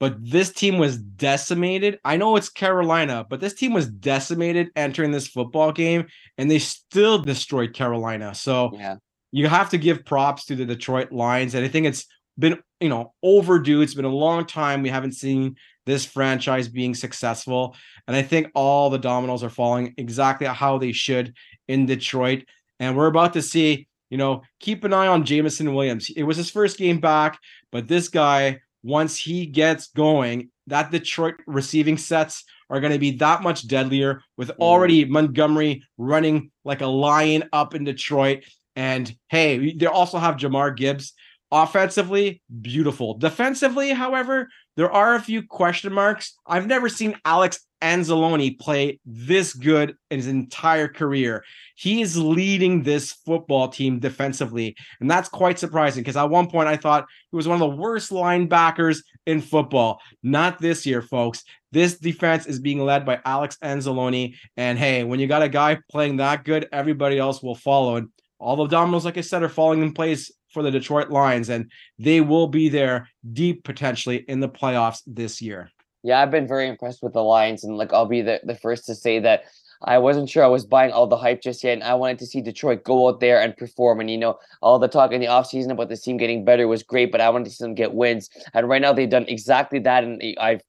but 0.00 0.16
this 0.18 0.50
team 0.50 0.78
was 0.78 0.96
decimated. 0.96 1.98
I 2.06 2.16
know 2.16 2.36
it's 2.36 2.48
Carolina, 2.48 3.26
but 3.28 3.38
this 3.38 3.52
team 3.52 3.74
was 3.74 3.86
decimated 3.86 4.70
entering 4.74 5.10
this 5.10 5.28
football 5.28 5.72
game 5.72 6.06
and 6.38 6.50
they 6.50 6.58
still 6.58 7.18
destroyed 7.18 7.74
Carolina. 7.74 8.34
So 8.34 8.70
yeah. 8.72 8.96
you 9.30 9.46
have 9.46 9.68
to 9.70 9.78
give 9.78 10.06
props 10.06 10.46
to 10.46 10.56
the 10.56 10.64
Detroit 10.64 11.12
Lions 11.12 11.54
and 11.54 11.64
I 11.64 11.68
think 11.68 11.86
it's 11.86 12.06
been, 12.38 12.58
you 12.80 12.88
know, 12.88 13.14
overdue. 13.22 13.82
It's 13.82 13.94
been 13.94 14.04
a 14.04 14.08
long 14.08 14.46
time 14.46 14.82
we 14.82 14.88
haven't 14.88 15.12
seen 15.12 15.56
this 15.86 16.04
franchise 16.04 16.68
being 16.68 16.94
successful. 16.94 17.76
And 18.06 18.16
I 18.16 18.22
think 18.22 18.50
all 18.54 18.90
the 18.90 18.98
dominoes 18.98 19.42
are 19.42 19.50
falling 19.50 19.94
exactly 19.96 20.46
how 20.46 20.78
they 20.78 20.92
should 20.92 21.34
in 21.68 21.86
Detroit. 21.86 22.44
And 22.78 22.96
we're 22.96 23.06
about 23.06 23.32
to 23.34 23.42
see, 23.42 23.88
you 24.08 24.18
know, 24.18 24.42
keep 24.60 24.84
an 24.84 24.92
eye 24.92 25.08
on 25.08 25.24
Jameson 25.24 25.74
Williams. 25.74 26.10
It 26.10 26.22
was 26.22 26.36
his 26.36 26.50
first 26.50 26.78
game 26.78 27.00
back, 27.00 27.38
but 27.72 27.88
this 27.88 28.08
guy, 28.08 28.60
once 28.82 29.16
he 29.16 29.46
gets 29.46 29.88
going, 29.88 30.50
that 30.68 30.90
Detroit 30.90 31.34
receiving 31.46 31.98
sets 31.98 32.44
are 32.70 32.80
going 32.80 32.92
to 32.92 32.98
be 32.98 33.10
that 33.12 33.42
much 33.42 33.66
deadlier 33.66 34.22
with 34.36 34.48
mm. 34.48 34.58
already 34.60 35.04
Montgomery 35.04 35.82
running 35.98 36.50
like 36.64 36.80
a 36.80 36.86
lion 36.86 37.44
up 37.52 37.74
in 37.74 37.84
Detroit. 37.84 38.44
And 38.76 39.12
hey, 39.28 39.74
they 39.74 39.86
also 39.86 40.18
have 40.18 40.36
Jahmyr 40.36 40.76
Gibbs. 40.76 41.12
Offensively, 41.52 42.42
beautiful. 42.60 43.14
Defensively, 43.14 43.90
however, 43.90 44.48
there 44.76 44.90
are 44.90 45.16
a 45.16 45.20
few 45.20 45.42
question 45.42 45.92
marks. 45.92 46.34
I've 46.46 46.66
never 46.66 46.88
seen 46.88 47.16
Alex 47.24 47.66
Anzalone 47.82 48.58
play 48.58 49.00
this 49.04 49.52
good 49.52 49.96
in 50.10 50.18
his 50.18 50.28
entire 50.28 50.86
career. 50.86 51.44
He 51.74 52.02
is 52.02 52.16
leading 52.16 52.82
this 52.82 53.12
football 53.12 53.68
team 53.68 53.98
defensively, 53.98 54.76
and 55.00 55.10
that's 55.10 55.28
quite 55.28 55.58
surprising 55.58 56.02
because 56.02 56.16
at 56.16 56.30
one 56.30 56.48
point 56.48 56.68
I 56.68 56.76
thought 56.76 57.06
he 57.30 57.36
was 57.36 57.48
one 57.48 57.60
of 57.60 57.68
the 57.68 57.76
worst 57.76 58.10
linebackers 58.10 59.02
in 59.26 59.40
football. 59.40 60.00
Not 60.22 60.60
this 60.60 60.86
year, 60.86 61.02
folks. 61.02 61.42
This 61.72 61.98
defense 61.98 62.46
is 62.46 62.60
being 62.60 62.84
led 62.84 63.04
by 63.04 63.20
Alex 63.24 63.56
Anzalone, 63.62 64.34
and 64.56 64.78
hey, 64.78 65.02
when 65.02 65.18
you 65.18 65.26
got 65.26 65.42
a 65.42 65.48
guy 65.48 65.78
playing 65.90 66.18
that 66.18 66.44
good, 66.44 66.68
everybody 66.70 67.18
else 67.18 67.42
will 67.42 67.54
follow. 67.54 67.96
And 67.96 68.08
all 68.38 68.56
the 68.56 68.66
dominoes, 68.66 69.04
like 69.04 69.18
I 69.18 69.22
said, 69.22 69.42
are 69.42 69.48
falling 69.48 69.82
in 69.82 69.92
place 69.92 70.30
for 70.52 70.62
the 70.62 70.70
Detroit 70.70 71.10
Lions, 71.10 71.48
and 71.48 71.70
they 71.98 72.20
will 72.20 72.48
be 72.48 72.68
there 72.68 73.08
deep 73.32 73.64
potentially 73.64 74.24
in 74.28 74.40
the 74.40 74.48
playoffs 74.48 75.02
this 75.06 75.40
year. 75.40 75.70
Yeah, 76.02 76.20
I've 76.20 76.30
been 76.30 76.48
very 76.48 76.68
impressed 76.68 77.02
with 77.02 77.12
the 77.12 77.22
Lions, 77.22 77.64
and 77.64 77.76
like 77.76 77.92
I'll 77.92 78.06
be 78.06 78.22
the, 78.22 78.40
the 78.44 78.54
first 78.54 78.86
to 78.86 78.94
say 78.94 79.18
that 79.20 79.44
I 79.82 79.98
wasn't 79.98 80.28
sure 80.28 80.44
I 80.44 80.48
was 80.48 80.66
buying 80.66 80.92
all 80.92 81.06
the 81.06 81.16
hype 81.16 81.40
just 81.40 81.64
yet. 81.64 81.72
And 81.72 81.82
I 81.82 81.94
wanted 81.94 82.18
to 82.18 82.26
see 82.26 82.42
Detroit 82.42 82.84
go 82.84 83.08
out 83.08 83.20
there 83.20 83.40
and 83.40 83.56
perform. 83.56 84.00
And, 84.00 84.10
you 84.10 84.18
know, 84.18 84.38
all 84.60 84.78
the 84.78 84.88
talk 84.88 85.12
in 85.12 85.20
the 85.20 85.26
offseason 85.26 85.70
about 85.70 85.88
the 85.88 85.96
team 85.96 86.18
getting 86.18 86.44
better 86.44 86.68
was 86.68 86.82
great, 86.82 87.10
but 87.10 87.20
I 87.20 87.30
wanted 87.30 87.46
to 87.46 87.50
see 87.50 87.64
them 87.64 87.74
get 87.74 87.94
wins. 87.94 88.28
And 88.52 88.68
right 88.68 88.82
now 88.82 88.92
they've 88.92 89.08
done 89.08 89.24
exactly 89.26 89.78
that. 89.80 90.04
And 90.04 90.22
I've 90.38 90.60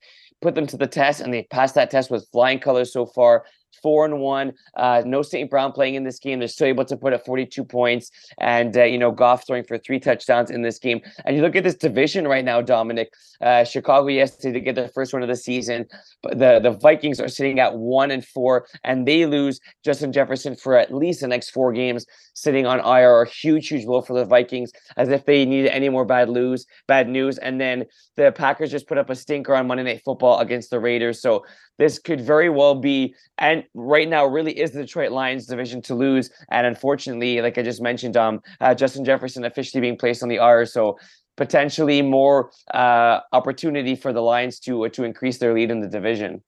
put 0.41 0.55
them 0.55 0.65
to 0.67 0.77
the 0.77 0.87
test 0.87 1.19
and 1.19 1.33
they 1.33 1.43
passed 1.43 1.75
that 1.75 1.91
test 1.91 2.09
with 2.09 2.27
flying 2.31 2.59
colors 2.59 2.93
so 2.93 3.05
far 3.05 3.43
four 3.81 4.05
and 4.05 4.19
one. 4.19 4.53
Uh, 4.75 5.03
no 5.05 5.21
St. 5.21 5.49
Brown 5.49 5.71
playing 5.71 5.95
in 5.95 6.03
this 6.03 6.19
game. 6.19 6.39
They're 6.39 6.47
still 6.47 6.67
able 6.67 6.85
to 6.85 6.97
put 6.97 7.13
up 7.13 7.25
42 7.25 7.63
points, 7.63 8.11
and 8.39 8.75
uh, 8.77 8.83
you 8.83 8.97
know 8.97 9.11
Goff 9.11 9.45
throwing 9.45 9.63
for 9.63 9.77
three 9.77 9.99
touchdowns 9.99 10.51
in 10.51 10.61
this 10.61 10.79
game. 10.79 11.01
And 11.25 11.35
you 11.35 11.41
look 11.41 11.55
at 11.55 11.63
this 11.63 11.75
division 11.75 12.27
right 12.27 12.45
now, 12.45 12.61
Dominic. 12.61 13.13
Uh, 13.41 13.63
Chicago 13.63 14.07
yesterday 14.07 14.53
to 14.53 14.59
get 14.59 14.75
their 14.75 14.87
first 14.89 15.13
win 15.13 15.23
of 15.23 15.27
the 15.27 15.35
season, 15.35 15.87
but 16.21 16.37
the 16.37 16.59
the 16.59 16.71
Vikings 16.71 17.19
are 17.19 17.27
sitting 17.27 17.59
at 17.59 17.75
one 17.75 18.11
and 18.11 18.23
four, 18.23 18.67
and 18.83 19.07
they 19.07 19.25
lose 19.25 19.59
Justin 19.83 20.11
Jefferson 20.11 20.55
for 20.55 20.77
at 20.77 20.93
least 20.93 21.21
the 21.21 21.27
next 21.27 21.49
four 21.49 21.73
games, 21.73 22.05
sitting 22.33 22.65
on 22.65 22.79
IR. 22.79 23.21
A 23.21 23.27
huge, 23.27 23.67
huge 23.67 23.85
blow 23.85 24.01
for 24.01 24.13
the 24.13 24.25
Vikings, 24.25 24.71
as 24.97 25.09
if 25.09 25.25
they 25.25 25.45
needed 25.45 25.71
any 25.71 25.89
more 25.89 26.05
bad 26.05 26.29
lose, 26.29 26.65
bad 26.87 27.09
news. 27.09 27.37
And 27.39 27.59
then 27.59 27.85
the 28.15 28.31
Packers 28.31 28.71
just 28.71 28.87
put 28.87 28.97
up 28.97 29.09
a 29.09 29.15
stinker 29.15 29.55
on 29.55 29.67
Monday 29.67 29.83
Night 29.83 30.01
Football 30.03 30.39
against 30.39 30.69
the 30.69 30.79
Raiders. 30.79 31.21
So 31.21 31.43
this 31.77 31.97
could 31.97 32.21
very 32.21 32.49
well 32.49 32.75
be, 32.75 33.15
and 33.37 33.60
right 33.73 34.07
now 34.07 34.25
really 34.25 34.57
is 34.57 34.71
the 34.71 34.81
Detroit 34.81 35.11
Lions 35.11 35.45
division 35.45 35.81
to 35.83 35.95
lose. 35.95 36.29
And 36.51 36.65
unfortunately, 36.67 37.41
like 37.41 37.57
I 37.57 37.63
just 37.63 37.81
mentioned, 37.81 38.17
um, 38.17 38.41
uh, 38.59 38.73
Justin 38.75 39.05
Jefferson 39.05 39.45
officially 39.45 39.81
being 39.81 39.97
placed 39.97 40.23
on 40.23 40.29
the 40.29 40.39
R. 40.39 40.65
so 40.65 40.97
potentially 41.37 42.01
more 42.01 42.51
uh, 42.73 43.19
opportunity 43.31 43.95
for 43.95 44.13
the 44.13 44.21
Lions 44.21 44.59
to 44.59 44.85
uh, 44.85 44.89
to 44.89 45.03
increase 45.03 45.37
their 45.39 45.53
lead 45.53 45.71
in 45.71 45.79
the 45.81 45.87
division. 45.87 46.43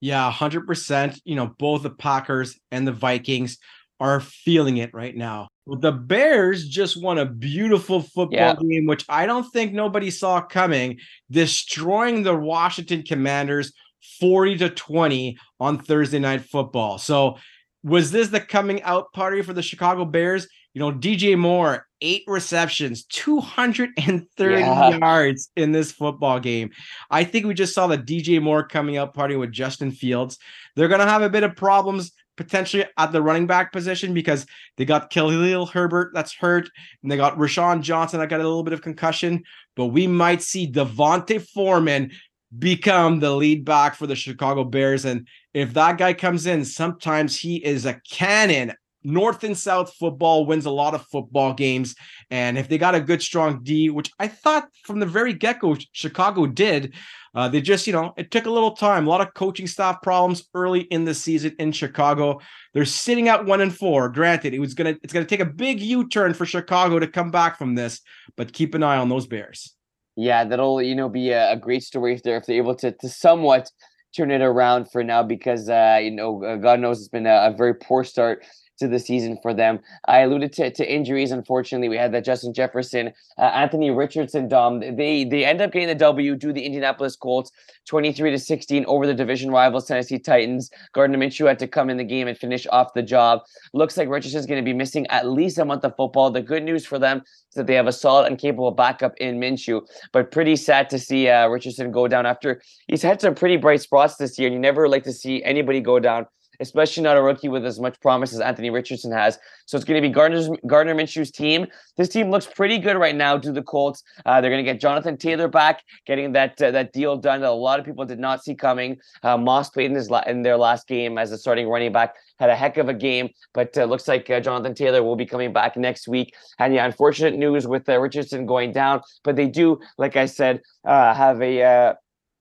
Yeah, 0.00 0.30
hundred 0.30 0.66
percent. 0.66 1.20
You 1.24 1.34
know, 1.34 1.54
both 1.58 1.82
the 1.82 1.90
Packers 1.90 2.58
and 2.70 2.86
the 2.86 2.92
Vikings 2.92 3.58
are 4.00 4.20
feeling 4.20 4.76
it 4.76 4.94
right 4.94 5.16
now. 5.16 5.48
The 5.66 5.92
Bears 5.92 6.68
just 6.68 7.02
won 7.02 7.18
a 7.18 7.26
beautiful 7.26 8.00
football 8.00 8.30
yeah. 8.38 8.54
game, 8.54 8.86
which 8.86 9.04
I 9.08 9.26
don't 9.26 9.50
think 9.50 9.72
nobody 9.72 10.10
saw 10.10 10.40
coming, 10.40 10.98
destroying 11.30 12.22
the 12.22 12.36
Washington 12.36 13.02
Commanders 13.02 13.72
40 14.20 14.58
to 14.58 14.70
20 14.70 15.38
on 15.60 15.78
Thursday 15.78 16.18
night 16.18 16.42
football. 16.42 16.98
So 16.98 17.38
was 17.82 18.10
this 18.10 18.28
the 18.28 18.40
coming 18.40 18.82
out 18.82 19.12
party 19.12 19.42
for 19.42 19.52
the 19.52 19.62
Chicago 19.62 20.04
Bears? 20.04 20.48
You 20.74 20.80
know, 20.80 20.92
DJ 20.92 21.36
Moore, 21.36 21.86
eight 22.00 22.22
receptions, 22.26 23.04
230 23.06 24.60
yeah. 24.60 24.98
yards 24.98 25.50
in 25.56 25.72
this 25.72 25.90
football 25.90 26.38
game. 26.38 26.70
I 27.10 27.24
think 27.24 27.46
we 27.46 27.54
just 27.54 27.74
saw 27.74 27.86
the 27.86 27.98
DJ 27.98 28.40
Moore 28.40 28.66
coming 28.66 28.96
out 28.96 29.14
party 29.14 29.34
with 29.36 29.50
Justin 29.50 29.90
Fields. 29.90 30.38
They're 30.76 30.88
going 30.88 31.00
to 31.00 31.06
have 31.06 31.22
a 31.22 31.30
bit 31.30 31.42
of 31.42 31.56
problems 31.56 32.12
potentially 32.36 32.86
at 32.96 33.12
the 33.12 33.20
running 33.20 33.46
back 33.46 33.72
position 33.72 34.14
because 34.14 34.46
they 34.76 34.84
got 34.84 35.10
Khalil 35.10 35.66
Herbert 35.66 36.12
that's 36.14 36.32
hurt, 36.32 36.70
and 37.02 37.10
they 37.10 37.16
got 37.16 37.36
Roschon 37.36 37.82
Johnson 37.82 38.20
that 38.20 38.28
got 38.28 38.40
a 38.40 38.44
little 38.44 38.62
bit 38.62 38.72
of 38.72 38.80
concussion. 38.80 39.42
But 39.76 39.86
we 39.86 40.06
might 40.06 40.40
see 40.40 40.66
D'Onta 40.66 41.40
Foreman 41.40 42.12
become 42.56 43.20
the 43.20 43.34
lead 43.34 43.64
back 43.64 43.94
for 43.94 44.06
the 44.06 44.16
Chicago 44.16 44.64
Bears. 44.64 45.04
And 45.04 45.26
if 45.52 45.74
that 45.74 45.98
guy 45.98 46.14
comes 46.14 46.46
in, 46.46 46.64
sometimes 46.64 47.38
he 47.38 47.56
is 47.56 47.84
a 47.84 48.00
cannon. 48.10 48.72
North 49.04 49.44
and 49.44 49.56
South 49.56 49.94
football 49.94 50.44
wins 50.44 50.66
a 50.66 50.70
lot 50.70 50.94
of 50.94 51.06
football 51.06 51.54
games. 51.54 51.94
And 52.30 52.58
if 52.58 52.68
they 52.68 52.78
got 52.78 52.94
a 52.94 53.00
good, 53.00 53.22
strong 53.22 53.62
D, 53.62 53.90
which 53.90 54.10
I 54.18 54.28
thought 54.28 54.68
from 54.84 54.98
the 54.98 55.06
very 55.06 55.32
get 55.32 55.60
go, 55.60 55.76
Chicago 55.92 56.46
did, 56.46 56.94
uh, 57.34 57.48
they 57.48 57.60
just, 57.60 57.86
you 57.86 57.92
know, 57.92 58.12
it 58.16 58.30
took 58.30 58.46
a 58.46 58.50
little 58.50 58.72
time, 58.72 59.06
a 59.06 59.10
lot 59.10 59.20
of 59.20 59.32
coaching 59.34 59.66
staff 59.66 60.02
problems 60.02 60.48
early 60.54 60.80
in 60.80 61.04
the 61.04 61.14
season 61.14 61.54
in 61.58 61.70
Chicago. 61.70 62.40
They're 62.74 62.84
sitting 62.84 63.28
at 63.28 63.44
one 63.44 63.60
and 63.60 63.74
four. 63.74 64.08
Granted, 64.08 64.54
it 64.54 64.58
was 64.58 64.74
gonna, 64.74 64.96
it's 65.02 65.12
gonna 65.12 65.24
take 65.24 65.40
a 65.40 65.44
big 65.44 65.80
U-turn 65.80 66.34
for 66.34 66.46
Chicago 66.46 66.98
to 66.98 67.06
come 67.06 67.30
back 67.30 67.56
from 67.56 67.74
this, 67.74 68.00
but 68.36 68.52
keep 68.52 68.74
an 68.74 68.82
eye 68.82 68.96
on 68.96 69.08
those 69.08 69.26
Bears. 69.26 69.74
Yeah, 70.18 70.44
that'll 70.44 70.82
you 70.82 70.96
know 70.96 71.08
be 71.08 71.30
a, 71.30 71.52
a 71.52 71.56
great 71.56 71.84
story 71.84 72.12
if 72.14 72.24
they're 72.24 72.38
if 72.38 72.46
they're 72.46 72.56
able 72.56 72.74
to 72.76 72.90
to 72.90 73.08
somewhat 73.08 73.70
turn 74.16 74.32
it 74.32 74.42
around 74.42 74.90
for 74.90 75.04
now 75.04 75.22
because 75.22 75.68
uh, 75.68 76.00
you 76.02 76.10
know 76.10 76.42
uh, 76.42 76.56
God 76.56 76.80
knows 76.80 76.98
it's 76.98 77.08
been 77.08 77.26
a, 77.26 77.52
a 77.52 77.54
very 77.56 77.74
poor 77.74 78.02
start 78.02 78.44
to 78.78 78.88
the 78.88 78.98
season 78.98 79.38
for 79.42 79.52
them. 79.52 79.80
I 80.06 80.20
alluded 80.20 80.52
to, 80.54 80.70
to 80.70 80.92
injuries. 80.92 81.30
Unfortunately, 81.30 81.88
we 81.88 81.96
had 81.96 82.12
that 82.12 82.24
Justin 82.24 82.54
Jefferson, 82.54 83.12
uh, 83.38 83.42
Anthony 83.42 83.90
Richardson, 83.90 84.48
Dom. 84.48 84.80
They 84.80 85.24
they 85.24 85.44
end 85.44 85.60
up 85.60 85.72
getting 85.72 85.88
the 85.88 85.94
W 85.94 86.36
to 86.36 86.52
the 86.52 86.62
Indianapolis 86.62 87.16
Colts, 87.16 87.50
twenty 87.86 88.12
three 88.12 88.30
to 88.30 88.38
sixteen 88.38 88.84
over 88.86 89.06
the 89.06 89.14
division 89.14 89.50
rivals 89.50 89.86
Tennessee 89.86 90.18
Titans. 90.18 90.70
Gardner 90.92 91.18
Minshew 91.18 91.46
had 91.46 91.58
to 91.58 91.66
come 91.68 91.90
in 91.90 91.96
the 91.96 92.04
game 92.04 92.28
and 92.28 92.38
finish 92.38 92.66
off 92.70 92.94
the 92.94 93.02
job. 93.02 93.40
Looks 93.72 93.96
like 93.96 94.08
Richardson's 94.08 94.46
going 94.46 94.62
to 94.62 94.68
be 94.68 94.74
missing 94.76 95.06
at 95.08 95.28
least 95.28 95.58
a 95.58 95.64
month 95.64 95.84
of 95.84 95.96
football. 95.96 96.30
The 96.30 96.42
good 96.42 96.62
news 96.62 96.86
for 96.86 96.98
them 96.98 97.18
is 97.18 97.54
that 97.54 97.66
they 97.66 97.74
have 97.74 97.86
a 97.86 97.92
solid 97.92 98.26
and 98.26 98.38
capable 98.38 98.70
backup 98.70 99.16
in 99.18 99.40
Minshew. 99.40 99.82
But 100.12 100.30
pretty 100.30 100.56
sad 100.56 100.88
to 100.90 100.98
see 100.98 101.28
uh, 101.28 101.48
Richardson 101.48 101.90
go 101.90 102.08
down 102.08 102.26
after 102.26 102.62
he's 102.86 103.02
had 103.02 103.20
some 103.20 103.34
pretty 103.34 103.56
bright 103.56 103.80
spots 103.80 104.16
this 104.16 104.38
year. 104.38 104.48
And 104.48 104.54
you 104.54 104.60
never 104.60 104.88
like 104.88 105.04
to 105.04 105.12
see 105.12 105.42
anybody 105.42 105.80
go 105.80 105.98
down 105.98 106.26
especially 106.60 107.02
not 107.02 107.16
a 107.16 107.22
rookie 107.22 107.48
with 107.48 107.64
as 107.64 107.78
much 107.78 108.00
promise 108.00 108.32
as 108.32 108.40
Anthony 108.40 108.70
Richardson 108.70 109.12
has. 109.12 109.38
So 109.66 109.76
it's 109.76 109.84
going 109.84 110.00
to 110.00 110.08
be 110.08 110.12
Gardner's, 110.12 110.48
Gardner 110.66 110.94
Minshew's 110.94 111.30
team. 111.30 111.66
This 111.96 112.08
team 112.08 112.30
looks 112.30 112.46
pretty 112.46 112.78
good 112.78 112.96
right 112.96 113.14
now 113.14 113.38
to 113.38 113.52
the 113.52 113.62
Colts. 113.62 114.02
Uh, 114.24 114.40
they're 114.40 114.50
going 114.50 114.64
to 114.64 114.70
get 114.72 114.80
Jonathan 114.80 115.16
Taylor 115.16 115.48
back, 115.48 115.82
getting 116.06 116.32
that 116.32 116.60
uh, 116.60 116.70
that 116.70 116.92
deal 116.92 117.16
done 117.16 117.40
that 117.40 117.50
a 117.50 117.52
lot 117.52 117.78
of 117.78 117.84
people 117.84 118.04
did 118.04 118.18
not 118.18 118.42
see 118.42 118.54
coming. 118.54 118.98
Uh, 119.22 119.36
Moss 119.36 119.70
played 119.70 119.90
in 119.90 119.96
his 119.96 120.10
la- 120.10 120.22
in 120.26 120.42
their 120.42 120.56
last 120.56 120.86
game 120.88 121.18
as 121.18 121.32
a 121.32 121.38
starting 121.38 121.68
running 121.68 121.92
back, 121.92 122.14
had 122.38 122.50
a 122.50 122.56
heck 122.56 122.76
of 122.76 122.88
a 122.88 122.94
game, 122.94 123.30
but 123.54 123.76
uh, 123.76 123.84
looks 123.84 124.08
like 124.08 124.28
uh, 124.30 124.40
Jonathan 124.40 124.74
Taylor 124.74 125.02
will 125.02 125.16
be 125.16 125.26
coming 125.26 125.52
back 125.52 125.76
next 125.76 126.08
week. 126.08 126.34
And 126.58 126.74
yeah, 126.74 126.86
unfortunate 126.86 127.34
news 127.34 127.66
with 127.66 127.88
uh, 127.88 127.98
Richardson 128.00 128.46
going 128.46 128.72
down, 128.72 129.02
but 129.22 129.36
they 129.36 129.46
do, 129.46 129.78
like 129.98 130.16
I 130.16 130.26
said, 130.26 130.62
have 130.84 131.40
a, 131.42 131.60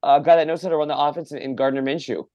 a 0.03 0.21
guy 0.21 0.35
that 0.35 0.47
knows 0.47 0.61
how 0.61 0.69
to 0.69 0.77
run 0.77 0.87
the 0.87 0.97
offense 0.97 1.31
in, 1.31 1.39
in 1.39 1.55
Gardner 1.55 1.81
Minshew. 1.81 2.25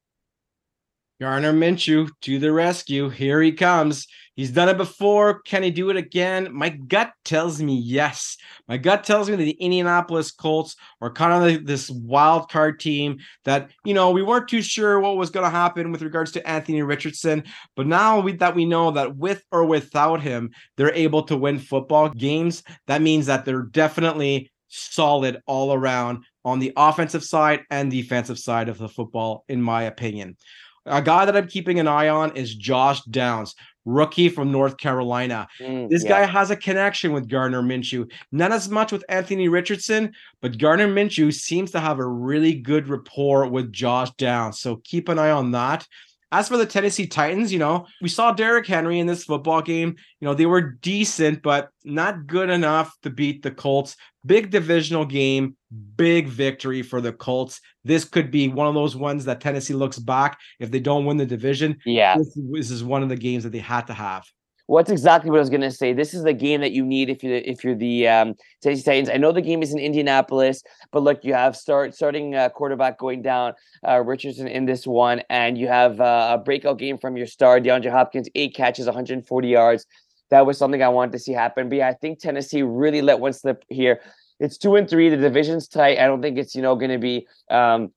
Gardner 1.23 1.53
Minshew 1.53 2.11
to 2.23 2.41
the 2.41 2.51
rescue. 2.51 3.09
Here 3.09 3.41
he 3.41 3.53
comes. 3.53 4.09
He's 4.35 4.51
done 4.51 4.69
it 4.69 4.77
before. 4.77 5.41
Can 5.43 5.63
he 5.63 5.71
do 5.71 5.89
it 5.89 5.97
again? 5.97 6.49
My 6.51 6.71
gut 6.71 7.13
tells 7.25 7.63
me 7.63 7.77
yes. 7.77 8.37
My 8.67 8.77
gut 8.77 9.05
tells 9.05 9.31
me 9.31 9.37
that 9.37 9.45
the 9.45 9.53
Indianapolis 9.53 10.33
Colts 10.33 10.75
are 11.01 11.13
kind 11.13 11.55
of 11.57 11.65
this 11.65 11.89
wild 11.89 12.51
card 12.51 12.81
team 12.81 13.19
that, 13.45 13.71
you 13.85 13.95
know, 13.95 14.11
we 14.11 14.25
weren't 14.25 14.49
too 14.49 14.63
sure 14.63 14.99
what 14.99 15.17
was 15.17 15.31
going 15.31 15.45
to 15.45 15.57
happen 15.57 15.93
with 15.93 16.03
regards 16.03 16.33
to 16.33 16.45
Anthony 16.45 16.83
Richardson. 16.83 17.45
But 17.77 17.87
now 17.87 18.19
we, 18.19 18.33
that 18.39 18.57
we 18.57 18.65
know 18.65 18.91
that 18.91 19.15
with 19.15 19.45
or 19.53 19.65
without 19.65 20.23
him, 20.23 20.51
they're 20.77 20.93
able 20.93 21.23
to 21.25 21.37
win 21.37 21.61
football 21.61 22.09
games, 22.09 22.65
that 22.89 23.01
means 23.01 23.27
that 23.27 23.45
they're 23.45 23.63
definitely 23.63 24.51
solid 24.67 25.41
all 25.47 25.73
around 25.73 26.25
on 26.45 26.59
the 26.59 26.73
offensive 26.77 27.23
side 27.23 27.61
and 27.71 27.93
defensive 27.93 28.41
side 28.41 28.69
of 28.69 28.79
the 28.79 28.89
football, 28.89 29.45
in 29.49 29.63
my 29.63 29.85
opinion. 29.85 30.37
A 30.87 31.03
guy 31.03 31.25
that 31.25 31.37
I'm 31.37 31.47
keeping 31.47 31.79
an 31.79 31.88
eye 31.88 32.09
on 32.09 32.37
is 32.37 32.55
Josh 32.55 33.03
Downs, 33.05 33.55
rookie 33.85 34.29
from 34.29 34.51
North 34.51 34.77
Carolina. 34.77 35.47
Mm, 35.61 35.88
this 35.88 36.03
yeah. 36.03 36.09
guy 36.09 36.25
has 36.25 36.51
a 36.51 36.57
connection 36.57 37.12
with 37.12 37.29
Gardner 37.29 37.62
Minshew. 37.62 38.11
Not 38.33 38.53
as 38.53 38.68
much 38.68 38.90
with 38.90 39.05
Anthony 39.09 39.49
Richardson, 39.49 40.12
but 40.40 40.59
Gardner 40.59 40.88
Minshew 40.88 41.33
seems 41.33 41.71
to 41.73 41.81
have 41.81 41.99
a 41.99 42.07
really 42.07 42.55
good 42.55 42.88
rapport 42.88 43.47
with 43.47 43.73
Josh 43.73 44.11
Downs. 44.12 44.61
So 44.61 44.77
keep 44.85 45.09
an 45.09 45.18
eye 45.18 45.31
on 45.31 45.53
that. 45.53 45.87
As 46.33 46.49
for 46.49 46.57
the 46.57 46.66
Tennessee 46.66 47.07
Titans, 47.07 47.53
you 47.53 47.59
know, 47.59 47.87
we 48.01 48.09
saw 48.09 48.33
Derrick 48.33 48.66
Henry 48.66 48.99
in 48.99 49.07
this 49.07 49.25
football 49.25 49.61
game. 49.61 49.95
You 50.18 50.27
know, 50.27 50.35
they 50.35 50.47
were 50.47 50.62
decent, 50.62 51.42
but 51.42 51.68
not 51.85 52.27
good 52.27 52.49
enough 52.49 52.97
to 53.03 53.11
beat 53.11 53.42
the 53.42 53.51
Colts. 53.51 53.97
Big 54.25 54.51
divisional 54.51 55.05
game, 55.05 55.57
big 55.97 56.29
victory 56.29 56.81
for 56.83 57.03
the 57.03 57.12
Colts. 57.12 57.61
This 57.85 58.07
could 58.07 58.31
be 58.31 58.49
one 58.49 58.66
of 58.66 58.75
those 58.75 58.97
ones 58.97 59.27
that 59.27 59.42
Tennessee 59.42 59.75
looks 59.75 59.99
back 59.99 60.38
if 60.59 60.71
they 60.71 60.81
don't 60.81 61.05
win 61.05 61.18
the 61.18 61.27
division. 61.27 61.77
Yeah. 61.85 62.16
This, 62.16 62.38
this 62.51 62.71
is 62.71 62.83
one 62.83 63.03
of 63.03 63.11
the 63.11 63.16
games 63.16 63.45
that 63.45 63.51
they 63.51 63.59
had 63.59 63.87
to 63.88 63.95
have. 63.95 64.25
What's 64.73 64.91
exactly 64.91 65.31
what 65.31 65.37
I 65.37 65.41
was 65.41 65.51
going 65.51 65.61
to 65.61 65.71
say. 65.71 65.93
This 65.93 66.15
is 66.15 66.23
the 66.23 66.33
game 66.33 66.63
that 66.63 66.73
you 66.73 66.83
need 66.83 67.11
if 67.11 67.23
you 67.23 67.35
if 67.35 67.63
you're 67.63 67.75
the 67.75 68.09
um, 68.09 68.35
Tennessee 68.63 68.83
Titans. 68.83 69.11
I 69.11 69.19
know 69.19 69.31
the 69.31 69.43
game 69.43 69.63
is 69.63 69.71
in 69.71 69.79
Indianapolis, 69.79 70.63
but 70.93 71.03
look, 71.03 71.23
you 71.27 71.35
have 71.35 71.55
start 71.59 71.95
starting 71.95 72.35
uh, 72.35 72.49
quarterback 72.49 72.99
going 72.99 73.21
down, 73.21 73.53
uh, 73.87 74.01
Richardson 74.01 74.49
in 74.49 74.65
this 74.65 74.87
one, 74.87 75.21
and 75.29 75.59
you 75.59 75.69
have 75.69 76.01
uh, 76.01 76.31
a 76.33 76.43
breakout 76.43 76.79
game 76.79 76.97
from 76.97 77.19
your 77.19 77.27
star 77.27 77.61
DeAndre 77.61 77.91
Hopkins, 77.91 78.31
eight 78.35 78.55
catches, 78.55 78.87
140 78.87 79.47
yards. 79.47 79.85
That 80.31 80.47
was 80.47 80.57
something 80.57 80.83
I 80.83 80.89
wanted 80.89 81.13
to 81.13 81.19
see 81.19 81.33
happen. 81.33 81.69
But 81.69 81.77
yeah, 81.77 81.89
I 81.89 81.93
think 81.93 82.19
Tennessee 82.19 82.63
really 82.63 83.03
let 83.03 83.21
one 83.21 83.35
slip 83.35 83.67
here. 83.69 84.01
It's 84.41 84.57
two 84.57 84.77
and 84.77 84.89
three. 84.89 85.11
The 85.11 85.19
division's 85.19 85.69
tight. 85.69 85.99
I 85.99 86.07
don't 86.07 86.23
think 86.23 86.39
it's 86.39 86.55
you 86.55 86.63
know 86.63 86.77
going 86.77 86.93
to 86.93 86.99
be 86.99 87.27
um, 87.51 87.93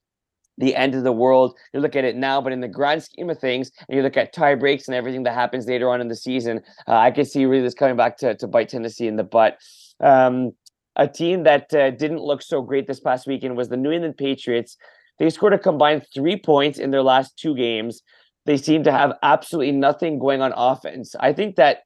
the 0.58 0.76
end 0.76 0.96
of 0.96 1.04
the 1.04 1.12
world. 1.12 1.58
You 1.74 1.80
look 1.80 1.96
at 1.96 2.06
it 2.06 2.16
now, 2.16 2.42
but 2.42 2.54
in 2.54 2.62
the 2.62 2.68
grand 2.68 3.04
scheme 3.04 3.30
of 3.30 3.40
things, 3.40 3.72
and 3.88 3.96
you 3.96 4.04
look 4.04 4.18
at 4.18 4.34
tie 4.34 4.56
breaks 4.56 4.88
and 4.88 4.96
everything 4.96 5.24
that 5.24 5.34
happens 5.34 5.68
later 5.68 5.90
on 5.90 6.02
in 6.02 6.08
the 6.08 6.16
season, 6.16 6.62
uh, 6.88 6.94
I 6.98 7.12
can 7.12 7.26
see 7.26 7.46
really 7.46 7.64
this 7.64 7.74
coming 7.74 7.98
back 7.98 8.18
to, 8.18 8.36
to 8.36 8.48
bite 8.48 8.70
Tennessee 8.70 9.08
in 9.08 9.16
the 9.16 9.24
butt. 9.24 9.58
Um, 10.00 10.52
a 10.96 11.08
team 11.08 11.44
that 11.44 11.74
uh, 11.74 11.92
didn't 11.92 12.22
look 12.22 12.42
so 12.42 12.62
great 12.62 12.88
this 12.88 13.02
past 13.02 13.28
weekend 13.28 13.58
was 13.58 13.70
the 13.70 13.78
New 13.78 13.92
England 13.92 14.18
Patriots. 14.18 14.78
They 15.20 15.30
scored 15.30 15.54
a 15.54 15.60
combined 15.60 16.06
three 16.14 16.38
points 16.38 16.80
in 16.80 16.92
their 16.92 17.04
last 17.04 17.38
two 17.38 17.56
games. 17.56 18.02
they 18.46 18.58
seem 18.58 18.84
to 18.84 18.92
have 18.92 19.14
absolutely 19.24 19.72
nothing 19.72 20.20
going 20.20 20.42
on 20.42 20.54
offense. 20.56 21.16
I 21.20 21.34
think 21.34 21.56
that 21.56 21.80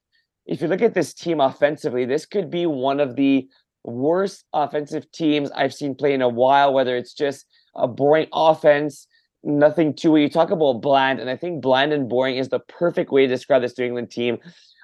if 0.46 0.62
you 0.62 0.68
look 0.68 0.82
at 0.82 0.94
this 0.94 1.14
team 1.14 1.40
offensively, 1.40 2.06
this 2.06 2.26
could 2.26 2.50
be 2.50 2.66
one 2.66 3.00
of 3.00 3.16
the 3.16 3.48
worst 3.84 4.46
offensive 4.54 5.10
teams 5.12 5.52
I've 5.52 5.74
seen 5.74 5.96
play 5.96 6.14
in 6.14 6.22
a 6.22 6.30
while, 6.30 6.74
whether 6.74 6.98
it's 6.98 7.14
just 7.14 7.46
a 7.80 7.88
boring 7.88 8.28
offense, 8.34 9.08
nothing 9.44 9.94
to 9.96 10.16
it. 10.16 10.22
You 10.22 10.30
talk 10.30 10.52
about 10.52 10.82
bland, 10.82 11.20
and 11.20 11.30
I 11.30 11.36
think 11.36 11.62
bland 11.62 11.94
and 11.94 12.10
boring 12.10 12.38
is 12.38 12.50
the 12.50 12.60
perfect 12.60 13.12
way 13.12 13.26
to 13.26 13.28
describe 13.28 13.62
this 13.62 13.78
New 13.78 13.86
England 13.86 14.12
team. 14.12 14.38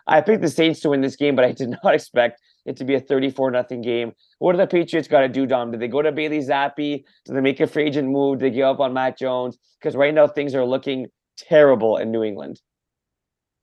I 0.07 0.21
picked 0.21 0.41
the 0.41 0.49
Saints 0.49 0.79
to 0.81 0.89
win 0.89 1.01
this 1.01 1.15
game, 1.15 1.35
but 1.35 1.45
I 1.45 1.51
did 1.51 1.69
not 1.83 1.93
expect 1.93 2.41
it 2.65 2.77
to 2.77 2.85
be 2.85 2.95
a 2.95 2.99
34 2.99 3.51
nothing 3.51 3.81
game. 3.81 4.13
What 4.39 4.53
do 4.53 4.57
the 4.57 4.67
Patriots 4.67 5.07
got 5.07 5.21
to 5.21 5.29
do, 5.29 5.45
Dom? 5.45 5.71
Do 5.71 5.77
they 5.77 5.87
go 5.87 6.01
to 6.01 6.11
Bailey 6.11 6.39
Zappe? 6.39 7.03
Do 7.25 7.33
they 7.33 7.41
make 7.41 7.59
a 7.59 7.67
free 7.67 7.85
agent 7.85 8.09
move? 8.09 8.39
Do 8.39 8.49
they 8.49 8.55
give 8.55 8.65
up 8.65 8.79
on 8.79 8.93
Mac 8.93 9.17
Jones? 9.17 9.57
Because 9.79 9.95
right 9.95 10.13
now 10.13 10.27
things 10.27 10.55
are 10.55 10.65
looking 10.65 11.07
terrible 11.37 11.97
in 11.97 12.11
New 12.11 12.23
England. 12.23 12.59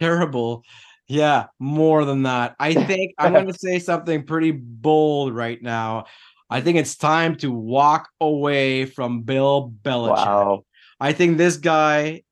Terrible. 0.00 0.62
Yeah, 1.08 1.46
more 1.58 2.04
than 2.04 2.22
that. 2.22 2.54
I 2.58 2.74
think 2.74 3.12
I'm 3.18 3.32
going 3.34 3.46
to 3.46 3.58
say 3.58 3.78
something 3.78 4.24
pretty 4.24 4.52
bold 4.52 5.34
right 5.34 5.60
now. 5.60 6.04
I 6.52 6.60
think 6.60 6.76
it's 6.76 6.96
time 6.96 7.36
to 7.36 7.50
walk 7.50 8.10
away 8.20 8.84
from 8.84 9.22
Bill 9.22 9.72
Belichick. 9.82 10.26
Wow. 10.26 10.64
I 11.00 11.12
think 11.14 11.38
this 11.38 11.56
guy, 11.56 12.22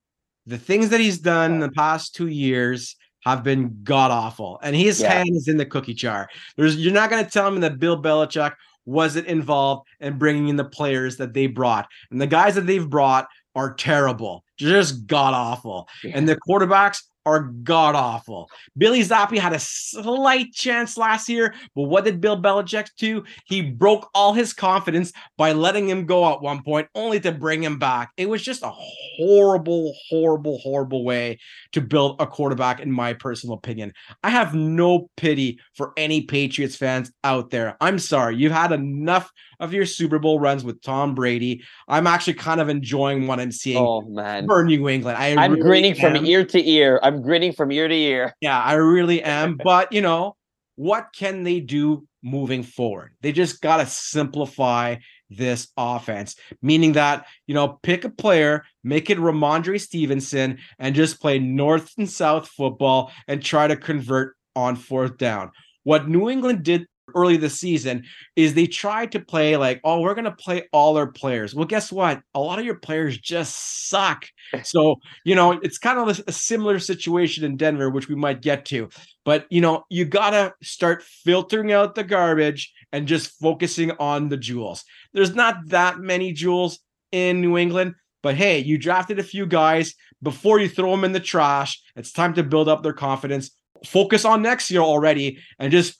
the 0.45 0.59
things 0.59 0.91
that 0.91 1.01
he's 1.01 1.18
done 1.18 1.55
in 1.55 1.61
the 1.61 1.71
past 1.71 2.14
two 2.14 2.27
years 2.27 2.97
have 3.25 3.43
been 3.43 3.79
god 3.83 4.11
awful, 4.11 4.59
and 4.62 4.77
his 4.77 5.01
yeah. 5.01 5.12
hand 5.12 5.31
is 5.35 5.49
in 5.49 5.57
the 5.57 5.64
cookie 5.64 5.95
jar. 5.95 6.29
There's 6.57 6.77
you're 6.77 6.93
not 6.93 7.09
going 7.09 7.25
to 7.25 7.31
tell 7.31 7.49
him 7.49 7.61
that 7.61 7.79
Bill 7.79 8.01
Belichick 8.01 8.53
wasn't 8.85 9.27
involved 9.27 9.87
in 10.01 10.18
bringing 10.18 10.49
in 10.49 10.57
the 10.57 10.64
players 10.64 11.16
that 11.16 11.33
they 11.33 11.47
brought, 11.47 11.89
and 12.11 12.21
the 12.21 12.27
guys 12.27 12.55
that 12.57 12.66
they've 12.66 12.89
brought 12.89 13.27
are 13.55 13.73
terrible, 13.75 14.45
just 14.59 15.07
god 15.07 15.33
awful, 15.33 15.89
yeah. 16.05 16.12
and 16.14 16.29
the 16.29 16.39
quarterbacks 16.47 17.03
are 17.27 17.41
god 17.62 17.95
awful. 17.95 18.49
Bailey 18.77 19.03
Zappe 19.03 19.39
had 19.39 19.53
a 19.53 19.59
slight 19.59 20.53
chance 20.53 20.97
last 20.97 21.29
year, 21.29 21.55
but 21.75 21.83
what 21.83 22.05
did 22.05 22.21
Bill 22.21 22.41
Belichick 22.41 22.89
do? 22.97 23.25
He 23.47 23.62
broke 23.62 24.09
all 24.14 24.33
his 24.33 24.53
confidence 24.53 25.12
by 25.37 25.53
letting 25.53 25.89
him 25.89 26.07
go 26.07 26.33
at 26.33 26.43
one 26.43 26.62
point, 26.62 26.89
only 26.95 27.21
to 27.21 27.33
bring 27.33 27.62
him 27.62 27.79
back. 27.79 28.11
It 28.16 28.29
was 28.29 28.43
just 28.43 28.62
a 28.62 28.73
horrible, 28.73 29.95
horrible, 30.09 30.59
horrible 30.59 31.05
way 31.05 31.39
to 31.73 31.81
build 31.81 32.21
a 32.21 32.27
quarterback, 32.27 32.81
in 32.81 32.91
my 32.91 33.12
personal 33.12 33.57
opinion. 33.57 33.93
I 34.23 34.31
have 34.31 34.55
no 34.55 35.11
pity 35.16 35.61
for 35.75 35.93
any 35.97 36.23
Patriots 36.23 36.77
fans 36.77 37.12
out 37.25 37.51
there. 37.51 37.77
I'm 37.81 37.99
sorry, 37.99 38.37
you've 38.37 38.53
had 38.53 38.73
enough 38.73 39.31
of 39.61 39.73
your 39.73 39.87
Super 39.87 40.19
Bowl 40.19 40.41
runs 40.41 40.65
with 40.65 40.83
Tom 40.83 41.15
Brady. 41.15 41.63
I'm 41.87 42.07
actually 42.07 42.35
kind 42.35 42.61
of 42.61 42.69
enjoying 42.69 43.27
what 43.27 43.39
I'm 43.39 43.53
seeing 43.53 43.79
oh, 43.79 44.01
man. 44.01 44.47
for 44.47 44.65
New 44.65 44.89
England. 44.89 45.19
I 45.19 45.29
am 45.29 45.53
really 45.53 45.63
grinning 45.63 46.01
am. 46.01 46.17
from 46.17 46.27
ear 46.27 46.45
to 46.45 46.69
ear. 46.69 46.99
I'm 47.03 47.23
grinning 47.23 47.53
from 47.53 47.71
ear 47.71 47.87
to 47.87 47.95
ear. 47.95 48.35
Yeah, 48.41 48.61
I 48.61 48.75
really 48.75 49.23
am. 49.23 49.57
but 49.63 49.93
you 49.93 50.01
know, 50.01 50.37
what 50.77 51.09
can 51.15 51.45
they 51.45 51.61
do 51.61 52.07
moving 52.23 52.63
forward? 52.63 53.13
They 53.21 53.33
just 53.33 53.61
gotta 53.61 53.87
simplify 53.87 54.97
this 55.29 55.69
offense, 55.77 56.35
meaning 56.61 56.93
that 56.93 57.27
you 57.47 57.55
know, 57.55 57.79
pick 57.83 58.05
a 58.05 58.11
player, 58.11 58.65
make 58.83 59.11
it 59.11 59.19
Rhamondre 59.19 59.81
Stevenson, 59.81 60.59
and 60.79 60.95
just 60.95 61.21
play 61.21 61.39
north 61.39 61.93
and 61.99 62.09
south 62.09 62.49
football 62.49 63.13
and 63.29 63.43
try 63.43 63.69
to 63.69 63.77
convert 63.77 64.37
on 64.57 64.75
fourth 64.75 65.19
down. 65.19 65.53
What 65.85 66.09
New 66.09 66.29
England 66.29 66.65
did 66.65 66.87
early 67.15 67.37
this 67.37 67.59
season 67.59 68.05
is 68.37 68.55
they 68.55 68.67
tried 68.67 69.13
to 69.13 69.21
play 69.21 69.57
like, 69.57 69.81
oh, 69.85 70.01
we're 70.01 70.15
going 70.15 70.25
to 70.25 70.33
play 70.33 70.69
all 70.73 70.97
our 70.97 71.07
players. 71.07 71.55
Well, 71.55 71.67
guess 71.67 71.91
what? 71.93 72.23
A 72.35 72.41
lot 72.41 72.59
of 72.59 72.65
your 72.65 72.77
players 72.77 73.19
just 73.19 73.89
suck. 73.89 74.27
So, 74.65 74.97
you 75.25 75.37
know, 75.37 75.53
it's 75.53 75.79
kind 75.79 76.01
of 76.01 76.19
a, 76.19 76.25
a 76.27 76.33
similar 76.33 76.81
situation 76.81 77.45
in 77.45 77.57
Denver, 77.57 77.89
which 77.89 78.09
we 78.09 78.17
might 78.17 78.43
get 78.43 78.65
to. 78.67 78.89
But, 79.25 79.47
you 79.49 79.61
know, 79.61 79.85
you 79.91 80.05
got 80.05 80.31
to 80.31 80.53
start 80.61 81.05
filtering 81.05 81.71
out 81.71 81.95
the 81.95 82.03
garbage 82.03 82.73
and 82.93 83.07
just 83.07 83.39
focusing 83.39 83.93
on 84.01 84.29
the 84.29 84.37
jewels. 84.37 84.85
There's 85.13 85.37
not 85.37 85.69
that 85.69 86.01
many 86.01 86.33
jewels 86.33 86.81
in 87.13 87.41
New 87.41 87.57
England, 87.57 87.95
but 88.23 88.35
hey, 88.35 88.59
you 88.59 88.79
drafted 88.79 89.19
a 89.19 89.25
few 89.25 89.47
guys 89.47 89.95
before 90.23 90.59
you 90.61 90.69
throw 90.69 90.91
them 90.91 91.05
in 91.05 91.13
the 91.13 91.21
trash. 91.21 91.81
It's 91.97 92.13
time 92.13 92.35
to 92.35 92.43
build 92.43 92.69
up 92.69 92.83
their 92.83 92.93
confidence. 92.93 93.51
Focus 93.85 94.25
on 94.25 94.43
next 94.43 94.71
year 94.71 94.83
already 94.83 95.39
and 95.59 95.73
just 95.73 95.97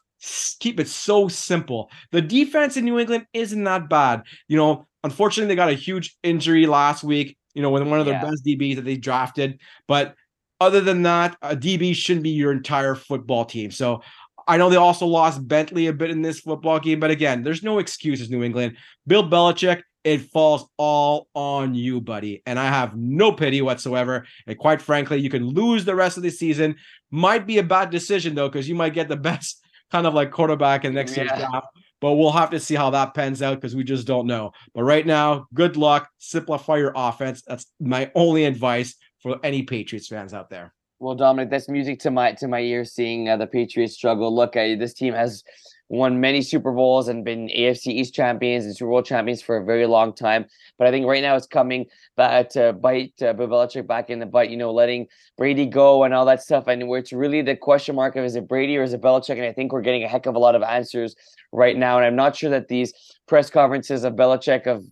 keep 0.61 0.79
it 0.79 0.89
so 0.89 1.29
simple. 1.29 1.91
The 2.13 2.23
defense 2.23 2.77
in 2.77 2.85
New 2.85 2.99
England 2.99 3.27
isn't 3.33 3.65
that 3.65 3.89
bad. 3.89 4.23
You 4.49 4.57
know, 4.57 4.87
unfortunately, 5.03 5.49
they 5.49 5.57
got 5.57 5.71
a 5.71 5.75
huge 5.75 6.17
injury 6.23 6.67
last 6.67 7.03
week, 7.03 7.37
you 7.55 7.63
know, 7.63 7.71
with 7.71 7.83
one 7.83 8.01
of 8.01 8.07
their 8.07 8.17
yeah. 8.17 8.25
best 8.25 8.45
DBs 8.45 8.77
that 8.77 8.85
they 8.85 8.97
drafted. 8.97 9.61
But 9.89 10.15
other 10.61 10.81
than 10.81 11.03
that, 11.03 11.37
a 11.43 11.57
DB 11.57 11.95
shouldn't 11.95 12.25
be 12.25 12.31
your 12.31 12.53
entire 12.53 12.95
football 12.95 13.45
team. 13.45 13.71
So 13.71 14.03
I 14.47 14.57
know 14.57 14.69
they 14.69 14.77
also 14.77 15.07
lost 15.07 15.47
Bentley 15.47 15.87
a 15.87 15.93
bit 15.93 16.11
in 16.11 16.23
this 16.23 16.41
football 16.41 16.81
game, 16.81 17.01
but 17.01 17.11
again, 17.11 17.43
there's 17.43 17.63
no 17.63 17.79
excuses, 17.79 18.31
New 18.31 18.43
England. 18.43 18.77
Bill 19.07 19.29
Belichick, 19.29 19.83
it 20.05 20.31
falls 20.31 20.67
all 20.77 21.29
on 21.35 21.75
you, 21.75 22.01
buddy. 22.01 22.43
And 22.47 22.59
I 22.59 22.67
have 22.67 22.97
no 22.97 23.33
pity 23.33 23.63
whatsoever. 23.63 24.27
And 24.47 24.59
quite 24.59 24.83
frankly, 24.83 25.21
you 25.21 25.31
can 25.31 25.47
lose 25.47 25.85
the 25.85 25.95
rest 25.95 26.17
of 26.17 26.23
the 26.23 26.31
season. 26.31 26.77
Might 27.11 27.47
be 27.47 27.59
a 27.59 27.63
bad 27.63 27.91
decision, 27.91 28.35
though, 28.35 28.49
because 28.49 28.69
you 28.69 28.75
might 28.75 28.95
get 28.95 29.09
the 29.09 29.17
best 29.31 29.63
kind 29.91 30.07
of 30.07 30.15
like 30.15 30.31
quarterback 30.31 30.85
in 30.85 30.95
next 30.95 31.17
yeah. 31.17 31.25
year's 31.25 31.39
draft. 31.39 31.69
But 32.01 32.15
we'll 32.15 32.33
have 32.33 32.51
to 32.51 32.61
see 32.61 32.75
how 32.75 32.89
that 32.91 33.13
pans 33.15 33.43
out 33.43 33.57
because 33.57 33.77
we 33.77 33.85
just 33.85 34.07
don't 34.07 34.27
know. 34.27 34.53
But 34.75 34.85
right 34.85 35.07
now, 35.07 35.47
good 35.53 35.77
luck. 35.77 36.09
Simplify 36.19 36.79
your 36.79 36.93
offense. 36.97 37.43
That's 37.43 37.67
my 37.79 38.11
only 38.15 38.47
advice 38.47 38.97
for 39.23 39.39
any 39.43 39.63
Patriots 39.65 40.09
fans 40.09 40.33
out 40.33 40.49
there. 40.49 40.73
Well, 40.99 41.15
Dominic, 41.15 41.51
that's 41.51 41.69
music 41.69 41.99
to 42.01 42.11
my 42.11 42.33
to 42.33 42.49
my 42.49 42.61
ears. 42.61 42.93
Seeing 42.93 43.29
uh, 43.29 43.37
the 43.37 43.47
Patriots 43.47 43.95
struggle. 43.95 44.35
Look, 44.35 44.57
uh, 44.57 44.77
this 44.77 44.95
team 44.95 45.15
has 45.15 45.43
won 45.91 46.21
many 46.21 46.41
Super 46.41 46.71
Bowls 46.71 47.09
and 47.09 47.25
been 47.25 47.49
AFC 47.49 47.89
East 47.89 48.15
champions 48.15 48.65
and 48.65 48.77
Super 48.77 48.93
Bowl 48.93 49.03
champions 49.03 49.43
for 49.43 49.57
a 49.57 49.65
very 49.65 49.87
long 49.87 50.15
time. 50.15 50.47
But 50.79 50.87
I 50.87 50.93
think 50.93 51.05
right 51.05 51.21
now 51.21 51.35
it's 51.35 51.49
coming 51.49 51.87
back 52.17 52.49
to 52.51 52.73
bite 52.73 53.21
uh, 53.21 53.33
Bill 53.33 53.49
Belichick 53.49 53.89
back 53.89 54.09
in 54.09 54.21
the 54.21 54.27
butt, 54.27 54.51
you 54.51 54.57
know, 54.57 54.73
letting 54.73 55.09
Brady 55.37 55.67
go 55.67 56.05
and 56.05 56.15
all 56.15 56.25
that 56.27 56.43
stuff. 56.43 56.69
And 56.69 56.87
where 56.87 57.01
it's 57.01 57.13
really 57.13 57.43
the 57.43 57.57
question 57.57 57.97
mark 57.97 58.15
of 58.15 58.25
is 58.25 58.37
it 58.37 58.47
Brady 58.47 58.79
or 58.79 58.85
is 58.85 58.93
it 58.93 59.03
Belichick? 59.03 59.33
And 59.33 59.43
I 59.43 59.53
think 59.53 59.73
we're 59.73 59.83
getting 59.83 60.05
a 60.05 60.09
heck 60.09 60.27
of 60.27 60.37
a 60.37 60.39
lot 60.39 60.55
of 60.55 60.63
answers 60.63 61.17
right 61.51 61.77
now. 61.77 61.97
And 61.97 62.07
I'm 62.07 62.17
not 62.17 62.37
sure 62.37 62.51
that 62.51 62.69
these 62.69 62.95
press 63.27 63.51
conferences 63.51 64.05
of 64.05 64.15
Belichick 64.15 64.69
of 64.69 64.87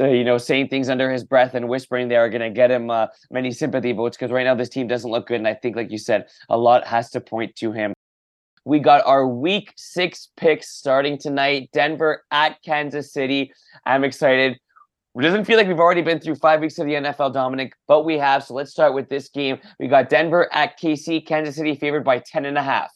uh, 0.00 0.04
you 0.06 0.22
know 0.22 0.38
saying 0.38 0.68
things 0.68 0.88
under 0.88 1.10
his 1.10 1.24
breath 1.24 1.54
and 1.54 1.68
whispering 1.68 2.06
they 2.06 2.16
are 2.16 2.30
going 2.30 2.42
to 2.42 2.50
get 2.50 2.70
him 2.70 2.90
uh, 2.90 3.08
many 3.32 3.50
sympathy 3.50 3.90
votes 3.90 4.16
because 4.16 4.30
right 4.30 4.44
now 4.44 4.54
this 4.54 4.68
team 4.68 4.86
doesn't 4.86 5.10
look 5.10 5.26
good. 5.26 5.38
And 5.38 5.48
I 5.48 5.54
think, 5.54 5.74
like 5.74 5.90
you 5.90 5.98
said, 5.98 6.26
a 6.48 6.56
lot 6.56 6.86
has 6.86 7.10
to 7.10 7.20
point 7.20 7.56
to 7.56 7.72
him. 7.72 7.92
We 8.66 8.80
got 8.80 9.06
our 9.06 9.28
week 9.28 9.72
six 9.76 10.30
picks 10.36 10.70
starting 10.70 11.18
tonight. 11.18 11.70
Denver 11.72 12.24
at 12.32 12.60
Kansas 12.64 13.12
City. 13.12 13.52
I'm 13.86 14.02
excited. 14.02 14.58
It 15.16 15.22
doesn't 15.22 15.44
feel 15.44 15.56
like 15.56 15.68
we've 15.68 15.78
already 15.78 16.02
been 16.02 16.18
through 16.18 16.34
five 16.34 16.60
weeks 16.60 16.76
of 16.80 16.86
the 16.86 16.94
NFL, 16.94 17.32
Dominic, 17.32 17.74
but 17.86 18.04
we 18.04 18.18
have. 18.18 18.42
So 18.42 18.54
let's 18.54 18.72
start 18.72 18.92
with 18.92 19.08
this 19.08 19.28
game. 19.28 19.60
We 19.78 19.86
got 19.86 20.08
Denver 20.08 20.52
at 20.52 20.80
KC, 20.80 21.24
Kansas 21.24 21.54
City 21.54 21.76
favored 21.76 22.02
by 22.02 22.18
10 22.18 22.44
and 22.44 22.58
a 22.58 22.62
half. 22.62 22.90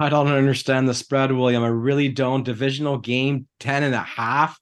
I 0.00 0.08
don't 0.08 0.26
understand 0.26 0.88
the 0.88 0.94
spread, 0.94 1.30
William. 1.30 1.62
I 1.62 1.68
really 1.68 2.08
don't. 2.08 2.42
Divisional 2.42 2.98
game, 2.98 3.46
10 3.60 3.84
and 3.84 3.94
a 3.94 4.02
half. 4.02 4.58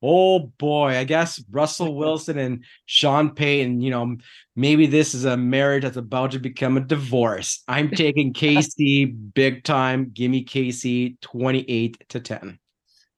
Oh 0.00 0.38
boy, 0.58 0.96
I 0.96 1.04
guess 1.04 1.42
Russell 1.50 1.96
Wilson 1.96 2.38
and 2.38 2.64
Sean 2.86 3.30
Payton, 3.30 3.80
you 3.80 3.90
know, 3.90 4.16
maybe 4.54 4.86
this 4.86 5.12
is 5.12 5.24
a 5.24 5.36
marriage 5.36 5.82
that's 5.82 5.96
about 5.96 6.30
to 6.32 6.38
become 6.38 6.76
a 6.76 6.80
divorce. 6.80 7.62
I'm 7.66 7.90
taking 7.96 8.32
KC 8.32 9.34
big 9.34 9.64
time. 9.64 10.10
Give 10.12 10.30
me 10.30 10.44
KC 10.44 11.20
28 11.20 12.08
to 12.10 12.20
10. 12.20 12.58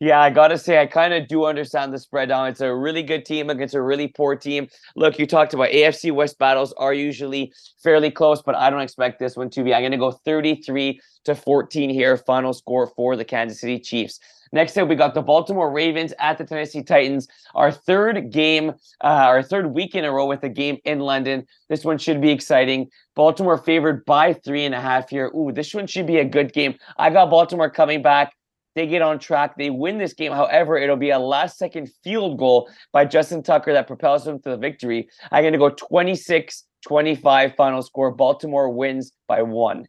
Yeah, 0.03 0.18
I 0.18 0.31
gotta 0.31 0.57
say, 0.57 0.81
I 0.81 0.87
kind 0.87 1.12
of 1.12 1.28
do 1.28 1.45
understand 1.45 1.93
the 1.93 1.99
spread 1.99 2.31
down. 2.31 2.49
It's 2.49 2.62
a 2.62 2.74
really 2.74 3.03
good 3.03 3.26
team 3.26 3.51
against 3.51 3.74
a 3.74 3.83
really 3.83 4.09
poor 4.09 4.35
team. 4.35 4.66
Look, 4.97 5.18
you 5.18 5.26
talked 5.26 5.53
about 5.53 5.68
AFC 5.68 6.11
West 6.11 6.39
battles 6.39 6.72
are 6.78 6.95
usually 6.95 7.53
fairly 7.83 8.11
close, 8.11 8.41
but 8.41 8.55
I 8.55 8.70
don't 8.70 8.81
expect 8.81 9.18
this 9.18 9.37
one 9.37 9.51
to 9.51 9.62
be. 9.62 9.74
I'm 9.74 9.83
gonna 9.83 9.99
go 9.99 10.12
33 10.12 10.99
to 11.24 11.35
14 11.35 11.91
here. 11.91 12.16
Final 12.16 12.55
score 12.55 12.87
for 12.97 13.14
the 13.14 13.26
Kansas 13.26 13.61
City 13.61 13.78
Chiefs. 13.78 14.20
Next 14.53 14.76
up, 14.76 14.88
we 14.88 14.96
got 14.96 15.14
the 15.14 15.22
Baltimore 15.22 15.70
Ravens 15.70 16.12
at 16.18 16.36
the 16.36 16.44
Tennessee 16.44 16.82
Titans. 16.82 17.28
Our 17.55 17.70
third 17.70 18.32
game, 18.32 18.70
uh, 19.03 19.05
our 19.05 19.42
third 19.42 19.72
week 19.74 19.94
in 19.94 20.05
a 20.05 20.11
row 20.11 20.26
with 20.26 20.42
a 20.42 20.48
game 20.48 20.78
in 20.84 20.98
London. 20.98 21.46
This 21.68 21.84
one 21.84 21.98
should 21.98 22.20
be 22.20 22.30
exciting. 22.30 22.88
Baltimore 23.14 23.59
favored 23.59 24.05
by 24.05 24.32
three 24.32 24.64
and 24.64 24.74
a 24.74 24.80
half 24.80 25.09
here. 25.09 25.30
Ooh, 25.36 25.53
this 25.53 25.72
one 25.72 25.86
should 25.86 26.07
be 26.07 26.18
a 26.18 26.24
good 26.24 26.53
game. 26.53 26.74
I 26.98 27.11
got 27.11 27.30
Baltimore 27.30 27.70
coming 27.70 28.03
back. 28.03 28.32
They 28.74 28.86
get 28.86 29.03
on 29.03 29.18
track. 29.18 29.57
They 29.57 29.70
win 29.70 29.98
this 29.98 30.14
game. 30.14 30.32
However, 30.32 30.76
it'll 30.76 30.96
be 30.96 31.11
a 31.11 31.18
last 31.18 31.59
second 31.59 31.90
field 32.03 32.38
goal 32.38 32.70
by 32.92 33.05
Justin 33.05 33.42
Tucker 33.42 33.72
that 33.72 33.86
propels 33.86 34.24
them 34.24 34.40
to 34.42 34.51
the 34.51 34.57
victory. 34.57 35.09
I'm 35.30 35.42
going 35.42 35.53
to 35.53 35.59
go 35.59 35.70
26 35.70 36.64
25 36.86 37.55
final 37.57 37.82
score. 37.82 38.11
Baltimore 38.11 38.70
wins 38.70 39.12
by 39.28 39.42
one. 39.42 39.86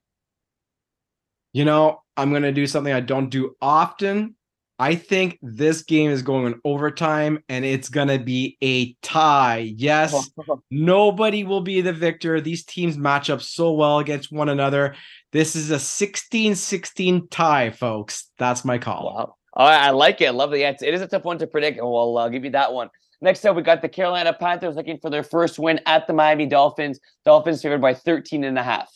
You 1.54 1.66
know, 1.66 2.02
I'm 2.18 2.30
going 2.30 2.44
to 2.44 2.52
do 2.52 2.68
something 2.68 2.94
I 2.94 3.00
don't 3.02 3.30
do 3.30 3.56
often, 3.62 4.36
I 4.82 4.96
think 4.96 5.38
this 5.44 5.84
game 5.84 6.10
is 6.10 6.24
going 6.24 6.48
in 6.48 6.60
overtime 6.66 7.44
and 7.48 7.64
it's 7.64 7.88
going 7.88 8.08
to 8.08 8.18
be 8.18 8.58
a 8.64 8.94
tie. 9.04 9.72
Yes, 9.78 10.32
nobody 10.72 11.44
will 11.44 11.62
be 11.62 11.82
the 11.82 11.94
victor. 11.94 12.42
These 12.42 12.66
teams 12.66 12.98
match 12.98 13.30
up 13.30 13.44
so 13.44 13.74
well 13.74 14.00
against 14.00 14.32
one 14.32 14.50
another. 14.50 14.96
This 15.34 15.56
is 15.56 15.70
a 15.70 15.78
16 15.78 16.56
16 16.56 17.28
tie, 17.28 17.70
folks. 17.70 18.32
That's 18.40 18.66
my 18.66 18.80
call. 18.80 19.14
Wow. 19.14 19.36
All 19.54 19.68
right, 19.68 19.84
I 19.84 19.92
like 19.92 20.20
it. 20.20 20.26
I 20.26 20.32
love 20.32 20.50
the 20.50 20.66
answer. 20.66 20.88
It 20.88 20.96
is 20.96 21.02
a 21.02 21.08
tough 21.08 21.26
one 21.26 21.38
to 21.38 21.46
predict, 21.46 21.78
and 21.78 21.86
I'll 21.86 22.18
uh, 22.18 22.30
give 22.30 22.44
you 22.44 22.52
that 22.52 22.74
one. 22.74 22.90
Next 23.22 23.46
up, 23.46 23.56
we 23.56 23.62
got 23.62 23.84
the 23.84 23.90
Carolina 23.90 24.34
Panthers 24.34 24.76
looking 24.76 24.98
for 24.98 25.12
their 25.12 25.22
first 25.22 25.60
win 25.60 25.80
at 25.86 26.08
the 26.08 26.14
Miami 26.14 26.48
Dolphins. 26.48 27.00
Dolphins 27.24 27.62
favored 27.62 27.82
by 27.82 27.94
13 27.94 28.44
and 28.44 28.58
a 28.58 28.64
half 28.64 28.92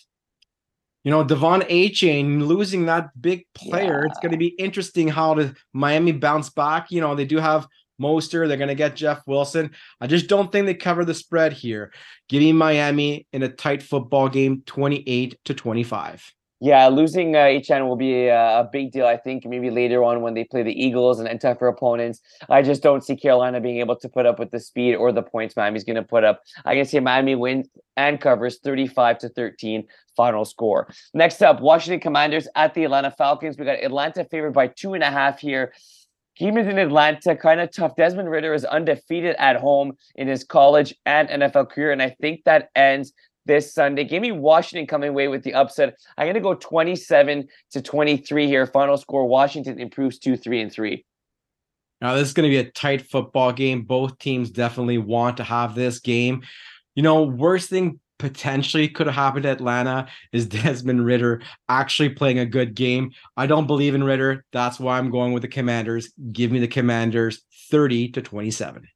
you 1.06 1.12
know, 1.12 1.24
De'Von 1.24 1.62
Achane 1.70 2.46
losing 2.46 2.88
that 2.88 3.10
big 3.22 3.46
player. 3.54 4.02
Yeah. 4.02 4.10
It's 4.10 4.20
going 4.20 4.32
to 4.32 4.40
be 4.40 4.48
interesting 4.48 5.08
how 5.08 5.36
the 5.36 5.56
Miami 5.72 6.12
bounce 6.12 6.50
back. 6.50 6.90
You 6.90 7.00
know, 7.00 7.14
they 7.14 7.26
do 7.26 7.38
have 7.38 7.68
Mostert. 8.02 8.48
They're 8.48 8.58
going 8.58 8.70
to 8.70 8.76
get 8.76 8.96
Jeff 8.96 9.22
Wilson. 9.28 9.70
I 10.02 10.08
just 10.08 10.28
don't 10.28 10.52
think 10.52 10.66
they 10.66 10.74
cover 10.74 11.06
the 11.06 11.14
spread 11.14 11.54
here. 11.54 11.94
Give 12.28 12.42
me 12.42 12.54
Miami 12.54 13.28
in 13.32 13.44
a 13.44 13.50
tight 13.50 13.84
football 13.84 14.30
game, 14.30 14.64
28 14.66 15.38
to 15.46 15.54
25. 15.54 16.34
Yeah, 16.60 16.88
losing 16.88 17.36
uh, 17.36 17.40
Achane 17.40 17.88
will 17.88 17.98
be 17.98 18.28
a, 18.28 18.62
a, 18.62 18.70
big 18.72 18.92
deal. 18.92 19.06
I 19.06 19.18
think 19.18 19.46
maybe 19.46 19.70
later 19.70 20.04
on 20.04 20.22
when 20.22 20.34
they 20.34 20.46
play 20.46 20.64
the 20.64 20.72
Eagles 20.72 21.20
and, 21.20 21.28
and 21.28 21.40
tougher 21.40 21.68
opponents. 21.68 22.22
I 22.50 22.62
just 22.64 22.82
don't 22.82 23.04
see 23.04 23.16
Carolina 23.16 23.60
being 23.62 23.78
able 23.80 23.98
to 23.98 24.10
put 24.10 24.26
up 24.26 24.40
with 24.40 24.52
the 24.52 24.60
speed 24.60 24.96
or 24.96 25.12
the 25.12 25.22
points 25.22 25.56
Miami's 25.56 25.84
going 25.84 25.98
to 25.98 26.02
put 26.04 26.24
up. 26.24 26.42
I 26.64 26.74
can 26.74 26.86
see 26.86 27.00
Miami 27.00 27.36
wins 27.36 27.68
and 27.98 28.20
covers 28.20 28.60
35 28.60 29.20
to 29.20 29.30
13 29.30 29.88
final 30.16 30.46
score. 30.46 30.90
Next 31.14 31.42
up, 31.42 31.62
Washington 31.62 32.00
Commanders 32.00 32.48
at 32.56 32.74
the 32.74 32.84
Atlanta 32.84 33.12
Falcons. 33.12 33.58
We 33.58 33.66
got 33.66 33.84
Atlanta 33.84 34.26
favored 34.26 34.54
by 34.54 34.68
two 34.68 34.94
and 34.94 35.04
a 35.04 35.12
half 35.12 35.40
here. 35.40 35.74
Game 36.38 36.58
is 36.58 36.68
in 36.68 36.78
Atlanta, 36.78 37.36
kind 37.36 37.62
of 37.62 37.72
tough. 37.72 37.96
Desmond 37.96 38.30
Ridder 38.30 38.54
is 38.54 38.66
undefeated 38.66 39.38
at 39.40 39.56
home 39.56 39.94
in 40.16 40.28
his 40.28 40.44
college 40.44 40.94
and 41.06 41.30
NFL 41.30 41.70
career, 41.70 41.94
and 41.94 42.02
I 42.02 42.10
think 42.20 42.44
that 42.44 42.70
ends 42.76 43.14
this 43.46 43.74
Sunday. 43.74 44.04
Give 44.04 44.22
me 44.22 44.32
Washington 44.32 44.86
coming 44.88 45.10
away 45.10 45.28
with 45.28 45.44
the 45.44 45.54
upset. 45.54 45.96
I'm 46.18 46.26
going 46.26 46.34
to 46.34 46.42
go 46.42 46.56
27 46.56 47.48
to 47.72 47.82
23 47.82 48.48
here. 48.48 48.66
Final 48.68 48.98
score 48.98 49.26
Washington 49.28 49.80
improves 49.80 50.20
2 50.20 50.36
3 50.36 50.62
and 50.62 50.72
3. 50.72 51.06
Now, 52.02 52.16
this 52.16 52.28
is 52.28 52.34
going 52.34 52.50
to 52.50 52.54
be 52.54 52.68
a 52.68 52.72
tight 52.72 53.10
football 53.10 53.54
game. 53.54 53.84
Both 53.84 54.20
teams 54.20 54.50
definitely 54.50 54.98
want 54.98 55.38
to 55.38 55.44
have 55.44 55.76
this 55.76 56.00
game. 56.00 56.44
You 56.96 57.04
know, 57.04 57.24
worst 57.24 57.70
thing 57.70 58.00
potentially 58.18 58.88
could 58.88 59.08
have 59.08 59.16
happened 59.16 59.44
to 59.44 59.50
Atlanta 59.50 60.08
is 60.32 60.46
Desmond 60.48 61.06
Ridder 61.06 61.42
actually 61.70 62.10
playing 62.10 62.40
a 62.40 62.46
good 62.46 62.74
game. 62.76 63.12
I 63.38 63.48
don't 63.48 63.68
believe 63.68 63.96
in 63.96 64.04
Ridder. 64.04 64.46
That's 64.52 64.80
why 64.80 64.98
I'm 64.98 65.12
going 65.12 65.34
with 65.34 65.42
the 65.42 65.48
Commanders. 65.50 66.12
Give 66.32 66.52
me 66.52 66.60
the 66.60 66.68
Commanders 66.68 67.44
30 67.72 68.10
to 68.10 68.22
27. 68.22 68.88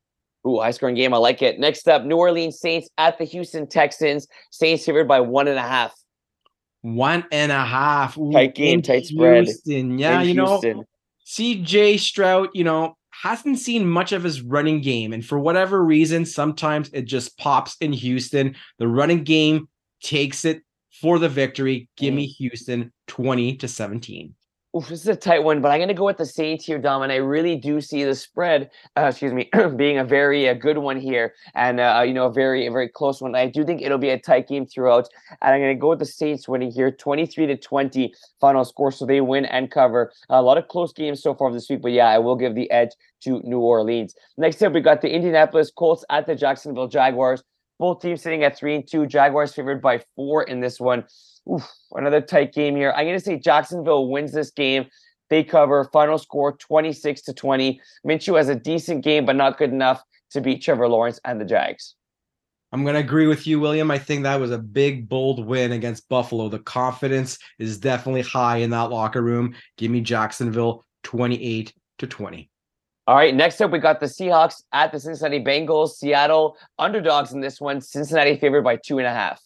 Ooh, 0.48 0.60
high 0.60 0.72
scoring 0.72 0.96
game. 0.96 1.14
I 1.14 1.18
like 1.18 1.42
it. 1.42 1.60
Next 1.60 1.88
up, 1.90 2.06
New 2.06 2.16
Orleans 2.16 2.60
Saints 2.60 2.90
at 2.98 3.18
the 3.18 3.26
Houston 3.26 3.68
Texans. 3.68 4.28
Saints 4.52 4.86
favored 4.86 5.08
by 5.08 5.20
one 5.20 5.48
and 5.50 5.60
a 5.60 5.64
half. 5.64 5.94
One 6.82 7.26
and 7.32 7.52
a 7.52 7.66
half. 7.66 8.18
Ooh, 8.18 8.32
tight 8.32 8.56
game, 8.56 8.82
tight 8.82 9.06
spread. 9.06 9.44
Houston. 9.44 10.00
Yeah, 10.00 10.22
in 10.22 10.30
you 10.30 10.46
Houston. 10.46 10.78
know, 10.78 10.84
CJ 11.28 12.00
Stroud, 12.00 12.50
you 12.54 12.64
know, 12.64 12.96
hasn't 13.12 13.60
seen 13.60 13.90
much 13.90 14.12
of 14.12 14.24
his 14.24 14.42
running 14.42 14.82
game. 14.82 15.14
And 15.14 15.26
for 15.26 15.40
whatever 15.40 15.84
reason, 15.84 16.26
sometimes 16.26 16.90
it 16.94 17.04
just 17.04 17.38
pops 17.38 17.76
in 17.82 17.92
Houston. 17.94 18.56
The 18.78 18.88
running 18.88 19.24
game 19.24 19.68
takes 20.02 20.46
it 20.46 20.62
for 21.02 21.20
the 21.20 21.30
victory. 21.30 21.90
Give 21.98 22.14
me 22.14 22.28
mm. 22.28 22.36
Houston 22.38 22.94
20 23.08 23.58
to 23.58 23.68
17. 23.68 24.36
Oof, 24.78 24.88
this 24.88 25.02
is 25.02 25.08
a 25.08 25.16
tight 25.16 25.44
one, 25.44 25.62
but 25.62 25.72
I'm 25.72 25.80
going 25.80 25.88
to 25.88 25.96
go 25.96 26.06
with 26.06 26.18
the 26.18 26.28
Saints 26.28 26.64
here, 26.64 26.78
Dom. 26.78 27.02
And 27.02 27.12
I 27.12 27.16
really 27.16 27.56
do 27.56 27.82
see 27.82 28.04
the 28.04 28.14
spread, 28.14 28.70
uh, 28.96 29.08
excuse 29.10 29.34
me, 29.34 29.50
being 29.78 29.98
a 29.98 30.04
very 30.04 30.46
a 30.46 30.54
good 30.54 30.78
one 30.78 31.00
here, 31.00 31.34
and 31.56 31.80
uh, 31.80 32.04
you 32.06 32.14
know 32.14 32.28
a 32.28 32.32
very 32.32 32.68
a 32.68 32.72
very 32.72 32.88
close 32.88 33.20
one. 33.20 33.34
I 33.34 33.48
do 33.48 33.66
think 33.66 33.82
it'll 33.82 33.98
be 33.98 34.12
a 34.12 34.20
tight 34.20 34.48
game 34.48 34.68
throughout, 34.68 35.10
and 35.42 35.56
I'm 35.56 35.60
going 35.60 35.76
to 35.76 35.80
go 35.80 35.90
with 35.90 35.98
the 35.98 36.06
Saints 36.06 36.48
winning 36.48 36.70
here, 36.70 36.92
23 36.92 37.48
to 37.48 37.58
20 37.58 38.14
final 38.40 38.64
score, 38.64 38.92
so 38.92 39.08
they 39.08 39.22
win 39.22 39.46
and 39.46 39.72
cover. 39.72 40.12
A 40.30 40.40
lot 40.40 40.60
of 40.60 40.68
close 40.68 40.94
games 40.94 41.24
so 41.24 41.34
far 41.34 41.52
this 41.52 41.68
week, 41.68 41.82
but 41.82 41.92
yeah, 41.92 42.08
I 42.08 42.20
will 42.20 42.36
give 42.36 42.54
the 42.54 42.70
edge 42.70 42.92
to 43.22 43.42
New 43.44 43.60
Orleans. 43.62 44.14
Next 44.38 44.62
up, 44.62 44.74
we 44.74 44.82
got 44.82 45.02
the 45.02 45.10
Indianapolis 45.10 45.72
Colts 45.72 46.06
at 46.12 46.28
the 46.28 46.36
Jacksonville 46.36 46.88
Jaguars. 46.88 47.42
Both 47.80 48.02
teams 48.02 48.22
sitting 48.22 48.44
at 48.44 48.56
three 48.56 48.76
and 48.76 48.88
two. 48.88 49.08
Jaguars 49.08 49.56
favored 49.56 49.82
by 49.82 50.04
four 50.16 50.44
in 50.44 50.60
this 50.60 50.80
one. 50.80 51.06
Oof, 51.52 51.68
another 51.94 52.22
tight 52.22 52.54
game 52.54 52.76
here. 52.76 52.92
I'm 52.96 53.06
going 53.06 53.18
to 53.18 53.24
say 53.24 53.38
Jacksonville 53.38 54.10
wins 54.10 54.32
this 54.32 54.52
game. 54.52 54.88
They 55.30 55.44
cover 55.44 55.90
final 55.94 56.18
score 56.18 56.54
26 56.54 57.22
to 57.24 57.34
20. 57.34 57.80
Minshew 58.08 58.38
has 58.38 58.50
a 58.50 58.56
decent 58.56 59.04
game, 59.04 59.26
but 59.26 59.36
not 59.36 59.58
good 59.58 59.72
enough 59.72 60.02
to 60.32 60.42
beat 60.42 60.64
Trevor 60.64 60.88
Lawrence 60.88 61.20
and 61.24 61.40
the 61.40 61.46
Jags. 61.46 61.96
I'm 62.72 62.84
going 62.84 62.94
to 62.94 63.00
agree 63.00 63.26
with 63.26 63.48
you, 63.48 63.60
William. 63.60 63.90
I 63.90 63.98
think 63.98 64.24
that 64.24 64.40
was 64.40 64.52
a 64.52 64.58
big, 64.58 65.10
bold 65.10 65.46
win 65.46 65.72
against 65.72 66.08
Buffalo. 66.08 66.50
The 66.50 66.60
confidence 66.60 67.40
is 67.58 67.80
definitely 67.80 68.22
high 68.22 68.58
in 68.58 68.70
that 68.72 68.92
locker 68.92 69.24
room. 69.24 69.56
Give 69.78 69.90
me 69.90 70.02
Jacksonville 70.02 70.86
28 71.04 71.74
to 72.00 72.08
20. 72.08 72.50
All 73.08 73.16
right, 73.16 73.34
next 73.34 73.60
up, 73.60 73.72
we 73.72 73.80
got 73.80 74.00
the 74.00 74.06
Seahawks 74.06 74.62
at 74.72 74.92
the 74.92 75.00
Cincinnati 75.00 75.44
Bengals. 75.44 75.96
Seattle 75.96 76.58
underdogs 76.78 77.34
in 77.34 77.42
this 77.42 77.60
one. 77.60 77.82
Cincinnati 77.82 78.38
favored 78.38 78.64
by 78.64 78.76
two 78.76 79.00
and 79.00 79.08
a 79.08 79.12
half. 79.12 79.42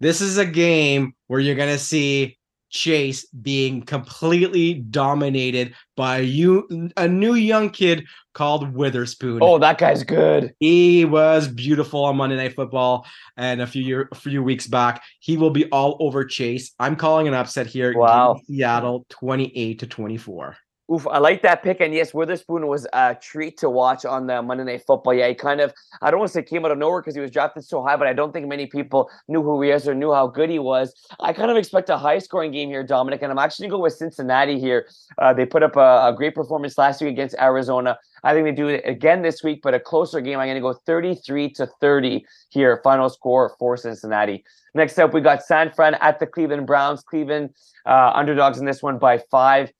This 0.00 0.20
is 0.20 0.38
a 0.38 0.46
game 0.46 1.14
where 1.28 1.40
you're 1.40 1.54
going 1.54 1.72
to 1.72 1.78
see 1.78 2.38
Chase 2.74 3.24
being 3.26 3.82
completely 3.82 4.74
dominated 4.74 5.74
by 5.96 6.18
you 6.18 6.90
a 6.96 7.06
new 7.06 7.34
young 7.34 7.70
kid 7.70 8.04
called 8.32 8.74
Witherspoon. 8.74 9.38
Oh, 9.40 9.58
that 9.58 9.78
guy's 9.78 10.02
good. 10.02 10.52
He 10.58 11.04
was 11.04 11.46
beautiful 11.46 12.04
on 12.04 12.16
Monday 12.16 12.36
Night 12.36 12.56
Football 12.56 13.06
and 13.36 13.62
a 13.62 13.66
few 13.66 13.82
year 13.82 14.08
a 14.10 14.16
few 14.16 14.42
weeks 14.42 14.66
back. 14.66 15.04
He 15.20 15.36
will 15.36 15.50
be 15.50 15.66
all 15.66 15.96
over 16.00 16.24
Chase. 16.24 16.72
I'm 16.80 16.96
calling 16.96 17.28
an 17.28 17.34
upset 17.34 17.68
here. 17.68 17.96
Wow. 17.96 18.40
Seattle 18.44 19.06
28 19.08 19.78
to 19.78 19.86
24. 19.86 20.56
Oof, 20.92 21.06
I 21.06 21.16
like 21.16 21.40
that 21.42 21.62
pick. 21.62 21.80
And 21.80 21.94
yes, 21.94 22.12
Witherspoon 22.12 22.66
was 22.66 22.86
a 22.92 23.14
treat 23.14 23.56
to 23.58 23.70
watch 23.70 24.04
on 24.04 24.26
the 24.26 24.42
Monday 24.42 24.64
Night 24.64 24.82
Football. 24.86 25.14
Yeah, 25.14 25.28
he 25.28 25.34
kind 25.34 25.62
of, 25.62 25.72
I 26.02 26.10
don't 26.10 26.20
want 26.20 26.30
to 26.30 26.34
say 26.34 26.42
came 26.42 26.62
out 26.66 26.72
of 26.72 26.76
nowhere 26.76 27.00
because 27.00 27.14
he 27.14 27.22
was 27.22 27.30
drafted 27.30 27.64
so 27.64 27.82
high, 27.82 27.96
but 27.96 28.06
I 28.06 28.12
don't 28.12 28.32
think 28.32 28.46
many 28.48 28.66
people 28.66 29.10
knew 29.26 29.42
who 29.42 29.62
he 29.62 29.70
is 29.70 29.88
or 29.88 29.94
knew 29.94 30.12
how 30.12 30.26
good 30.26 30.50
he 30.50 30.58
was. 30.58 30.94
I 31.20 31.32
kind 31.32 31.50
of 31.50 31.56
expect 31.56 31.88
a 31.88 31.96
high 31.96 32.18
scoring 32.18 32.52
game 32.52 32.68
here, 32.68 32.84
Dominic, 32.84 33.22
and 33.22 33.32
I'm 33.32 33.38
actually 33.38 33.68
going 33.68 33.70
to 33.70 33.78
go 33.78 33.82
with 33.84 33.94
Cincinnati 33.94 34.60
here. 34.60 34.86
Uh, 35.16 35.32
they 35.32 35.46
put 35.46 35.62
up 35.62 35.76
a, 35.76 36.08
a, 36.08 36.14
great 36.14 36.34
performance 36.34 36.76
last 36.76 37.00
week 37.00 37.12
against 37.12 37.34
Arizona. 37.40 37.98
I 38.22 38.34
think 38.34 38.44
they 38.44 38.52
do 38.52 38.68
it 38.68 38.82
again 38.84 39.22
this 39.22 39.42
week, 39.42 39.60
but 39.62 39.72
a 39.72 39.80
closer 39.80 40.20
game. 40.20 40.38
I'm 40.38 40.46
going 40.46 40.56
to 40.56 40.60
go 40.60 40.74
33 40.74 41.50
to 41.52 41.66
30 41.80 42.26
here, 42.50 42.80
final 42.84 43.08
score 43.08 43.56
for 43.58 43.78
Cincinnati. 43.78 44.44
Next 44.74 44.98
up, 44.98 45.14
we 45.14 45.22
got 45.22 45.42
San 45.42 45.72
Fran 45.72 45.94
at 45.94 46.18
the 46.18 46.26
Cleveland 46.26 46.66
Browns. 46.66 47.02
Cleveland 47.02 47.54
uh, 47.86 48.12
underdogs 48.14 48.58
in 48.58 48.66
this 48.66 48.82
one 48.82 48.98
by 48.98 49.18
five. 49.30 49.72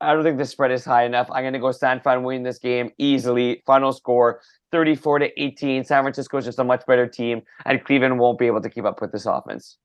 I 0.00 0.12
don't 0.12 0.24
think 0.24 0.38
the 0.38 0.44
spread 0.44 0.72
is 0.72 0.84
high 0.84 1.04
enough. 1.04 1.28
I'm 1.30 1.42
going 1.42 1.54
to 1.54 1.58
go 1.58 1.72
San 1.72 2.00
Fran 2.00 2.22
winning 2.22 2.42
this 2.42 2.58
game 2.58 2.90
easily. 2.98 3.62
Final 3.66 3.92
score 3.92 4.40
34 4.72 5.20
to 5.20 5.42
18. 5.42 5.84
San 5.84 6.02
Francisco 6.02 6.36
is 6.36 6.44
just 6.44 6.58
a 6.58 6.64
much 6.64 6.84
better 6.86 7.06
team, 7.06 7.42
and 7.64 7.82
Cleveland 7.84 8.18
won't 8.18 8.38
be 8.38 8.46
able 8.46 8.60
to 8.60 8.70
keep 8.70 8.84
up 8.84 9.00
with 9.00 9.12
this 9.12 9.26
offense. 9.26 9.78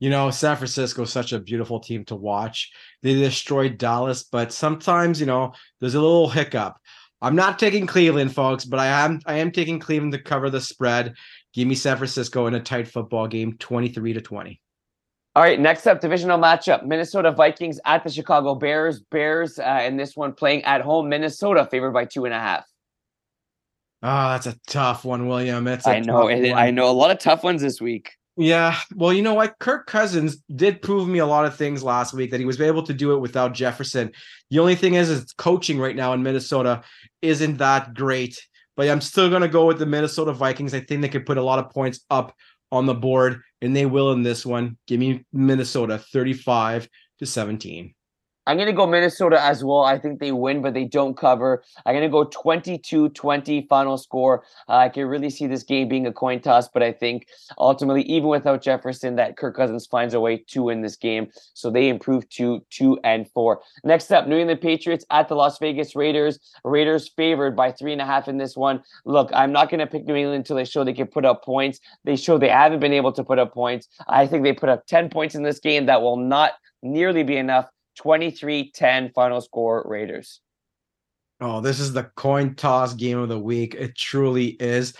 You 0.00 0.10
know, 0.10 0.30
San 0.30 0.56
Francisco 0.56 1.02
is 1.02 1.12
such 1.12 1.32
a 1.32 1.38
beautiful 1.38 1.78
team 1.78 2.04
to 2.06 2.16
watch. 2.16 2.72
They 3.02 3.14
destroyed 3.14 3.78
Dallas, 3.78 4.24
but 4.24 4.52
sometimes, 4.52 5.20
you 5.20 5.26
know, 5.26 5.52
there's 5.78 5.94
a 5.94 6.00
little 6.00 6.28
hiccup. 6.28 6.76
I'm 7.20 7.36
not 7.36 7.60
taking 7.60 7.86
Cleveland, 7.86 8.34
folks, 8.34 8.64
but 8.64 8.80
I 8.80 8.86
am 8.86 9.20
I 9.26 9.34
am 9.34 9.52
taking 9.52 9.78
Cleveland 9.78 10.12
to 10.14 10.18
cover 10.20 10.50
the 10.50 10.60
spread. 10.60 11.14
Give 11.54 11.68
me 11.68 11.76
San 11.76 11.98
Francisco 11.98 12.48
in 12.48 12.54
a 12.54 12.60
tight 12.60 12.88
football 12.88 13.28
game, 13.28 13.56
23 13.58 14.14
to 14.14 14.20
20. 14.20 14.60
All 15.34 15.42
right, 15.42 15.58
next 15.58 15.86
up, 15.86 16.00
divisional 16.00 16.38
matchup: 16.38 16.84
Minnesota 16.84 17.32
Vikings 17.32 17.80
at 17.86 18.04
the 18.04 18.10
Chicago 18.10 18.54
Bears. 18.54 19.00
Bears 19.00 19.58
uh, 19.58 19.82
in 19.84 19.96
this 19.96 20.14
one 20.14 20.32
playing 20.32 20.62
at 20.64 20.82
home. 20.82 21.08
Minnesota 21.08 21.66
favored 21.70 21.92
by 21.92 22.04
two 22.04 22.24
and 22.26 22.34
a 22.34 22.38
half. 22.38 22.66
Oh, 24.02 24.30
that's 24.30 24.46
a 24.46 24.58
tough 24.66 25.04
one, 25.04 25.28
William. 25.28 25.66
It's 25.68 25.86
I 25.86 26.00
know. 26.00 26.28
It, 26.28 26.52
I 26.52 26.70
know 26.70 26.90
a 26.90 26.92
lot 26.92 27.10
of 27.10 27.18
tough 27.18 27.44
ones 27.44 27.62
this 27.62 27.80
week. 27.80 28.10
Yeah, 28.36 28.76
well, 28.94 29.12
you 29.12 29.22
know 29.22 29.34
what? 29.34 29.58
Kirk 29.58 29.86
Cousins 29.86 30.38
did 30.54 30.80
prove 30.80 31.06
me 31.06 31.18
a 31.18 31.26
lot 31.26 31.44
of 31.44 31.54
things 31.54 31.82
last 31.82 32.14
week 32.14 32.30
that 32.30 32.40
he 32.40 32.46
was 32.46 32.60
able 32.60 32.82
to 32.82 32.94
do 32.94 33.12
it 33.12 33.18
without 33.18 33.52
Jefferson. 33.52 34.10
The 34.50 34.58
only 34.58 34.74
thing 34.74 34.94
is, 34.94 35.10
is 35.10 35.32
coaching 35.34 35.78
right 35.78 35.94
now 35.94 36.14
in 36.14 36.22
Minnesota 36.22 36.82
isn't 37.20 37.58
that 37.58 37.94
great. 37.94 38.40
But 38.74 38.88
I'm 38.88 39.02
still 39.02 39.28
going 39.28 39.42
to 39.42 39.48
go 39.48 39.66
with 39.66 39.78
the 39.78 39.86
Minnesota 39.86 40.32
Vikings. 40.32 40.72
I 40.72 40.80
think 40.80 41.02
they 41.02 41.08
could 41.08 41.26
put 41.26 41.36
a 41.36 41.42
lot 41.42 41.58
of 41.58 41.70
points 41.70 42.00
up 42.08 42.34
on 42.70 42.86
the 42.86 42.94
board, 42.94 43.42
and 43.62 43.74
they 43.74 43.86
will 43.86 44.12
in 44.12 44.22
this 44.22 44.44
one. 44.44 44.76
Give 44.86 45.00
me 45.00 45.24
Minnesota 45.32 45.98
35 45.98 46.88
to 47.20 47.26
17. 47.26 47.94
I'm 48.46 48.56
going 48.56 48.66
to 48.66 48.72
go 48.72 48.86
Minnesota 48.86 49.40
as 49.40 49.62
well. 49.62 49.82
I 49.82 49.98
think 49.98 50.18
they 50.18 50.32
win, 50.32 50.62
but 50.62 50.74
they 50.74 50.84
don't 50.84 51.16
cover. 51.16 51.62
I'm 51.86 51.94
going 51.94 52.02
to 52.02 52.08
go 52.08 52.24
22 52.24 53.10
20 53.10 53.66
final 53.68 53.96
score. 53.96 54.44
Uh, 54.68 54.76
I 54.78 54.88
can 54.88 55.06
really 55.06 55.30
see 55.30 55.46
this 55.46 55.62
game 55.62 55.88
being 55.88 56.06
a 56.06 56.12
coin 56.12 56.40
toss, 56.40 56.68
but 56.68 56.82
I 56.82 56.92
think 56.92 57.28
ultimately, 57.58 58.02
even 58.02 58.28
without 58.28 58.62
Jefferson, 58.62 59.16
that 59.16 59.36
Kirk 59.36 59.56
Cousins 59.56 59.86
finds 59.86 60.14
a 60.14 60.20
way 60.20 60.38
to 60.48 60.64
win 60.64 60.82
this 60.82 60.96
game. 60.96 61.28
So 61.54 61.70
they 61.70 61.88
improve 61.88 62.28
to 62.30 62.64
two 62.70 62.98
and 63.04 63.30
four. 63.30 63.62
Next 63.84 64.10
up, 64.10 64.26
New 64.26 64.38
England 64.38 64.60
Patriots 64.60 65.04
at 65.10 65.28
the 65.28 65.36
Las 65.36 65.58
Vegas 65.58 65.94
Raiders. 65.94 66.38
Raiders 66.64 67.08
favored 67.16 67.54
by 67.54 67.70
three 67.70 67.92
and 67.92 68.02
a 68.02 68.06
half 68.06 68.26
in 68.26 68.38
this 68.38 68.56
one. 68.56 68.82
Look, 69.04 69.30
I'm 69.32 69.52
not 69.52 69.70
going 69.70 69.80
to 69.80 69.86
pick 69.86 70.04
New 70.04 70.16
England 70.16 70.38
until 70.38 70.56
they 70.56 70.64
show 70.64 70.82
they 70.82 70.92
can 70.92 71.06
put 71.06 71.24
up 71.24 71.44
points. 71.44 71.80
They 72.04 72.16
show 72.16 72.38
they 72.38 72.48
haven't 72.48 72.80
been 72.80 72.92
able 72.92 73.12
to 73.12 73.22
put 73.22 73.38
up 73.38 73.54
points. 73.54 73.88
I 74.08 74.26
think 74.26 74.42
they 74.42 74.52
put 74.52 74.68
up 74.68 74.86
10 74.86 75.10
points 75.10 75.34
in 75.34 75.42
this 75.44 75.60
game. 75.60 75.86
That 75.86 76.02
will 76.02 76.16
not 76.16 76.52
nearly 76.82 77.22
be 77.22 77.36
enough 77.36 77.66
23-10 78.04 79.12
final 79.14 79.40
score 79.40 79.84
Raiders. 79.86 80.40
Oh, 81.40 81.60
this 81.60 81.80
is 81.80 81.92
the 81.92 82.04
coin 82.16 82.54
toss 82.54 82.94
game 82.94 83.18
of 83.18 83.28
the 83.28 83.38
week. 83.38 83.74
It 83.74 83.96
truly 83.96 84.48
is. 84.60 84.94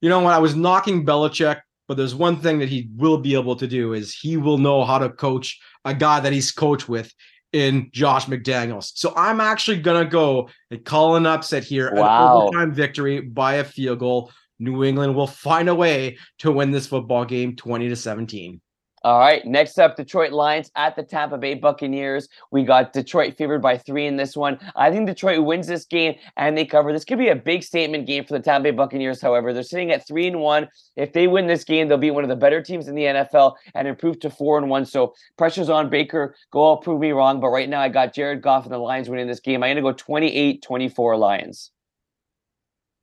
You 0.00 0.08
know 0.08 0.20
what? 0.20 0.34
I 0.34 0.38
was 0.38 0.54
knocking 0.54 1.04
Belichick, 1.04 1.60
but 1.88 1.96
there's 1.96 2.14
one 2.14 2.36
thing 2.36 2.60
that 2.60 2.68
he 2.68 2.88
will 2.96 3.18
be 3.18 3.34
able 3.34 3.56
to 3.56 3.66
do 3.66 3.92
is 3.92 4.14
he 4.14 4.36
will 4.36 4.58
know 4.58 4.84
how 4.84 4.98
to 4.98 5.10
coach 5.10 5.60
a 5.84 5.92
guy 5.92 6.20
that 6.20 6.32
he's 6.32 6.52
coached 6.52 6.88
with 6.88 7.12
in 7.52 7.90
Josh 7.92 8.26
McDaniels. 8.26 8.92
So 8.94 9.12
I'm 9.16 9.40
actually 9.40 9.80
gonna 9.80 10.04
go 10.04 10.48
and 10.70 10.84
call 10.84 11.16
an 11.16 11.26
upset 11.26 11.64
here. 11.64 11.92
Wow. 11.92 12.36
An 12.36 12.42
overtime 12.42 12.72
victory 12.72 13.20
by 13.20 13.54
a 13.54 13.64
field 13.64 13.98
goal. 13.98 14.30
New 14.60 14.84
England 14.84 15.14
will 15.14 15.26
find 15.26 15.68
a 15.68 15.74
way 15.74 16.18
to 16.38 16.52
win 16.52 16.70
this 16.70 16.86
football 16.86 17.24
game 17.24 17.56
20 17.56 17.88
to 17.88 17.96
17. 17.96 18.60
All 19.02 19.18
right. 19.18 19.44
Next 19.46 19.78
up, 19.78 19.96
Detroit 19.96 20.30
Lions 20.30 20.70
at 20.76 20.94
the 20.94 21.02
Tampa 21.02 21.38
Bay 21.38 21.54
Buccaneers. 21.54 22.28
We 22.50 22.64
got 22.64 22.92
Detroit 22.92 23.34
favored 23.38 23.62
by 23.62 23.78
three 23.78 24.06
in 24.06 24.16
this 24.16 24.36
one. 24.36 24.58
I 24.76 24.90
think 24.90 25.06
Detroit 25.06 25.42
wins 25.42 25.66
this 25.66 25.86
game 25.86 26.16
and 26.36 26.56
they 26.56 26.66
cover. 26.66 26.92
This 26.92 27.06
could 27.06 27.18
be 27.18 27.28
a 27.28 27.36
big 27.36 27.62
statement 27.62 28.06
game 28.06 28.26
for 28.26 28.34
the 28.34 28.40
Tampa 28.40 28.64
Bay 28.64 28.70
Buccaneers. 28.72 29.22
However, 29.22 29.54
they're 29.54 29.62
sitting 29.62 29.90
at 29.90 30.06
three 30.06 30.26
and 30.26 30.40
one. 30.40 30.68
If 30.96 31.14
they 31.14 31.28
win 31.28 31.46
this 31.46 31.64
game, 31.64 31.88
they'll 31.88 31.96
be 31.96 32.10
one 32.10 32.24
of 32.24 32.28
the 32.28 32.36
better 32.36 32.60
teams 32.60 32.88
in 32.88 32.94
the 32.94 33.04
NFL 33.04 33.54
and 33.74 33.88
improve 33.88 34.20
to 34.20 34.28
four 34.28 34.58
and 34.58 34.68
one. 34.68 34.84
So 34.84 35.14
pressure's 35.38 35.70
on 35.70 35.88
Baker. 35.88 36.34
Go 36.50 36.60
all 36.60 36.76
prove 36.76 37.00
me 37.00 37.12
wrong. 37.12 37.40
But 37.40 37.48
right 37.48 37.70
now, 37.70 37.80
I 37.80 37.88
got 37.88 38.12
Jared 38.12 38.42
Goff 38.42 38.64
and 38.64 38.74
the 38.74 38.78
Lions 38.78 39.08
winning 39.08 39.28
this 39.28 39.40
game. 39.40 39.62
I'm 39.62 39.68
going 39.68 39.76
to 39.76 39.82
go 39.82 39.92
28 39.92 40.60
24 40.60 41.16
Lions. 41.16 41.70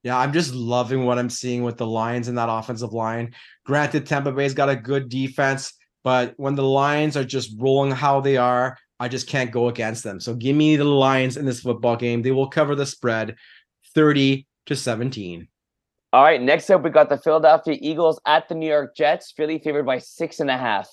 Yeah, 0.03 0.17
I'm 0.17 0.31
just 0.31 0.53
loving 0.53 1.05
what 1.05 1.17
I'm 1.17 1.29
seeing 1.29 1.63
with 1.63 1.77
the 1.77 1.87
Lions 1.87 2.27
in 2.27 2.35
that 2.35 2.49
offensive 2.49 2.93
line. 2.93 3.33
Granted, 3.65 4.05
Tampa 4.05 4.31
Bay's 4.31 4.53
got 4.53 4.69
a 4.69 4.75
good 4.75 5.09
defense. 5.09 5.73
But 6.07 6.35
when 6.37 6.55
the 6.55 6.63
Lions 6.63 7.17
are 7.17 7.25
just 7.25 7.53
rolling 7.59 7.91
how 7.91 8.21
they 8.21 8.37
are, 8.37 8.77
I 8.97 9.09
just 9.09 9.27
can't 9.27 9.51
go 9.51 9.67
against 9.67 10.05
them. 10.05 10.21
So 10.21 10.35
give 10.35 10.55
me 10.55 10.77
the 10.77 10.85
Lions 10.85 11.35
in 11.35 11.45
this 11.45 11.59
football 11.59 11.97
game. 11.97 12.21
They 12.21 12.31
will 12.31 12.47
cover 12.47 12.75
the 12.75 12.85
spread 12.85 13.35
30 13.93 14.47
to 14.67 14.75
17. 14.77 15.49
All 16.13 16.23
right. 16.23 16.41
Next 16.41 16.69
up, 16.69 16.81
we 16.81 16.91
got 16.91 17.09
the 17.09 17.17
Philadelphia 17.17 17.77
Eagles 17.81 18.21
at 18.25 18.47
the 18.47 18.55
New 18.55 18.69
York 18.69 18.95
Jets. 18.95 19.33
Philly 19.35 19.59
favored 19.59 19.85
by 19.85 19.97
six 19.97 20.39
and 20.39 20.49
a 20.49 20.57
half. 20.57 20.89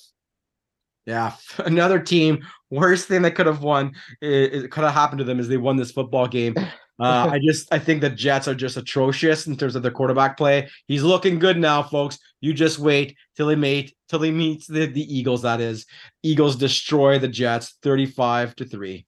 Yeah, 1.07 1.35
another 1.59 2.01
team. 2.01 2.45
Worst 2.71 3.07
thing 3.07 3.23
that 3.23 3.37
could 3.37 3.47
have 3.47 3.63
won, 3.63 3.93
it, 4.21 4.65
it 4.65 4.71
could 4.73 4.83
have 4.83 4.95
happened 4.95 5.21
to 5.21 5.25
them 5.25 5.39
is 5.39 5.47
they 5.47 5.59
won 5.59 5.77
this 5.77 5.93
football 5.93 6.27
game. 6.27 6.57
Uh, 6.99 7.29
I 7.33 7.39
just 7.39 7.73
I 7.73 7.79
think 7.79 8.01
the 8.01 8.11
Jets 8.11 8.49
are 8.49 8.55
just 8.55 8.77
atrocious 8.77 9.47
in 9.47 9.57
terms 9.57 9.77
of 9.77 9.83
their 9.83 9.93
quarterback 9.93 10.37
play. 10.37 10.69
He's 10.87 11.03
looking 11.03 11.39
good 11.39 11.59
now, 11.59 11.83
folks. 11.83 12.19
You 12.41 12.55
just 12.55 12.79
wait 12.79 13.17
till 13.37 13.49
he 13.49 13.57
mate 13.57 13.95
till 14.09 14.23
he 14.23 14.31
meets 14.31 14.67
the, 14.67 14.87
the 14.87 15.17
Eagles. 15.17 15.43
That 15.43 15.61
is, 15.61 15.87
Eagles 16.23 16.57
destroy 16.57 17.19
the 17.19 17.29
Jets, 17.29 17.77
thirty-five 17.83 18.57
to 18.57 18.65
three. 18.65 19.07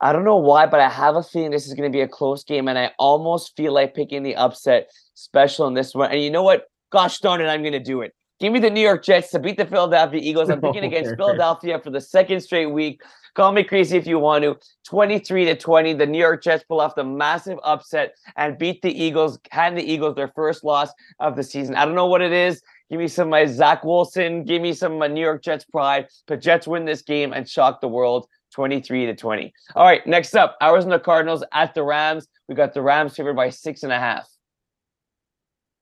I 0.00 0.12
don't 0.12 0.24
know 0.24 0.38
why, 0.38 0.66
but 0.66 0.80
I 0.80 0.88
have 0.88 1.16
a 1.16 1.22
feeling 1.22 1.50
this 1.50 1.66
is 1.66 1.74
going 1.74 1.90
to 1.90 1.94
be 1.94 2.00
a 2.00 2.08
close 2.08 2.42
game, 2.42 2.68
and 2.68 2.78
I 2.78 2.92
almost 2.98 3.54
feel 3.56 3.72
like 3.72 3.94
picking 3.94 4.22
the 4.22 4.34
upset 4.36 4.90
special 5.14 5.66
in 5.66 5.74
this 5.74 5.94
one. 5.94 6.10
And 6.10 6.22
you 6.22 6.30
know 6.30 6.42
what? 6.42 6.64
Gosh 6.90 7.18
darn 7.18 7.40
it, 7.40 7.46
I'm 7.46 7.60
going 7.60 7.72
to 7.72 7.80
do 7.80 8.00
it. 8.00 8.14
Give 8.40 8.52
me 8.52 8.58
the 8.58 8.70
New 8.70 8.80
York 8.80 9.04
Jets 9.04 9.30
to 9.32 9.38
beat 9.38 9.58
the 9.58 9.66
Philadelphia 9.66 10.20
Eagles. 10.22 10.48
I'm 10.48 10.62
picking 10.62 10.84
against 10.90 11.14
Philadelphia 11.16 11.78
for 11.78 11.90
the 11.90 12.00
second 12.00 12.40
straight 12.40 12.66
week. 12.66 13.02
Call 13.34 13.52
me 13.52 13.64
crazy 13.64 13.96
if 13.96 14.06
you 14.06 14.18
want 14.18 14.44
to. 14.44 14.56
23 14.86 15.44
to 15.46 15.56
20. 15.56 15.94
The 15.94 16.06
New 16.06 16.18
York 16.18 16.42
Jets 16.42 16.64
pull 16.64 16.80
off 16.80 16.94
the 16.94 17.04
massive 17.04 17.58
upset 17.62 18.14
and 18.36 18.58
beat 18.58 18.82
the 18.82 18.90
Eagles, 18.92 19.38
hand 19.50 19.76
the 19.76 19.82
Eagles 19.82 20.16
their 20.16 20.32
first 20.34 20.64
loss 20.64 20.90
of 21.20 21.36
the 21.36 21.42
season. 21.42 21.74
I 21.76 21.84
don't 21.84 21.94
know 21.94 22.06
what 22.06 22.22
it 22.22 22.32
is. 22.32 22.62
Give 22.90 22.98
me 22.98 23.08
some 23.08 23.30
my 23.30 23.46
Zach 23.46 23.84
Wilson. 23.84 24.44
Give 24.44 24.60
me 24.60 24.72
some 24.72 24.98
my 24.98 25.06
New 25.06 25.20
York 25.20 25.42
Jets 25.42 25.64
pride. 25.64 26.08
But 26.26 26.40
Jets 26.40 26.66
win 26.66 26.84
this 26.84 27.02
game 27.02 27.32
and 27.32 27.48
shock 27.48 27.80
the 27.80 27.88
world 27.88 28.26
23 28.52 29.06
to 29.06 29.14
20. 29.14 29.52
All 29.76 29.84
right, 29.84 30.04
next 30.06 30.34
up, 30.34 30.56
ours 30.60 30.84
and 30.84 30.92
the 30.92 30.98
Cardinals 30.98 31.44
at 31.52 31.74
the 31.74 31.84
Rams. 31.84 32.26
We 32.48 32.56
got 32.56 32.74
the 32.74 32.82
Rams 32.82 33.14
favored 33.16 33.36
by 33.36 33.50
six 33.50 33.84
and 33.84 33.92
a 33.92 33.98
half. 33.98 34.28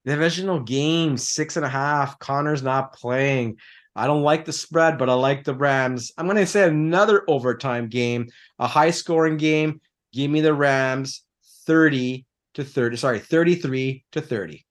Divisional 0.04 0.60
game, 0.60 1.16
six 1.16 1.56
and 1.56 1.64
a 1.64 1.68
half. 1.68 2.18
Conner's 2.18 2.62
not 2.62 2.92
playing. 2.92 3.56
I 3.98 4.06
don't 4.06 4.22
like 4.22 4.44
the 4.44 4.52
spread, 4.52 4.96
but 4.96 5.10
I 5.10 5.14
like 5.14 5.42
the 5.42 5.54
Rams. 5.54 6.12
I'm 6.16 6.26
going 6.26 6.36
to 6.36 6.46
say 6.46 6.68
another 6.68 7.24
overtime 7.26 7.88
game, 7.88 8.28
a 8.60 8.66
high 8.68 8.90
scoring 8.90 9.36
game. 9.36 9.80
Give 10.12 10.30
me 10.30 10.40
the 10.40 10.54
Rams 10.54 11.24
30 11.66 12.24
to 12.54 12.64
30. 12.64 12.96
Sorry, 12.96 13.18
33 13.18 14.04
to 14.12 14.20
30. 14.20 14.64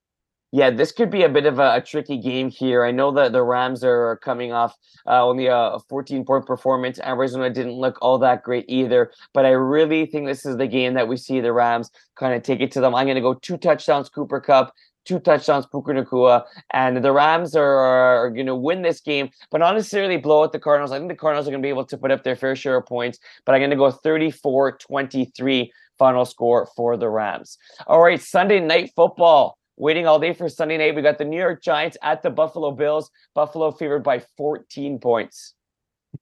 Yeah, 0.50 0.70
this 0.70 0.92
could 0.92 1.10
be 1.10 1.24
a 1.24 1.28
bit 1.28 1.44
of 1.44 1.58
a, 1.58 1.74
a 1.74 1.82
tricky 1.82 2.16
game 2.16 2.48
here. 2.48 2.82
I 2.82 2.90
know 2.90 3.10
that 3.12 3.32
the 3.32 3.42
Rams 3.42 3.84
are 3.84 4.16
coming 4.24 4.50
off 4.50 4.74
uh, 5.06 5.22
only 5.22 5.46
a 5.46 5.76
14 5.90 6.24
point 6.24 6.46
performance. 6.46 6.98
Arizona 7.04 7.50
didn't 7.50 7.72
look 7.72 7.98
all 8.00 8.18
that 8.20 8.42
great 8.42 8.64
either, 8.66 9.12
but 9.34 9.44
I 9.44 9.50
really 9.50 10.06
think 10.06 10.26
this 10.26 10.46
is 10.46 10.56
the 10.56 10.66
game 10.66 10.94
that 10.94 11.06
we 11.06 11.18
see 11.18 11.40
the 11.40 11.52
Rams 11.52 11.90
kind 12.16 12.34
of 12.34 12.42
take 12.42 12.60
it 12.60 12.72
to 12.72 12.80
them. 12.80 12.94
I'm 12.94 13.04
going 13.04 13.16
to 13.16 13.20
go 13.20 13.34
two 13.34 13.58
touchdowns, 13.58 14.08
Cooper 14.08 14.40
Kupp, 14.40 14.72
two 15.08 15.18
touchdowns, 15.18 15.66
Puka 15.66 15.92
Nacua, 15.92 16.44
and 16.72 17.02
the 17.02 17.10
Rams 17.10 17.56
are, 17.56 17.64
are 17.64 18.30
going 18.30 18.46
to 18.46 18.54
win 18.54 18.82
this 18.82 19.00
game, 19.00 19.30
but 19.50 19.58
not 19.58 19.74
necessarily 19.74 20.18
blow 20.18 20.44
out 20.44 20.52
the 20.52 20.58
Cardinals. 20.58 20.92
I 20.92 20.98
think 20.98 21.08
the 21.08 21.16
Cardinals 21.16 21.48
are 21.48 21.50
going 21.50 21.62
to 21.62 21.66
be 21.66 21.70
able 21.70 21.86
to 21.86 21.96
put 21.96 22.10
up 22.10 22.22
their 22.22 22.36
fair 22.36 22.54
share 22.54 22.76
of 22.76 22.86
points, 22.86 23.18
but 23.44 23.54
I'm 23.54 23.60
going 23.60 23.70
to 23.70 23.76
go 23.76 23.90
34 23.90 24.72
23 24.72 25.72
final 25.98 26.24
score 26.26 26.68
for 26.76 26.96
the 26.96 27.08
Rams. 27.08 27.56
All 27.86 28.02
right, 28.02 28.20
Sunday 28.20 28.60
night 28.60 28.92
football. 28.94 29.56
Waiting 29.76 30.08
all 30.08 30.18
day 30.18 30.34
for 30.34 30.48
Sunday 30.48 30.76
night. 30.76 30.96
We 30.96 31.02
got 31.02 31.18
the 31.18 31.24
New 31.24 31.38
York 31.38 31.62
Giants 31.62 31.96
at 32.02 32.20
the 32.22 32.30
Buffalo 32.30 32.72
Bills. 32.72 33.10
Buffalo 33.34 33.70
favored 33.70 34.02
by 34.02 34.22
14 34.36 34.98
points. 34.98 35.54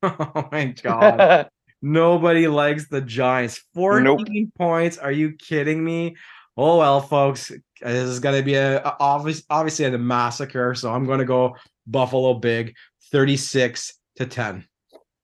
Oh 0.03 0.49
my 0.53 0.67
God. 0.83 1.49
Nobody 1.83 2.49
likes 2.49 2.89
the 2.89 3.01
Giants. 3.01 3.63
14 3.75 4.05
nope. 4.05 4.49
points. 4.59 4.99
Are 4.99 5.13
you 5.13 5.33
kidding 5.33 5.83
me? 5.83 6.17
Oh 6.57 6.79
well, 6.79 7.01
folks, 7.01 7.53
this 7.81 8.09
is 8.09 8.21
going 8.21 8.37
to 8.37 8.45
be 8.45 8.55
a, 8.55 8.83
a 8.83 8.97
obvious, 9.01 9.43
obviously 9.51 9.85
a 9.85 9.99
massacre. 9.99 10.75
So 10.75 10.93
I'm 10.93 11.05
going 11.05 11.19
to 11.19 11.25
go 11.25 11.57
Buffalo 11.87 12.35
big, 12.35 12.75
36 13.11 13.95
to 14.17 14.27
10. 14.27 14.67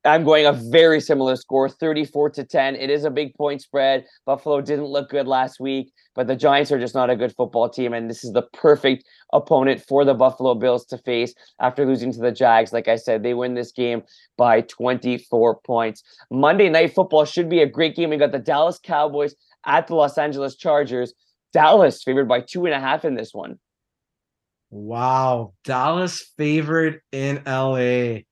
I'm 0.05 0.25
going 0.25 0.47
a 0.47 0.53
very 0.53 1.01
similar 1.01 1.37
score, 1.37 1.69
34 1.69 2.31
to 2.31 2.45
10. 2.45 2.75
It 2.75 2.91
is 2.91 3.05
a 3.05 3.11
big 3.11 3.35
point 3.37 3.63
spread. 3.63 4.05
Buffalo 4.27 4.61
didn't 4.61 4.87
look 4.87 5.11
good 5.11 5.29
last 5.29 5.61
week, 5.61 5.93
but 6.17 6.27
the 6.27 6.35
Giants 6.35 6.73
are 6.73 6.81
just 6.81 6.95
not 6.95 7.09
a 7.09 7.15
good 7.15 7.33
football 7.37 7.69
team. 7.69 7.93
And 7.93 8.11
this 8.11 8.25
is 8.25 8.33
the 8.33 8.43
perfect 8.53 9.05
opponent 9.33 9.81
for 9.81 10.05
the 10.05 10.15
Buffalo 10.15 10.57
Bills 10.57 10.87
to 10.87 10.99
face 10.99 11.35
after 11.61 11.87
losing 11.87 12.13
to 12.15 12.19
the 12.19 12.33
Jags. 12.33 12.73
Like 12.73 12.89
I 12.89 12.97
said, 12.97 13.23
they 13.23 13.35
win 13.35 13.55
this 13.55 13.71
game 13.71 14.03
by 14.37 14.63
24 14.63 15.61
points. 15.61 16.03
Monday 16.33 16.69
Night 16.69 16.95
Football 16.95 17.25
should 17.25 17.49
be 17.49 17.61
a 17.61 17.67
great 17.67 17.95
game. 17.95 18.11
We 18.11 18.17
got 18.17 18.33
the 18.33 18.41
Dallas 18.41 18.81
Cowboys 18.83 19.37
at 19.67 19.87
the 19.87 19.95
Los 19.95 20.19
Angeles 20.19 20.57
Chargers. 20.57 21.15
Dallas 21.53 22.03
favored 22.03 22.29
by 22.29 22.41
two 22.41 22.67
and 22.67 22.75
a 22.75 22.81
half 22.81 23.05
in 23.05 23.15
this 23.15 23.33
one. 23.33 23.59
Wow. 24.71 25.53
Dallas 25.65 26.33
favored 26.37 27.01
in 27.13 27.43
LA. 27.47 28.23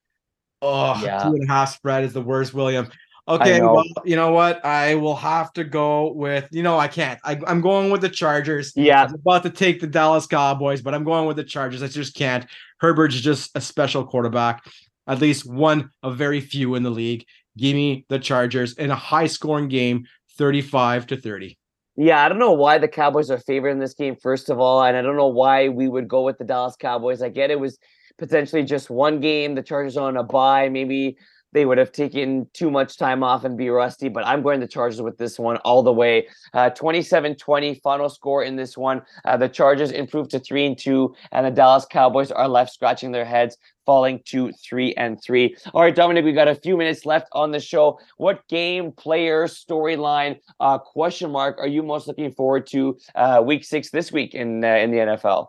Oh, 0.62 1.00
yeah. 1.02 1.22
two 1.22 1.34
and 1.34 1.44
a 1.48 1.52
half 1.52 1.74
spread 1.74 2.04
is 2.04 2.12
the 2.12 2.22
worst, 2.22 2.54
William. 2.54 2.88
Okay, 3.28 3.60
well, 3.60 3.84
you 4.04 4.16
know 4.16 4.32
what? 4.32 4.64
I 4.64 4.96
will 4.96 5.14
have 5.14 5.52
to 5.52 5.62
go 5.62 6.12
with, 6.12 6.48
you 6.50 6.64
know, 6.64 6.78
I 6.78 6.88
can't. 6.88 7.20
I, 7.22 7.38
am 7.46 7.60
going 7.60 7.90
with 7.90 8.00
the 8.00 8.08
Chargers. 8.08 8.72
Yeah. 8.74 9.04
I'm 9.04 9.14
about 9.14 9.44
to 9.44 9.50
take 9.50 9.80
the 9.80 9.86
Dallas 9.86 10.26
Cowboys, 10.26 10.82
but 10.82 10.94
I'm 10.94 11.04
going 11.04 11.28
with 11.28 11.36
the 11.36 11.44
Chargers. 11.44 11.82
I 11.82 11.86
just 11.86 12.16
can't. 12.16 12.44
Herbert's 12.80 13.20
just 13.20 13.50
a 13.54 13.60
special 13.60 14.04
quarterback, 14.04 14.64
at 15.06 15.20
least 15.20 15.48
one 15.48 15.90
of 16.02 16.16
very 16.16 16.40
few 16.40 16.74
in 16.74 16.82
the 16.82 16.90
league. 16.90 17.24
Give 17.56 17.76
me 17.76 18.04
the 18.08 18.18
Chargers 18.18 18.72
in 18.74 18.90
a 18.90 18.96
high 18.96 19.26
scoring 19.26 19.68
game, 19.68 20.06
35 20.36 21.06
to 21.08 21.16
30. 21.16 21.56
Yeah, 22.02 22.24
I 22.24 22.30
don't 22.30 22.38
know 22.38 22.52
why 22.52 22.78
the 22.78 22.88
Cowboys 22.88 23.30
are 23.30 23.36
favored 23.36 23.68
in 23.68 23.78
this 23.78 23.92
game, 23.92 24.16
first 24.16 24.48
of 24.48 24.58
all. 24.58 24.82
And 24.82 24.96
I 24.96 25.02
don't 25.02 25.18
know 25.18 25.28
why 25.28 25.68
we 25.68 25.86
would 25.86 26.08
go 26.08 26.22
with 26.22 26.38
the 26.38 26.44
Dallas 26.44 26.74
Cowboys. 26.74 27.20
I 27.20 27.28
get 27.28 27.50
it 27.50 27.60
was 27.60 27.78
potentially 28.16 28.64
just 28.64 28.88
one 28.88 29.20
game. 29.20 29.54
The 29.54 29.62
Chargers 29.62 29.98
on 29.98 30.16
a 30.16 30.22
bye. 30.22 30.70
Maybe 30.70 31.18
they 31.52 31.64
would 31.64 31.78
have 31.78 31.92
taken 31.92 32.48
too 32.52 32.70
much 32.70 32.96
time 32.96 33.22
off 33.22 33.44
and 33.44 33.56
be 33.56 33.68
rusty. 33.68 34.08
But 34.08 34.26
I'm 34.26 34.42
going 34.42 34.60
to 34.60 34.66
Chargers 34.66 35.02
with 35.02 35.18
this 35.18 35.38
one 35.38 35.56
all 35.58 35.82
the 35.82 35.92
way. 35.92 36.28
Uh, 36.54 36.70
27-20 36.70 37.80
final 37.82 38.08
score 38.08 38.42
in 38.42 38.56
this 38.56 38.76
one. 38.76 39.02
Uh, 39.24 39.36
the 39.36 39.48
Chargers 39.48 39.90
improved 39.90 40.30
to 40.30 40.38
three 40.38 40.66
and 40.66 40.78
two, 40.78 41.14
and 41.32 41.46
the 41.46 41.50
Dallas 41.50 41.86
Cowboys 41.90 42.30
are 42.30 42.48
left 42.48 42.72
scratching 42.72 43.12
their 43.12 43.24
heads, 43.24 43.56
falling 43.84 44.20
to 44.26 44.52
three 44.52 44.94
and 44.94 45.22
three. 45.22 45.56
All 45.74 45.82
right, 45.82 45.94
Dominic, 45.94 46.24
we 46.24 46.32
got 46.32 46.48
a 46.48 46.54
few 46.54 46.76
minutes 46.76 47.04
left 47.04 47.28
on 47.32 47.50
the 47.50 47.60
show. 47.60 47.98
What 48.16 48.46
game, 48.48 48.92
player, 48.92 49.46
storyline, 49.46 50.38
uh, 50.60 50.78
question 50.78 51.30
mark 51.30 51.58
are 51.58 51.66
you 51.66 51.82
most 51.82 52.06
looking 52.06 52.32
forward 52.32 52.66
to 52.68 52.98
uh, 53.14 53.42
week 53.44 53.64
six 53.64 53.90
this 53.90 54.12
week 54.12 54.34
in 54.34 54.64
uh, 54.64 54.68
in 54.68 54.90
the 54.90 54.98
NFL? 54.98 55.48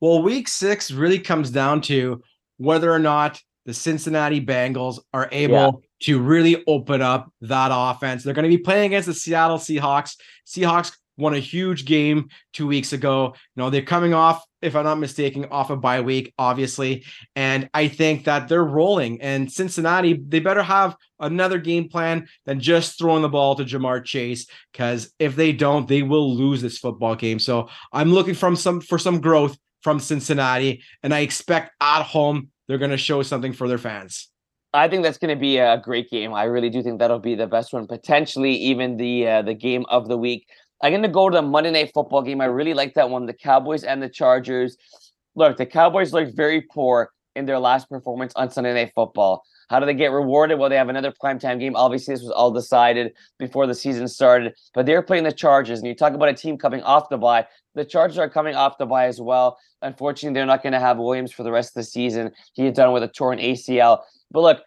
Well, 0.00 0.22
week 0.22 0.46
six 0.46 0.90
really 0.92 1.18
comes 1.18 1.50
down 1.50 1.80
to 1.82 2.22
whether 2.58 2.92
or 2.92 2.98
not 2.98 3.40
the 3.66 3.74
Cincinnati 3.74 4.44
Bengals 4.44 5.00
are 5.12 5.28
able 5.32 5.54
yeah. 5.54 5.70
to 6.02 6.20
really 6.20 6.64
open 6.66 7.02
up 7.02 7.30
that 7.42 7.70
offense. 7.72 8.22
They're 8.22 8.34
going 8.34 8.50
to 8.50 8.56
be 8.56 8.62
playing 8.62 8.86
against 8.86 9.06
the 9.06 9.14
Seattle 9.14 9.58
Seahawks. 9.58 10.16
Seahawks 10.46 10.96
won 11.18 11.34
a 11.34 11.38
huge 11.38 11.84
game 11.84 12.28
two 12.52 12.66
weeks 12.66 12.92
ago. 12.92 13.34
You 13.54 13.62
know, 13.62 13.70
they're 13.70 13.82
coming 13.82 14.14
off, 14.14 14.44
if 14.62 14.76
I'm 14.76 14.84
not 14.84 14.98
mistaken, 14.98 15.46
off 15.50 15.70
a 15.70 15.76
bye 15.76 16.00
week, 16.00 16.32
obviously. 16.38 17.04
And 17.34 17.68
I 17.74 17.88
think 17.88 18.24
that 18.24 18.48
they're 18.48 18.64
rolling. 18.64 19.20
And 19.20 19.50
Cincinnati, 19.50 20.12
they 20.14 20.40
better 20.40 20.62
have 20.62 20.94
another 21.18 21.58
game 21.58 21.88
plan 21.88 22.28
than 22.44 22.60
just 22.60 22.98
throwing 22.98 23.22
the 23.22 23.28
ball 23.28 23.54
to 23.56 23.64
Ja'Marr 23.64 24.04
Chase. 24.04 24.46
Because 24.72 25.12
if 25.18 25.36
they 25.36 25.52
don't, 25.52 25.88
they 25.88 26.02
will 26.02 26.34
lose 26.36 26.62
this 26.62 26.78
football 26.78 27.16
game. 27.16 27.38
So 27.38 27.68
I'm 27.92 28.12
looking 28.12 28.34
from 28.34 28.54
some 28.54 28.80
for 28.80 28.98
some 28.98 29.20
growth 29.20 29.58
from 29.82 29.98
Cincinnati. 29.98 30.82
And 31.02 31.14
I 31.14 31.20
expect 31.20 31.72
at 31.80 32.02
home 32.02 32.50
they're 32.68 32.78
going 32.78 32.90
to 32.90 32.96
show 32.96 33.22
something 33.22 33.52
for 33.52 33.68
their 33.68 33.78
fans. 33.78 34.28
I 34.72 34.88
think 34.88 35.02
that's 35.02 35.18
going 35.18 35.34
to 35.34 35.40
be 35.40 35.58
a 35.58 35.78
great 35.78 36.10
game. 36.10 36.34
I 36.34 36.44
really 36.44 36.68
do 36.68 36.82
think 36.82 36.98
that'll 36.98 37.18
be 37.18 37.34
the 37.34 37.46
best 37.46 37.72
one, 37.72 37.86
potentially 37.86 38.52
even 38.54 38.96
the 38.96 39.26
uh, 39.26 39.42
the 39.42 39.54
game 39.54 39.86
of 39.88 40.08
the 40.08 40.18
week. 40.18 40.46
I'm 40.82 40.92
going 40.92 41.02
to 41.02 41.08
go 41.08 41.30
to 41.30 41.36
the 41.36 41.42
Monday 41.42 41.70
Night 41.70 41.92
Football 41.94 42.22
game. 42.22 42.40
I 42.40 42.46
really 42.46 42.74
like 42.74 42.94
that 42.94 43.08
one. 43.08 43.24
The 43.24 43.32
Cowboys 43.32 43.84
and 43.84 44.02
the 44.02 44.10
Chargers. 44.10 44.76
Look, 45.34 45.56
the 45.56 45.64
Cowboys 45.66 46.12
looked 46.12 46.36
very 46.36 46.60
poor 46.60 47.10
in 47.34 47.46
their 47.46 47.58
last 47.58 47.88
performance 47.88 48.32
on 48.36 48.50
Sunday 48.50 48.74
Night 48.74 48.92
Football. 48.94 49.42
How 49.68 49.80
do 49.80 49.86
they 49.86 49.94
get 49.94 50.12
rewarded? 50.12 50.58
Well, 50.58 50.70
they 50.70 50.76
have 50.76 50.88
another 50.88 51.12
primetime 51.12 51.58
game. 51.58 51.74
Obviously, 51.74 52.14
this 52.14 52.22
was 52.22 52.30
all 52.30 52.50
decided 52.50 53.12
before 53.38 53.66
the 53.66 53.74
season 53.74 54.06
started, 54.06 54.54
but 54.74 54.86
they're 54.86 55.02
playing 55.02 55.24
the 55.24 55.32
Chargers. 55.32 55.80
And 55.80 55.88
you 55.88 55.94
talk 55.94 56.12
about 56.12 56.28
a 56.28 56.34
team 56.34 56.56
coming 56.56 56.82
off 56.82 57.08
the 57.08 57.18
bye. 57.18 57.46
The 57.74 57.84
Chargers 57.84 58.18
are 58.18 58.30
coming 58.30 58.54
off 58.54 58.78
the 58.78 58.86
bye 58.86 59.06
as 59.06 59.20
well. 59.20 59.58
Unfortunately, 59.82 60.34
they're 60.34 60.46
not 60.46 60.62
going 60.62 60.72
to 60.72 60.80
have 60.80 60.98
Williams 60.98 61.32
for 61.32 61.42
the 61.42 61.52
rest 61.52 61.70
of 61.70 61.74
the 61.74 61.84
season. 61.84 62.30
He 62.54 62.66
is 62.66 62.74
done 62.74 62.92
with 62.92 63.02
a 63.02 63.08
torn 63.08 63.38
ACL. 63.38 64.00
But 64.30 64.40
look, 64.40 64.62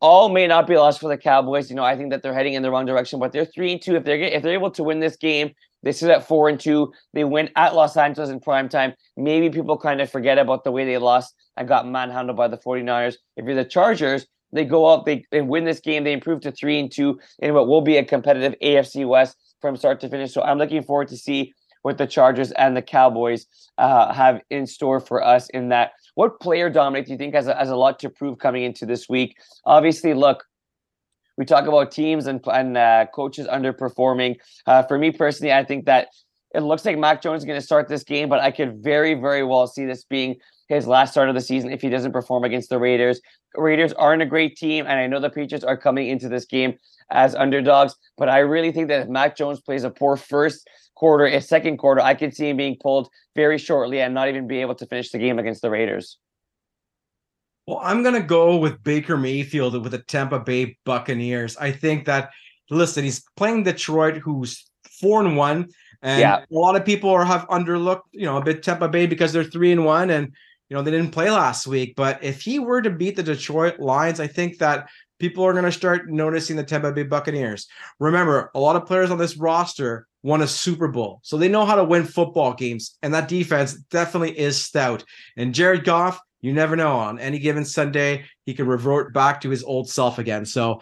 all 0.00 0.28
may 0.28 0.46
not 0.46 0.66
be 0.66 0.76
lost 0.76 1.00
for 1.00 1.08
the 1.08 1.18
Cowboys. 1.18 1.70
You 1.70 1.76
know, 1.76 1.84
I 1.84 1.96
think 1.96 2.10
that 2.10 2.22
they're 2.22 2.34
heading 2.34 2.54
in 2.54 2.62
the 2.62 2.70
wrong 2.70 2.86
direction, 2.86 3.18
but 3.18 3.32
they're 3.32 3.44
three 3.44 3.72
and 3.72 3.82
two. 3.82 3.96
If 3.96 4.04
they're 4.04 4.18
if 4.18 4.42
they're 4.42 4.54
able 4.54 4.70
to 4.72 4.82
win 4.82 5.00
this 5.00 5.16
game, 5.16 5.52
they 5.82 5.92
sit 5.92 6.10
at 6.10 6.26
four 6.26 6.48
and 6.48 6.58
two. 6.58 6.92
They 7.12 7.24
win 7.24 7.50
at 7.56 7.74
Los 7.74 7.96
Angeles 7.96 8.30
in 8.30 8.40
prime 8.40 8.68
time. 8.68 8.94
Maybe 9.16 9.50
people 9.50 9.76
kind 9.76 10.00
of 10.00 10.10
forget 10.10 10.38
about 10.38 10.64
the 10.64 10.72
way 10.72 10.84
they 10.84 10.98
lost 10.98 11.34
and 11.56 11.68
got 11.68 11.86
manhandled 11.86 12.36
by 12.36 12.48
the 12.48 12.58
49ers. 12.58 13.16
If 13.36 13.46
you're 13.46 13.54
the 13.54 13.64
Chargers, 13.64 14.26
they 14.52 14.64
go 14.64 14.86
up, 14.86 15.06
they, 15.06 15.24
they 15.30 15.40
win 15.40 15.64
this 15.64 15.80
game, 15.80 16.04
they 16.04 16.12
improve 16.12 16.40
to 16.42 16.52
three 16.52 16.78
and 16.78 16.90
two 16.90 17.18
in 17.38 17.54
what 17.54 17.68
will 17.68 17.80
be 17.80 17.96
a 17.96 18.04
competitive 18.04 18.54
AFC 18.62 19.06
West 19.06 19.36
from 19.60 19.76
start 19.76 20.00
to 20.00 20.08
finish. 20.08 20.32
So 20.32 20.42
I'm 20.42 20.58
looking 20.58 20.82
forward 20.82 21.08
to 21.08 21.16
see 21.16 21.54
what 21.82 21.98
the 21.98 22.06
Chargers 22.06 22.52
and 22.52 22.76
the 22.76 22.82
Cowboys 22.82 23.46
uh, 23.78 24.12
have 24.12 24.40
in 24.50 24.66
store 24.66 25.00
for 25.00 25.24
us 25.24 25.48
in 25.50 25.68
that. 25.70 25.92
What 26.14 26.40
player, 26.40 26.70
Dominic, 26.70 27.06
do 27.06 27.12
you 27.12 27.18
think 27.18 27.34
has 27.34 27.48
a, 27.48 27.54
has 27.54 27.70
a 27.70 27.76
lot 27.76 27.98
to 28.00 28.10
prove 28.10 28.38
coming 28.38 28.62
into 28.62 28.86
this 28.86 29.08
week? 29.08 29.36
Obviously, 29.64 30.14
look, 30.14 30.44
we 31.36 31.44
talk 31.44 31.66
about 31.66 31.90
teams 31.90 32.26
and, 32.26 32.40
and 32.46 32.76
uh, 32.76 33.06
coaches 33.14 33.46
underperforming. 33.46 34.36
Uh, 34.66 34.82
for 34.82 34.98
me 34.98 35.10
personally, 35.10 35.52
I 35.52 35.64
think 35.64 35.86
that 35.86 36.08
it 36.54 36.60
looks 36.60 36.84
like 36.84 36.98
Mac 36.98 37.22
Jones 37.22 37.42
is 37.42 37.46
going 37.46 37.58
to 37.58 37.64
start 37.64 37.88
this 37.88 38.04
game, 38.04 38.28
but 38.28 38.40
I 38.40 38.50
could 38.50 38.82
very, 38.82 39.14
very 39.14 39.42
well 39.42 39.66
see 39.66 39.86
this 39.86 40.04
being 40.04 40.36
his 40.68 40.86
last 40.86 41.12
start 41.12 41.28
of 41.28 41.34
the 41.34 41.40
season 41.40 41.70
if 41.70 41.80
he 41.82 41.88
doesn't 41.88 42.12
perform 42.12 42.44
against 42.44 42.68
the 42.68 42.78
Raiders. 42.78 43.20
Raiders 43.56 43.92
aren't 43.94 44.22
a 44.22 44.26
great 44.26 44.56
team, 44.56 44.86
and 44.86 44.98
I 44.98 45.06
know 45.06 45.20
the 45.20 45.30
Patriots 45.30 45.64
are 45.64 45.76
coming 45.76 46.08
into 46.08 46.28
this 46.28 46.44
game 46.44 46.74
as 47.10 47.34
underdogs, 47.34 47.94
but 48.16 48.28
I 48.28 48.38
really 48.38 48.72
think 48.72 48.88
that 48.88 49.02
if 49.02 49.08
Mac 49.08 49.36
Jones 49.36 49.60
plays 49.60 49.84
a 49.84 49.90
poor 49.90 50.16
first 50.16 50.68
quarter, 50.94 51.26
a 51.26 51.40
second 51.40 51.78
quarter, 51.78 52.00
I 52.00 52.14
could 52.14 52.34
see 52.34 52.48
him 52.48 52.56
being 52.56 52.76
pulled 52.80 53.08
very 53.34 53.58
shortly 53.58 54.00
and 54.00 54.14
not 54.14 54.28
even 54.28 54.46
be 54.46 54.60
able 54.60 54.74
to 54.76 54.86
finish 54.86 55.10
the 55.10 55.18
game 55.18 55.38
against 55.38 55.62
the 55.62 55.70
Raiders. 55.70 56.18
Well, 57.66 57.80
I'm 57.82 58.02
going 58.02 58.14
to 58.14 58.26
go 58.26 58.56
with 58.56 58.82
Baker 58.82 59.16
Mayfield 59.16 59.80
with 59.82 59.92
the 59.92 59.98
Tampa 59.98 60.40
Bay 60.40 60.76
Buccaneers. 60.84 61.56
I 61.56 61.70
think 61.70 62.06
that, 62.06 62.30
listen, 62.70 63.04
he's 63.04 63.22
playing 63.36 63.62
Detroit, 63.62 64.16
who's 64.16 64.68
four 65.00 65.20
and 65.20 65.36
one. 65.36 65.68
And 66.02 66.20
yeah. 66.20 66.38
a 66.38 66.44
lot 66.50 66.76
of 66.76 66.84
people 66.84 67.10
are 67.10 67.24
have 67.24 67.46
underlooked, 67.48 68.02
you 68.10 68.24
know, 68.24 68.36
a 68.36 68.44
bit 68.44 68.62
Tampa 68.62 68.88
Bay 68.88 69.06
because 69.06 69.32
they're 69.32 69.44
three 69.44 69.70
and 69.70 69.84
one 69.84 70.10
and 70.10 70.34
you 70.68 70.76
know 70.76 70.82
they 70.82 70.90
didn't 70.90 71.12
play 71.12 71.30
last 71.30 71.66
week. 71.66 71.94
But 71.96 72.24
if 72.24 72.40
he 72.40 72.58
were 72.58 72.82
to 72.82 72.90
beat 72.90 73.14
the 73.14 73.22
Detroit 73.22 73.78
Lions, 73.78 74.18
I 74.18 74.26
think 74.26 74.58
that 74.58 74.88
people 75.20 75.44
are 75.44 75.52
going 75.52 75.64
to 75.64 75.70
start 75.70 76.10
noticing 76.10 76.56
the 76.56 76.64
Tampa 76.64 76.90
Bay 76.92 77.04
Buccaneers. 77.04 77.68
Remember, 78.00 78.50
a 78.54 78.60
lot 78.60 78.74
of 78.74 78.86
players 78.86 79.10
on 79.10 79.18
this 79.18 79.36
roster 79.36 80.08
won 80.24 80.42
a 80.42 80.46
Super 80.46 80.88
Bowl, 80.88 81.20
so 81.22 81.36
they 81.36 81.48
know 81.48 81.64
how 81.64 81.76
to 81.76 81.84
win 81.84 82.04
football 82.04 82.54
games, 82.54 82.96
and 83.02 83.12
that 83.14 83.28
defense 83.28 83.74
definitely 83.90 84.36
is 84.36 84.64
stout. 84.64 85.04
And 85.36 85.54
Jared 85.54 85.84
Goff, 85.84 86.18
you 86.42 86.52
never 86.52 86.76
know 86.76 86.96
on 86.96 87.18
any 87.18 87.38
given 87.38 87.64
Sunday 87.64 88.24
he 88.44 88.52
could 88.52 88.66
revert 88.66 89.14
back 89.14 89.40
to 89.40 89.50
his 89.50 89.62
old 89.62 89.88
self 89.88 90.18
again. 90.18 90.44
So 90.44 90.80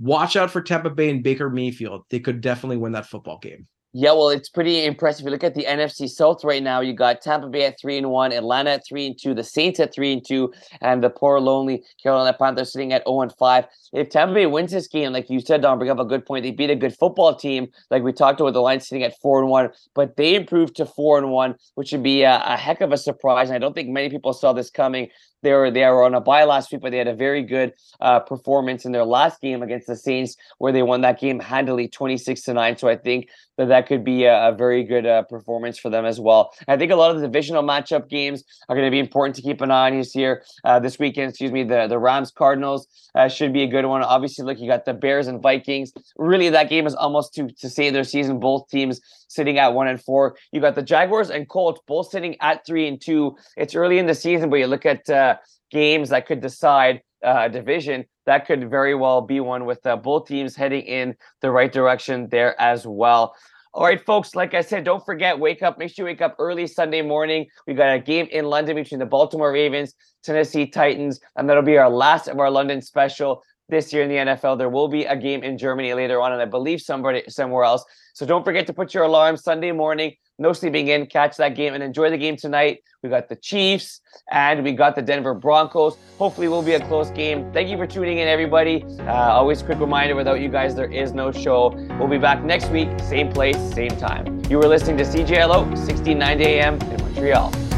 watch 0.00 0.34
out 0.34 0.50
for 0.50 0.62
Tampa 0.62 0.90
Bay 0.90 1.10
and 1.10 1.22
Baker 1.22 1.48
Mayfield. 1.48 2.04
They 2.10 2.20
could 2.20 2.40
definitely 2.40 2.78
win 2.78 2.92
that 2.92 3.06
football 3.06 3.38
game. 3.38 3.68
Yeah, 3.96 4.10
well, 4.10 4.30
it's 4.30 4.48
pretty 4.48 4.84
impressive. 4.84 5.20
If 5.20 5.26
You 5.26 5.30
look 5.30 5.44
at 5.44 5.54
the 5.54 5.66
NFC 5.66 6.08
South 6.10 6.42
right 6.42 6.60
now. 6.64 6.80
You 6.80 6.92
got 6.94 7.22
Tampa 7.22 7.46
Bay 7.46 7.64
at 7.66 7.78
three 7.78 7.96
and 7.96 8.10
one, 8.10 8.32
Atlanta 8.32 8.70
at 8.70 8.84
three 8.84 9.06
and 9.06 9.16
two, 9.16 9.34
the 9.34 9.44
Saints 9.44 9.78
at 9.78 9.94
three 9.94 10.12
and 10.12 10.26
two, 10.26 10.52
and 10.80 11.02
the 11.02 11.10
poor 11.10 11.38
lonely 11.38 11.84
Carolina 12.02 12.36
Panthers 12.36 12.72
sitting 12.72 12.92
at 12.92 13.04
zero 13.06 13.20
and 13.20 13.32
five. 13.32 13.66
If 13.92 14.10
Tampa 14.10 14.34
Bay 14.34 14.46
wins 14.46 14.72
this 14.72 14.88
game, 14.88 15.12
like 15.12 15.30
you 15.30 15.38
said, 15.38 15.62
Don, 15.62 15.78
bring 15.78 15.92
up 15.92 16.00
a 16.00 16.04
good 16.04 16.26
point. 16.26 16.42
They 16.42 16.50
beat 16.50 16.70
a 16.70 16.74
good 16.74 16.92
football 16.96 17.36
team, 17.36 17.68
like 17.88 18.02
we 18.02 18.12
talked 18.12 18.40
about. 18.40 18.52
The 18.52 18.60
line 18.60 18.80
sitting 18.80 19.04
at 19.04 19.16
four 19.20 19.40
and 19.40 19.48
one, 19.48 19.70
but 19.94 20.16
they 20.16 20.34
improved 20.34 20.74
to 20.76 20.86
four 20.86 21.16
and 21.16 21.30
one, 21.30 21.54
which 21.76 21.92
would 21.92 22.02
be 22.02 22.22
a, 22.22 22.42
a 22.44 22.56
heck 22.56 22.80
of 22.80 22.90
a 22.90 22.98
surprise. 22.98 23.48
And 23.48 23.54
I 23.54 23.60
don't 23.60 23.74
think 23.74 23.90
many 23.90 24.10
people 24.10 24.32
saw 24.32 24.52
this 24.52 24.70
coming. 24.70 25.08
They 25.44 25.52
were 25.52 25.70
they 25.70 25.84
were 25.84 26.02
on 26.02 26.14
a 26.14 26.20
bye 26.20 26.44
last 26.44 26.72
week, 26.72 26.80
but 26.80 26.90
they 26.90 26.98
had 26.98 27.06
a 27.06 27.14
very 27.14 27.42
good 27.42 27.74
uh, 28.00 28.18
performance 28.20 28.86
in 28.86 28.92
their 28.92 29.04
last 29.04 29.40
game 29.42 29.62
against 29.62 29.86
the 29.86 29.94
Saints, 29.94 30.36
where 30.58 30.72
they 30.72 30.82
won 30.82 31.02
that 31.02 31.20
game 31.20 31.38
handily, 31.38 31.86
twenty 31.86 32.16
six 32.16 32.40
to 32.42 32.54
nine. 32.54 32.78
So 32.78 32.88
I 32.88 32.96
think 32.96 33.28
that 33.58 33.68
that 33.68 33.83
could 33.86 34.04
be 34.04 34.24
a, 34.24 34.48
a 34.48 34.52
very 34.52 34.84
good 34.84 35.06
uh, 35.06 35.22
performance 35.22 35.78
for 35.78 35.90
them 35.90 36.04
as 36.04 36.20
well. 36.20 36.52
I 36.68 36.76
think 36.76 36.92
a 36.92 36.96
lot 36.96 37.10
of 37.10 37.20
the 37.20 37.26
divisional 37.26 37.62
matchup 37.62 38.08
games 38.08 38.44
are 38.68 38.76
going 38.76 38.86
to 38.86 38.90
be 38.90 38.98
important 38.98 39.36
to 39.36 39.42
keep 39.42 39.60
an 39.60 39.70
eye 39.70 39.90
on 39.90 39.98
this 39.98 40.14
year, 40.14 40.44
uh, 40.64 40.78
this 40.80 40.98
weekend. 40.98 41.30
Excuse 41.30 41.52
me, 41.52 41.64
the 41.64 41.86
the 41.86 41.98
Rams 41.98 42.30
Cardinals 42.30 42.86
uh, 43.14 43.28
should 43.28 43.52
be 43.52 43.62
a 43.62 43.66
good 43.66 43.86
one. 43.86 44.02
Obviously, 44.02 44.44
look, 44.44 44.58
you 44.58 44.68
got 44.68 44.84
the 44.84 44.94
Bears 44.94 45.26
and 45.26 45.42
Vikings. 45.42 45.92
Really, 46.16 46.48
that 46.50 46.68
game 46.68 46.86
is 46.86 46.94
almost 46.94 47.34
to 47.34 47.48
to 47.48 47.68
save 47.68 47.92
their 47.92 48.04
season. 48.04 48.40
Both 48.40 48.68
teams 48.68 49.00
sitting 49.28 49.58
at 49.58 49.74
one 49.74 49.88
and 49.88 50.00
four. 50.02 50.36
You 50.52 50.60
got 50.60 50.74
the 50.74 50.82
Jaguars 50.82 51.30
and 51.30 51.48
Colts 51.48 51.80
both 51.86 52.10
sitting 52.10 52.36
at 52.40 52.64
three 52.66 52.86
and 52.88 53.00
two. 53.00 53.36
It's 53.56 53.74
early 53.74 53.98
in 53.98 54.06
the 54.06 54.14
season, 54.14 54.50
but 54.50 54.56
you 54.56 54.66
look 54.66 54.86
at 54.86 55.08
uh, 55.10 55.36
games 55.70 56.10
that 56.10 56.26
could 56.26 56.40
decide 56.40 57.02
uh, 57.24 57.44
a 57.44 57.48
division. 57.48 58.04
That 58.26 58.46
could 58.46 58.70
very 58.70 58.94
well 58.94 59.20
be 59.20 59.40
one 59.40 59.66
with 59.66 59.84
uh, 59.86 59.96
both 59.96 60.28
teams 60.28 60.56
heading 60.56 60.82
in 60.82 61.16
the 61.42 61.50
right 61.50 61.72
direction 61.72 62.28
there 62.30 62.58
as 62.60 62.86
well. 62.86 63.34
All 63.74 63.82
right, 63.82 64.00
folks, 64.06 64.36
like 64.36 64.54
I 64.54 64.60
said, 64.60 64.84
don't 64.84 65.04
forget, 65.04 65.36
wake 65.36 65.60
up. 65.60 65.78
Make 65.78 65.92
sure 65.92 66.06
you 66.06 66.12
wake 66.12 66.22
up 66.22 66.36
early 66.38 66.68
Sunday 66.68 67.02
morning. 67.02 67.46
We've 67.66 67.76
got 67.76 67.92
a 67.92 67.98
game 67.98 68.28
in 68.30 68.44
London 68.44 68.76
between 68.76 69.00
the 69.00 69.06
Baltimore 69.06 69.50
Ravens, 69.50 69.96
Tennessee 70.22 70.64
Titans, 70.64 71.18
and 71.34 71.50
that'll 71.50 71.64
be 71.64 71.76
our 71.76 71.90
last 71.90 72.28
of 72.28 72.38
our 72.38 72.52
London 72.52 72.80
special 72.80 73.42
this 73.68 73.92
year 73.92 74.04
in 74.04 74.08
the 74.08 74.32
NFL. 74.32 74.58
There 74.58 74.68
will 74.68 74.86
be 74.86 75.06
a 75.06 75.16
game 75.16 75.42
in 75.42 75.58
Germany 75.58 75.92
later 75.92 76.20
on, 76.20 76.32
and 76.32 76.40
I 76.40 76.44
believe 76.44 76.82
somebody 76.82 77.24
somewhere 77.26 77.64
else. 77.64 77.84
So 78.14 78.24
don't 78.24 78.44
forget 78.44 78.64
to 78.68 78.72
put 78.72 78.94
your 78.94 79.02
alarm 79.02 79.36
Sunday 79.36 79.72
morning. 79.72 80.14
No 80.38 80.52
sleeping 80.52 80.88
in. 80.88 81.06
Catch 81.06 81.36
that 81.36 81.54
game 81.54 81.74
and 81.74 81.82
enjoy 81.82 82.10
the 82.10 82.18
game 82.18 82.36
tonight. 82.36 82.82
We 83.02 83.08
got 83.08 83.28
the 83.28 83.36
Chiefs 83.36 84.00
and 84.32 84.64
we 84.64 84.72
got 84.72 84.96
the 84.96 85.02
Denver 85.02 85.34
Broncos. 85.34 85.96
Hopefully, 86.18 86.48
will 86.48 86.62
be 86.62 86.72
a 86.72 86.80
close 86.80 87.10
game. 87.10 87.52
Thank 87.52 87.68
you 87.68 87.76
for 87.76 87.86
tuning 87.86 88.18
in, 88.18 88.26
everybody. 88.28 88.84
Uh, 89.00 89.12
always 89.12 89.62
quick 89.62 89.78
reminder: 89.78 90.16
without 90.16 90.40
you 90.40 90.48
guys, 90.48 90.74
there 90.74 90.90
is 90.90 91.12
no 91.12 91.30
show. 91.30 91.70
We'll 91.98 92.08
be 92.08 92.18
back 92.18 92.42
next 92.42 92.70
week, 92.70 92.88
same 93.00 93.32
place, 93.32 93.56
same 93.74 93.90
time. 93.90 94.42
You 94.50 94.58
were 94.58 94.68
listening 94.68 94.96
to 94.98 95.04
CJLO 95.04 95.66
1690 95.66 96.44
AM 96.44 96.74
in 96.80 97.00
Montreal. 97.02 97.73